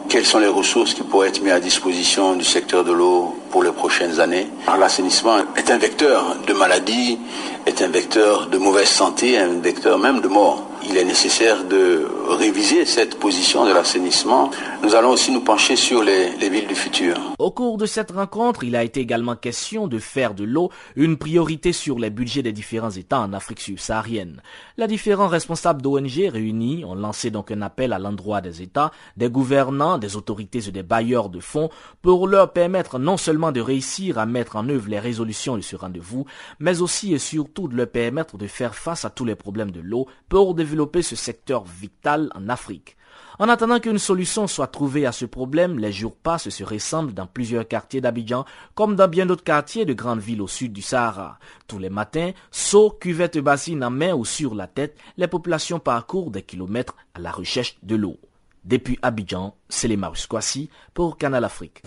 Quelles 0.10 0.26
sont 0.26 0.40
les 0.40 0.48
ressources 0.48 0.96
qui 0.96 1.04
pourraient 1.04 1.28
être 1.28 1.44
mises 1.44 1.54
à 1.54 1.60
disposition 1.60 2.34
du 2.34 2.44
secteur 2.44 2.84
de 2.84 2.92
l'eau 2.92 3.36
pour 3.52 3.62
les 3.62 3.72
prochaines 3.72 4.20
années? 4.20 4.48
L'assainissement 4.80 5.38
est 5.56 5.70
un 5.70 5.78
vecteur 5.78 6.36
de 6.48 6.54
maladies, 6.54 7.20
est 7.68 7.80
un 7.84 7.90
vecteur 7.90 8.48
de 8.48 8.58
mauvaise 8.58 8.90
santé, 8.90 9.38
un 9.38 9.60
vecteur 9.62 10.00
même 10.00 10.20
de 10.20 10.28
mort 10.28 10.69
il 10.88 10.98
est 10.98 11.04
nécessaire 11.04 11.66
de 11.66 12.08
réviser 12.30 12.86
cette 12.86 13.20
position 13.20 13.66
de 13.66 13.72
l'assainissement. 13.74 14.50
Nous 14.84 14.96
allons 14.96 15.10
aussi 15.10 15.32
nous 15.32 15.42
pencher 15.42 15.76
sur 15.76 16.04
les, 16.04 16.30
villes 16.50 16.68
du 16.68 16.76
futur. 16.76 17.16
Au 17.38 17.52
cours 17.52 17.78
de 17.78 17.86
cette 17.86 18.12
rencontre, 18.12 18.64
il 18.64 18.76
a 18.76 18.84
été 18.84 19.02
également 19.02 19.36
question 19.36 19.88
de 19.88 20.00
faire 20.00 20.34
de 20.34 20.44
l'eau 20.44 20.70
une 20.96 21.18
priorité 21.18 21.74
sur 21.74 22.00
les 22.00 22.10
budgets 22.10 22.44
des 22.44 22.54
différents 22.54 22.92
États 22.92 23.20
en 23.20 23.34
Afrique 23.34 23.60
subsaharienne. 23.60 24.42
Les 24.78 24.88
différents 24.88 25.28
responsables 25.28 25.82
d'ONG 25.82 26.30
réunis 26.32 26.86
ont 26.86 26.96
lancé 26.96 27.30
donc 27.30 27.52
un 27.52 27.62
appel 27.62 27.92
à 27.92 28.00
l'endroit 28.00 28.42
des 28.42 28.62
États, 28.62 28.92
des 29.18 29.30
gouvernants, 29.30 29.98
des 29.98 30.16
autorités 30.16 30.68
et 30.68 30.72
des 30.72 30.84
bailleurs 30.84 31.30
de 31.30 31.40
fonds 31.40 31.70
pour 32.02 32.28
leur 32.28 32.54
permettre 32.54 33.00
non 33.00 33.18
seulement 33.18 33.52
de 33.52 33.62
réussir 33.62 34.18
à 34.18 34.26
mettre 34.26 34.56
en 34.56 34.70
œuvre 34.70 34.90
les 34.90 35.00
résolutions 35.00 35.58
de 35.58 35.62
ce 35.62 35.76
rendez-vous, 35.76 36.26
mais 36.60 36.82
aussi 36.82 37.14
et 37.14 37.20
surtout 37.20 37.68
de 37.68 37.76
leur 37.76 37.90
permettre 37.90 38.38
de 38.38 38.48
faire 38.48 38.76
face 38.76 39.04
à 39.04 39.10
tous 39.10 39.26
les 39.26 39.36
problèmes 39.36 39.72
de 39.72 39.82
l'eau 39.82 40.08
pour 40.30 40.56
développer 40.56 40.69
ce 41.02 41.16
secteur 41.16 41.64
vital 41.64 42.30
en 42.36 42.50
Afrique. 42.50 42.96
En 43.42 43.48
attendant 43.48 43.80
qu'une 43.80 44.00
solution 44.00 44.48
soit 44.48 44.68
trouvée 44.68 45.06
à 45.06 45.14
ce 45.14 45.26
problème, 45.26 45.80
les 45.80 45.94
jours 45.94 46.16
passent 46.16 46.48
et 46.48 46.52
se 46.52 46.64
ressemblent 46.66 47.14
dans 47.14 47.26
plusieurs 47.26 47.66
quartiers 47.66 48.02
d'Abidjan, 48.02 48.44
comme 48.76 48.98
dans 48.98 49.08
bien 49.08 49.26
d'autres 49.26 49.46
quartiers 49.46 49.86
de 49.86 49.94
grandes 49.94 50.20
villes 50.20 50.42
au 50.42 50.48
sud 50.48 50.74
du 50.74 50.82
Sahara. 50.82 51.40
Tous 51.66 51.80
les 51.80 51.90
matins, 51.90 52.32
seaux, 52.52 52.90
cuvettes 52.90 53.38
bassines 53.38 53.84
en 53.84 53.92
main 53.92 54.14
ou 54.14 54.26
sur 54.26 54.56
la 54.56 54.68
tête, 54.68 54.98
les 55.16 55.28
populations 55.28 55.80
parcourent 55.80 56.32
des 56.32 56.42
kilomètres 56.42 56.98
à 57.14 57.20
la 57.20 57.32
recherche 57.32 57.78
de 57.82 57.96
l'eau. 57.96 58.18
Depuis 58.66 59.00
Abidjan, 59.02 59.56
c'est 59.70 59.88
les 59.88 59.98
Kwasi 60.28 60.70
pour 60.94 61.18
Canal 61.18 61.46
Afrique. 61.46 61.82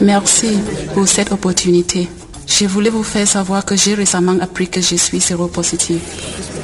Merci 0.00 0.58
pour 0.94 1.06
cette 1.06 1.32
opportunité. 1.32 2.08
Je 2.46 2.64
voulais 2.64 2.88
vous 2.88 3.02
faire 3.02 3.28
savoir 3.28 3.66
que 3.66 3.76
j'ai 3.76 3.94
récemment 3.94 4.38
appris 4.40 4.68
que 4.68 4.80
je 4.80 4.96
suis 4.96 5.20
séropositif. 5.20 6.63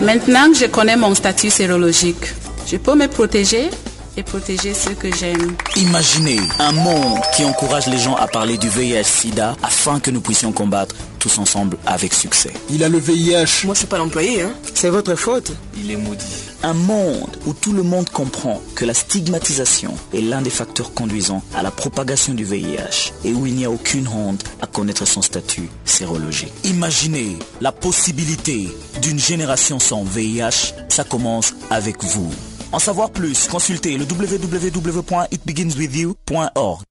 Maintenant 0.00 0.50
que 0.50 0.58
je 0.58 0.66
connais 0.66 0.96
mon 0.96 1.14
statut 1.14 1.50
sérologique, 1.50 2.32
je 2.70 2.76
peux 2.76 2.94
me 2.94 3.06
protéger 3.08 3.70
et 4.16 4.22
protéger 4.22 4.74
ceux 4.74 4.94
que 4.94 5.14
j'aime. 5.14 5.56
Imaginez 5.76 6.40
un 6.58 6.72
monde 6.72 7.18
qui 7.34 7.44
encourage 7.44 7.86
les 7.86 7.98
gens 7.98 8.14
à 8.14 8.26
parler 8.26 8.58
du 8.58 8.68
VIH-Sida 8.68 9.56
afin 9.62 9.98
que 10.00 10.10
nous 10.10 10.20
puissions 10.20 10.52
combattre 10.52 10.94
tous 11.18 11.38
ensemble 11.38 11.76
avec 11.86 12.14
succès. 12.14 12.52
Il 12.70 12.84
a 12.84 12.88
le 12.88 12.98
VIH. 12.98 13.64
Moi, 13.64 13.74
je 13.74 13.78
suis 13.78 13.86
pas 13.86 13.98
l'employé, 13.98 14.42
hein. 14.42 14.52
C'est 14.74 14.90
votre 14.90 15.14
faute. 15.14 15.52
Il 15.76 15.90
est 15.90 15.96
maudit. 15.96 16.53
Un 16.64 16.72
monde 16.72 17.36
où 17.44 17.52
tout 17.52 17.74
le 17.74 17.82
monde 17.82 18.08
comprend 18.08 18.58
que 18.74 18.86
la 18.86 18.94
stigmatisation 18.94 19.92
est 20.14 20.22
l'un 20.22 20.40
des 20.40 20.48
facteurs 20.48 20.94
conduisant 20.94 21.42
à 21.54 21.62
la 21.62 21.70
propagation 21.70 22.32
du 22.32 22.42
VIH 22.42 23.12
et 23.22 23.34
où 23.34 23.44
il 23.44 23.54
n'y 23.54 23.66
a 23.66 23.70
aucune 23.70 24.08
honte 24.08 24.42
à 24.62 24.66
connaître 24.66 25.06
son 25.06 25.20
statut 25.20 25.68
sérologique. 25.84 26.54
Imaginez 26.64 27.36
la 27.60 27.70
possibilité 27.70 28.70
d'une 29.02 29.18
génération 29.18 29.78
sans 29.78 30.04
VIH. 30.04 30.72
Ça 30.88 31.04
commence 31.04 31.52
avec 31.68 32.02
vous. 32.02 32.32
En 32.72 32.78
savoir 32.78 33.10
plus, 33.10 33.46
consultez 33.46 33.98
le 33.98 34.06
www.itbeginswithyou.org. 34.06 36.82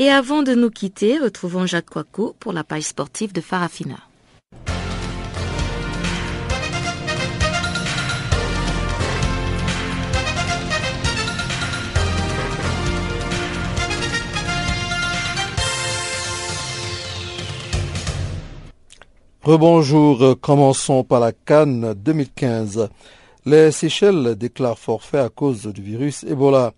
Et 0.00 0.10
avant 0.10 0.42
de 0.42 0.56
nous 0.56 0.70
quitter, 0.70 1.18
retrouvons 1.18 1.64
Jacques 1.64 1.90
Kouakou 1.90 2.32
pour 2.40 2.52
la 2.52 2.64
page 2.64 2.82
sportive 2.82 3.32
de 3.32 3.40
Farafina. 3.40 4.07
Rebonjour, 19.48 20.38
commençons 20.42 21.04
par 21.04 21.20
la 21.20 21.32
Cannes 21.32 21.94
2015. 21.94 22.90
Les 23.46 23.70
Seychelles 23.70 24.34
déclarent 24.34 24.78
forfait 24.78 25.20
à 25.20 25.30
cause 25.30 25.62
du 25.68 25.80
virus 25.80 26.22
Ebola. 26.24 26.74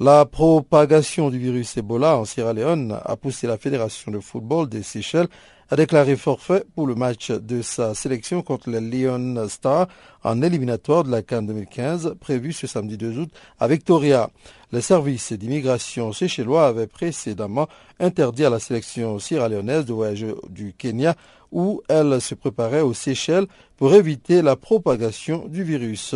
La 0.00 0.24
propagation 0.24 1.28
du 1.28 1.38
virus 1.38 1.76
Ebola 1.76 2.16
en 2.16 2.24
Sierra 2.24 2.54
Leone 2.54 2.98
a 3.04 3.16
poussé 3.16 3.46
la 3.46 3.58
Fédération 3.58 4.10
de 4.10 4.18
football 4.20 4.66
des 4.66 4.82
Seychelles 4.82 5.28
à 5.68 5.76
déclarer 5.76 6.16
forfait 6.16 6.64
pour 6.74 6.86
le 6.86 6.94
match 6.94 7.32
de 7.32 7.60
sa 7.60 7.94
sélection 7.94 8.40
contre 8.40 8.70
les 8.70 8.80
Leon 8.80 9.46
Stars 9.48 9.88
en 10.24 10.40
éliminatoire 10.40 11.04
de 11.04 11.10
la 11.10 11.20
Cannes 11.20 11.48
2015 11.48 12.14
prévu 12.18 12.54
ce 12.54 12.66
samedi 12.66 12.96
2 12.96 13.18
août 13.18 13.30
à 13.58 13.68
Victoria. 13.68 14.30
Les 14.72 14.80
services 14.80 15.32
d'immigration 15.32 16.12
séchellois 16.12 16.66
avaient 16.66 16.86
précédemment 16.86 17.68
interdit 18.00 18.46
à 18.46 18.50
la 18.50 18.58
sélection 18.58 19.18
sierra-léonaise 19.18 19.84
de 19.84 19.92
voyager 19.92 20.34
du 20.48 20.72
Kenya 20.76 21.14
où 21.52 21.82
elle 21.88 22.20
se 22.20 22.34
préparait 22.34 22.80
aux 22.80 22.94
Seychelles 22.94 23.46
pour 23.76 23.94
éviter 23.94 24.42
la 24.42 24.56
propagation 24.56 25.46
du 25.48 25.62
virus. 25.62 26.14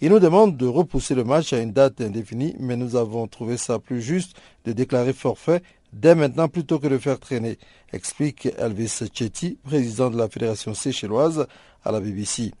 Il 0.00 0.10
nous 0.10 0.18
demande 0.18 0.56
de 0.56 0.66
repousser 0.66 1.14
le 1.14 1.24
match 1.24 1.52
à 1.52 1.58
une 1.58 1.72
date 1.72 2.00
indéfinie, 2.00 2.54
mais 2.58 2.76
nous 2.76 2.96
avons 2.96 3.26
trouvé 3.26 3.56
ça 3.56 3.78
plus 3.78 4.02
juste 4.02 4.36
de 4.64 4.72
déclarer 4.72 5.12
forfait 5.14 5.62
dès 5.92 6.14
maintenant 6.14 6.48
plutôt 6.48 6.78
que 6.78 6.88
de 6.88 6.98
faire 6.98 7.18
traîner, 7.18 7.58
explique 7.92 8.48
Elvis 8.58 9.02
Chetty, 9.12 9.58
président 9.64 10.10
de 10.10 10.18
la 10.18 10.28
Fédération 10.28 10.74
séchelloise 10.74 11.46
à 11.84 11.92
la 11.92 12.00
BBC. 12.00 12.52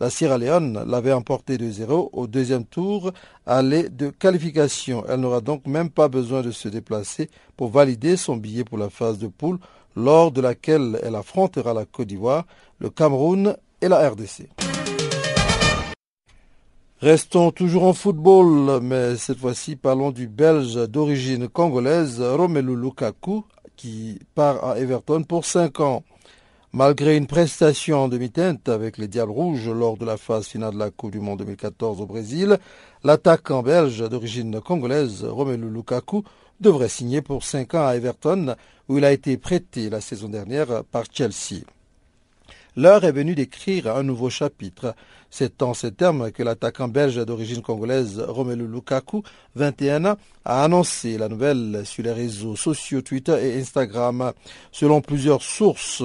La 0.00 0.08
Sierra 0.08 0.38
Leone 0.38 0.82
l'avait 0.86 1.12
emporté 1.12 1.58
de 1.58 1.70
0 1.70 2.08
au 2.14 2.26
deuxième 2.26 2.64
tour 2.64 3.12
aller 3.44 3.90
de 3.90 4.08
qualification. 4.08 5.04
Elle 5.06 5.20
n'aura 5.20 5.42
donc 5.42 5.66
même 5.66 5.90
pas 5.90 6.08
besoin 6.08 6.40
de 6.40 6.50
se 6.50 6.68
déplacer 6.68 7.28
pour 7.56 7.68
valider 7.68 8.16
son 8.16 8.38
billet 8.38 8.64
pour 8.64 8.78
la 8.78 8.88
phase 8.88 9.18
de 9.18 9.26
poule 9.26 9.58
lors 9.96 10.30
de 10.30 10.40
laquelle 10.40 10.98
elle 11.02 11.16
affrontera 11.16 11.74
la 11.74 11.84
Côte 11.84 12.08
d'Ivoire, 12.08 12.46
le 12.78 12.90
Cameroun 12.90 13.56
et 13.80 13.88
la 13.88 14.08
RDC. 14.08 14.48
Restons 17.00 17.50
toujours 17.50 17.84
en 17.84 17.94
football, 17.94 18.80
mais 18.82 19.16
cette 19.16 19.38
fois-ci 19.38 19.76
parlons 19.76 20.10
du 20.10 20.28
Belge 20.28 20.86
d'origine 20.86 21.48
congolaise 21.48 22.20
Romelu 22.20 22.76
Lukaku 22.76 23.44
qui 23.74 24.18
part 24.34 24.62
à 24.62 24.78
Everton 24.78 25.22
pour 25.22 25.46
5 25.46 25.80
ans. 25.80 26.02
Malgré 26.74 27.16
une 27.16 27.26
prestation 27.26 28.04
en 28.04 28.08
demi-teinte 28.08 28.68
avec 28.68 28.98
les 28.98 29.08
Diables 29.08 29.32
Rouges 29.32 29.70
lors 29.70 29.96
de 29.96 30.04
la 30.04 30.18
phase 30.18 30.46
finale 30.46 30.74
de 30.74 30.78
la 30.78 30.90
Coupe 30.90 31.12
du 31.12 31.18
Monde 31.18 31.38
2014 31.38 32.02
au 32.02 32.06
Brésil, 32.06 32.58
l'attaquant 33.02 33.62
belge 33.62 34.06
d'origine 34.08 34.60
congolaise 34.60 35.24
Romelu 35.24 35.70
Lukaku 35.70 36.22
devrait 36.60 36.88
signer 36.88 37.22
pour 37.22 37.44
5 37.44 37.74
ans 37.74 37.86
à 37.86 37.96
Everton 37.96 38.54
où 38.88 38.98
il 38.98 39.04
a 39.04 39.12
été 39.12 39.36
prêté 39.36 39.90
la 39.90 40.00
saison 40.00 40.28
dernière 40.28 40.84
par 40.84 41.04
Chelsea. 41.12 41.62
L'heure 42.76 43.04
est 43.04 43.12
venue 43.12 43.34
d'écrire 43.34 43.94
un 43.96 44.04
nouveau 44.04 44.30
chapitre. 44.30 44.94
C'est 45.28 45.62
en 45.62 45.74
ces 45.74 45.92
termes 45.92 46.30
que 46.30 46.42
l'attaquant 46.42 46.86
belge 46.86 47.16
d'origine 47.26 47.62
congolaise 47.62 48.20
Romelu 48.20 48.66
Lukaku, 48.66 49.22
21 49.56 50.04
ans, 50.04 50.16
a 50.44 50.64
annoncé 50.64 51.18
la 51.18 51.28
nouvelle 51.28 51.82
sur 51.84 52.04
les 52.04 52.12
réseaux 52.12 52.56
sociaux 52.56 53.02
Twitter 53.02 53.36
et 53.42 53.60
Instagram. 53.60 54.32
Selon 54.70 55.00
plusieurs 55.00 55.42
sources, 55.42 56.02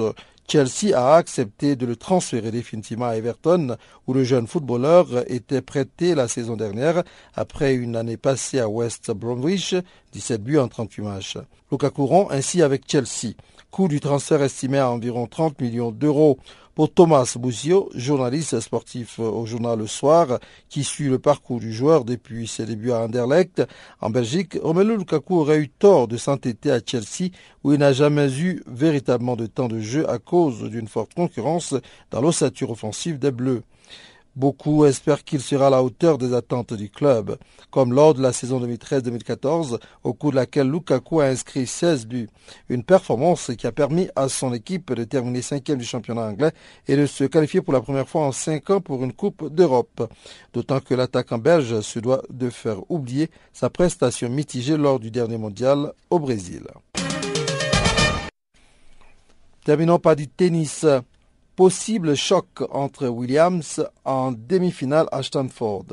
Chelsea 0.48 0.94
a 0.94 1.16
accepté 1.16 1.74
de 1.74 1.86
le 1.86 1.96
transférer 1.96 2.50
définitivement 2.50 3.06
à 3.06 3.16
Everton, 3.16 3.76
où 4.06 4.14
le 4.14 4.22
jeune 4.22 4.46
footballeur 4.46 5.08
était 5.26 5.60
prêté 5.60 6.14
la 6.14 6.28
saison 6.28 6.56
dernière 6.56 7.02
après 7.34 7.74
une 7.74 7.96
année 7.96 8.16
passée 8.16 8.60
à 8.60 8.68
West 8.68 9.10
Bromwich, 9.10 9.74
17 10.12 10.42
buts 10.42 10.58
en 10.58 10.68
38 10.68 11.02
matchs. 11.02 11.38
Lukaku 11.72 12.06
rompt 12.06 12.30
ainsi 12.30 12.62
avec 12.62 12.84
Chelsea. 12.86 13.34
Coût 13.72 13.88
du 13.88 14.00
transfert 14.00 14.42
estimé 14.42 14.78
à 14.78 14.90
environ 14.90 15.26
30 15.26 15.60
millions 15.60 15.90
d'euros. 15.90 16.38
Pour 16.76 16.92
Thomas 16.92 17.36
Bouzio, 17.38 17.88
journaliste 17.94 18.60
sportif 18.60 19.18
au 19.18 19.46
journal 19.46 19.78
Le 19.78 19.86
Soir, 19.86 20.38
qui 20.68 20.84
suit 20.84 21.08
le 21.08 21.18
parcours 21.18 21.58
du 21.58 21.72
joueur 21.72 22.04
depuis 22.04 22.46
ses 22.46 22.66
débuts 22.66 22.92
à 22.92 23.00
Anderlecht 23.00 23.62
en 24.02 24.10
Belgique, 24.10 24.58
Romelu 24.62 24.98
Lukaku 24.98 25.36
aurait 25.36 25.56
eu 25.56 25.70
tort 25.70 26.06
de 26.06 26.18
s'entêter 26.18 26.70
à 26.70 26.80
Chelsea 26.84 27.30
où 27.64 27.72
il 27.72 27.78
n'a 27.78 27.94
jamais 27.94 28.30
eu 28.38 28.62
véritablement 28.66 29.36
de 29.36 29.46
temps 29.46 29.68
de 29.68 29.80
jeu 29.80 30.06
à 30.10 30.18
cause 30.18 30.68
d'une 30.68 30.86
forte 30.86 31.14
concurrence 31.14 31.74
dans 32.10 32.20
l'ossature 32.20 32.70
offensive 32.70 33.18
des 33.18 33.30
Bleus. 33.30 33.62
Beaucoup 34.36 34.84
espèrent 34.84 35.24
qu'il 35.24 35.40
sera 35.40 35.68
à 35.68 35.70
la 35.70 35.82
hauteur 35.82 36.18
des 36.18 36.34
attentes 36.34 36.74
du 36.74 36.90
club, 36.90 37.38
comme 37.70 37.94
lors 37.94 38.12
de 38.12 38.20
la 38.20 38.34
saison 38.34 38.60
2013-2014, 38.60 39.78
au 40.04 40.12
cours 40.12 40.30
de 40.32 40.36
laquelle 40.36 40.70
Lukaku 40.70 41.20
a 41.20 41.24
inscrit 41.24 41.66
16 41.66 42.06
buts. 42.06 42.28
Une 42.68 42.84
performance 42.84 43.50
qui 43.56 43.66
a 43.66 43.72
permis 43.72 44.08
à 44.14 44.28
son 44.28 44.52
équipe 44.52 44.92
de 44.92 45.04
terminer 45.04 45.40
cinquième 45.40 45.78
du 45.78 45.86
championnat 45.86 46.26
anglais 46.26 46.52
et 46.86 46.96
de 46.96 47.06
se 47.06 47.24
qualifier 47.24 47.62
pour 47.62 47.72
la 47.72 47.80
première 47.80 48.06
fois 48.06 48.26
en 48.26 48.32
cinq 48.32 48.68
ans 48.68 48.82
pour 48.82 49.02
une 49.02 49.14
Coupe 49.14 49.48
d'Europe. 49.48 50.12
D'autant 50.52 50.80
que 50.80 50.92
l'attaquant 50.92 51.38
belge 51.38 51.80
se 51.80 51.98
doit 51.98 52.22
de 52.28 52.50
faire 52.50 52.78
oublier 52.90 53.30
sa 53.54 53.70
prestation 53.70 54.28
mitigée 54.28 54.76
lors 54.76 55.00
du 55.00 55.10
dernier 55.10 55.38
mondial 55.38 55.92
au 56.10 56.18
Brésil. 56.18 56.64
Terminons 59.64 59.98
par 59.98 60.14
du 60.14 60.28
tennis. 60.28 60.84
Possible 61.56 62.14
choc 62.16 62.46
entre 62.70 63.08
Williams 63.08 63.82
en 64.04 64.30
demi-finale 64.30 65.06
à 65.10 65.22
Stanford. 65.22 65.86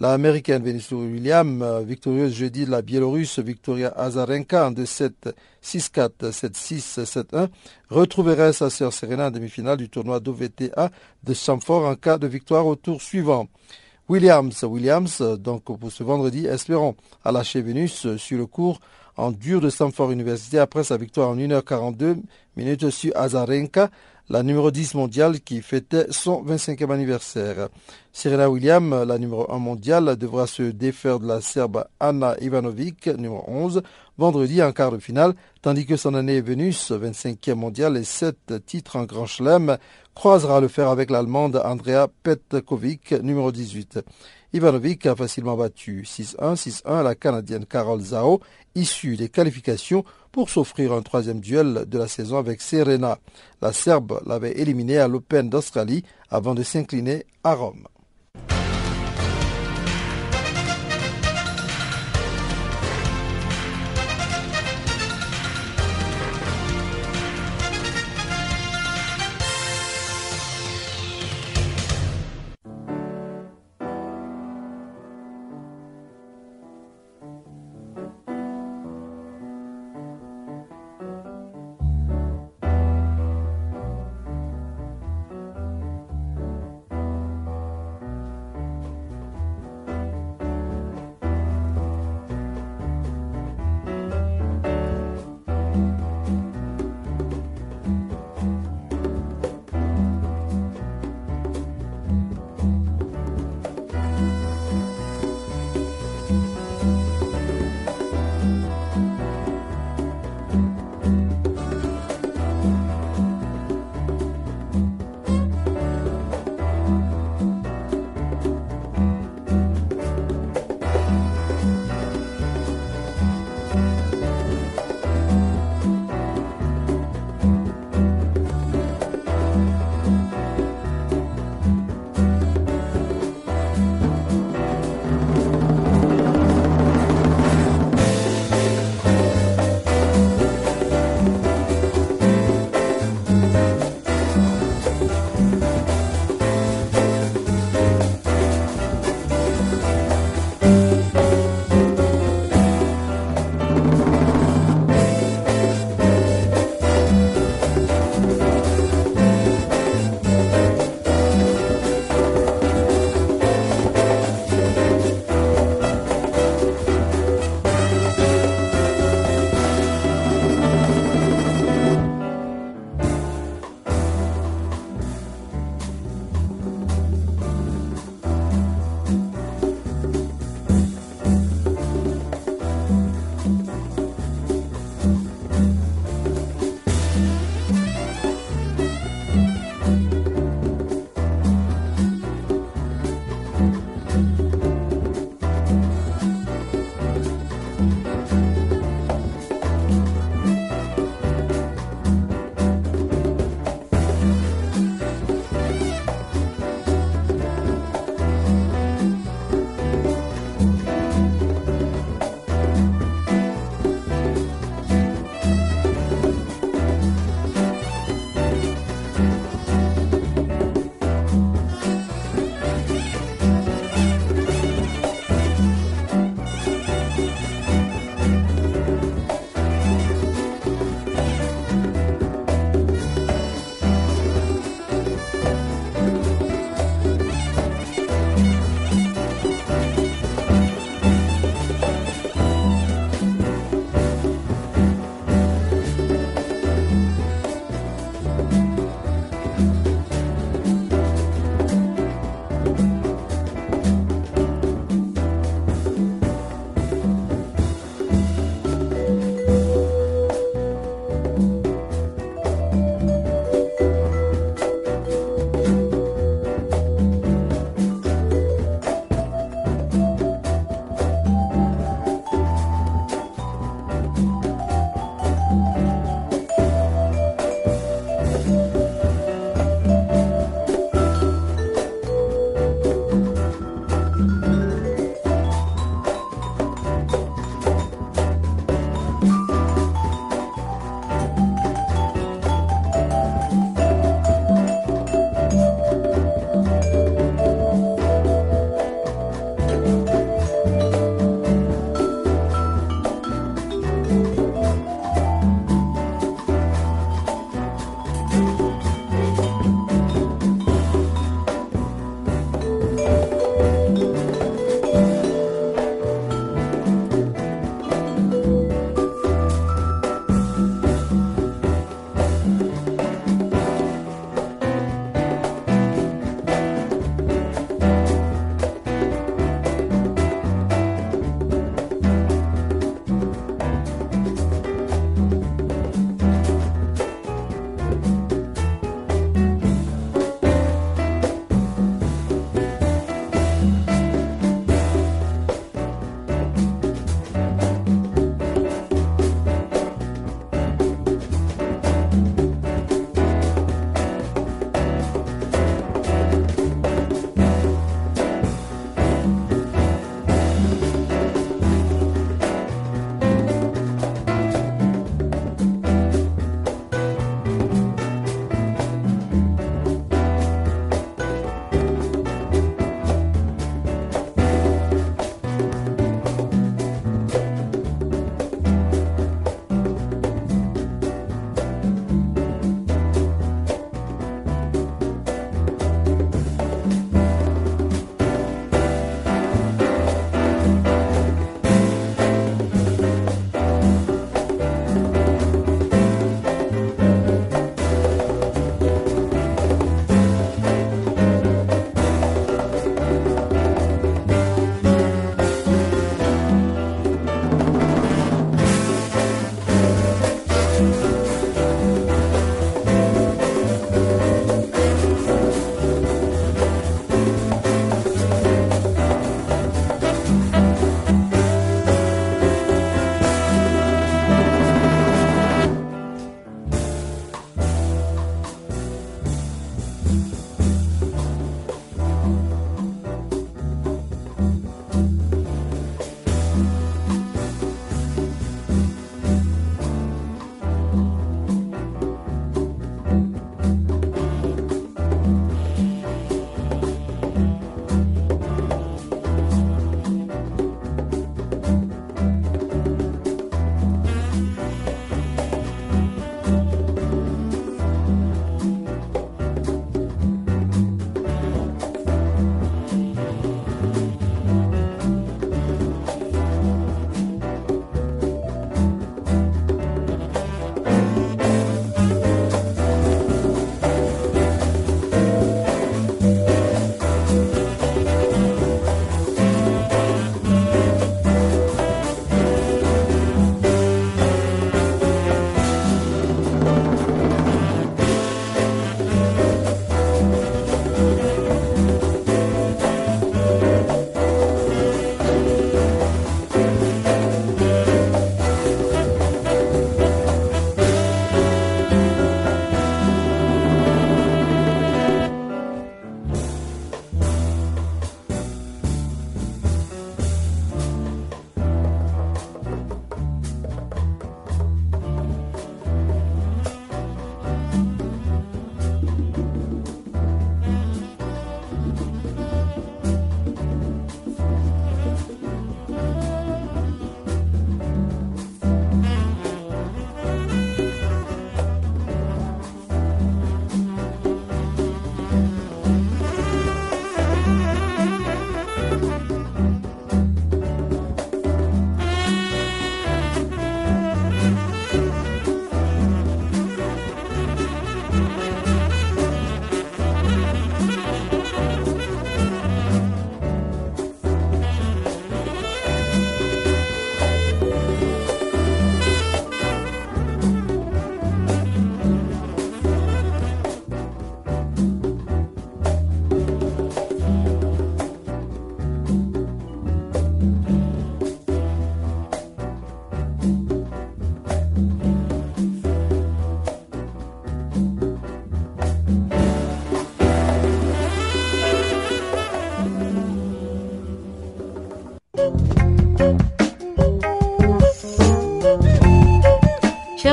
L'américaine 0.00 0.64
Venus 0.64 0.90
Williams, 0.90 1.64
victorieuse 1.86 2.34
jeudi 2.34 2.66
de 2.66 2.72
la 2.72 2.82
biélorusse 2.82 3.38
Victoria 3.38 3.94
Azarenka 3.96 4.66
en 4.66 4.72
2-7, 4.72 5.12
6-4, 5.62 6.32
7-6, 6.32 7.04
7-1, 7.04 7.48
retrouverait 7.88 8.52
sa 8.52 8.68
sœur 8.68 8.92
Serena 8.92 9.28
en 9.28 9.30
demi-finale 9.30 9.76
du 9.76 9.88
tournoi 9.88 10.18
d'OVTA 10.18 10.90
de 11.22 11.34
Stanford 11.34 11.84
en 11.86 11.94
cas 11.94 12.18
de 12.18 12.26
victoire 12.26 12.66
au 12.66 12.74
tour 12.74 13.00
suivant. 13.00 13.46
Williams, 14.08 14.64
Williams, 14.64 15.22
donc 15.38 15.62
pour 15.62 15.92
ce 15.92 16.02
vendredi, 16.02 16.46
espérons 16.46 16.96
à 17.24 17.30
lâcher 17.30 17.60
Vénus 17.60 18.16
sur 18.16 18.38
le 18.38 18.46
cours 18.46 18.80
en 19.16 19.30
dur 19.30 19.60
de 19.60 19.70
Stanford 19.70 20.10
University 20.10 20.58
après 20.58 20.82
sa 20.82 20.96
victoire 20.96 21.30
en 21.30 21.36
1h42 21.36 22.16
minutes 22.56 22.90
sur 22.90 23.16
Azarenka 23.16 23.88
la 24.28 24.42
numéro 24.42 24.70
10 24.70 24.94
mondiale 24.94 25.40
qui 25.40 25.62
fêtait 25.62 26.06
son 26.10 26.42
25e 26.44 26.92
anniversaire. 26.92 27.68
Serena 28.12 28.50
Williams, 28.50 29.06
la 29.06 29.18
numéro 29.18 29.50
1 29.52 29.58
mondiale, 29.58 30.16
devra 30.16 30.46
se 30.46 30.62
défaire 30.62 31.20
de 31.20 31.28
la 31.28 31.40
Serbe 31.40 31.84
Anna 32.00 32.34
Ivanovic, 32.40 33.06
numéro 33.06 33.44
11, 33.46 33.82
vendredi 34.18 34.62
en 34.62 34.72
quart 34.72 34.90
de 34.90 34.98
finale, 34.98 35.34
tandis 35.62 35.86
que 35.86 35.96
son 35.96 36.14
année 36.14 36.40
Vénus, 36.40 36.90
25e 36.90 37.54
mondiale 37.54 37.96
et 37.96 38.04
7 38.04 38.64
titres 38.66 38.96
en 38.96 39.04
Grand 39.04 39.26
Chelem, 39.26 39.78
croisera 40.14 40.60
le 40.60 40.68
fer 40.68 40.88
avec 40.88 41.10
l'Allemande 41.10 41.60
Andrea 41.64 42.08
Petkovic, 42.22 43.12
numéro 43.12 43.52
18. 43.52 44.00
Ivanovic 44.56 45.04
a 45.04 45.14
facilement 45.14 45.54
battu 45.54 46.04
6-1, 46.04 46.56
6-1 46.56 47.02
la 47.02 47.14
Canadienne 47.14 47.66
Carol 47.66 48.00
Zhao, 48.00 48.40
issue 48.74 49.16
des 49.16 49.28
qualifications 49.28 50.02
pour 50.32 50.48
s'offrir 50.48 50.94
un 50.94 51.02
troisième 51.02 51.40
duel 51.40 51.84
de 51.86 51.98
la 51.98 52.08
saison 52.08 52.38
avec 52.38 52.62
Serena. 52.62 53.18
La 53.60 53.74
Serbe 53.74 54.22
l'avait 54.24 54.58
éliminée 54.58 54.96
à 54.96 55.08
l'Open 55.08 55.50
d'Australie 55.50 56.04
avant 56.30 56.54
de 56.54 56.62
s'incliner 56.62 57.26
à 57.44 57.54
Rome. 57.54 57.86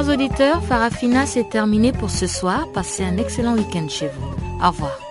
Auditeurs, 0.10 0.64
Farafina, 0.64 1.26
c'est 1.26 1.50
terminé 1.50 1.92
pour 1.92 2.10
ce 2.10 2.28
soir. 2.28 2.68
Passez 2.74 3.04
un 3.04 3.18
excellent 3.18 3.56
week-end 3.56 3.88
chez 3.90 4.08
vous. 4.08 4.28
Au 4.64 4.70
revoir. 4.70 5.03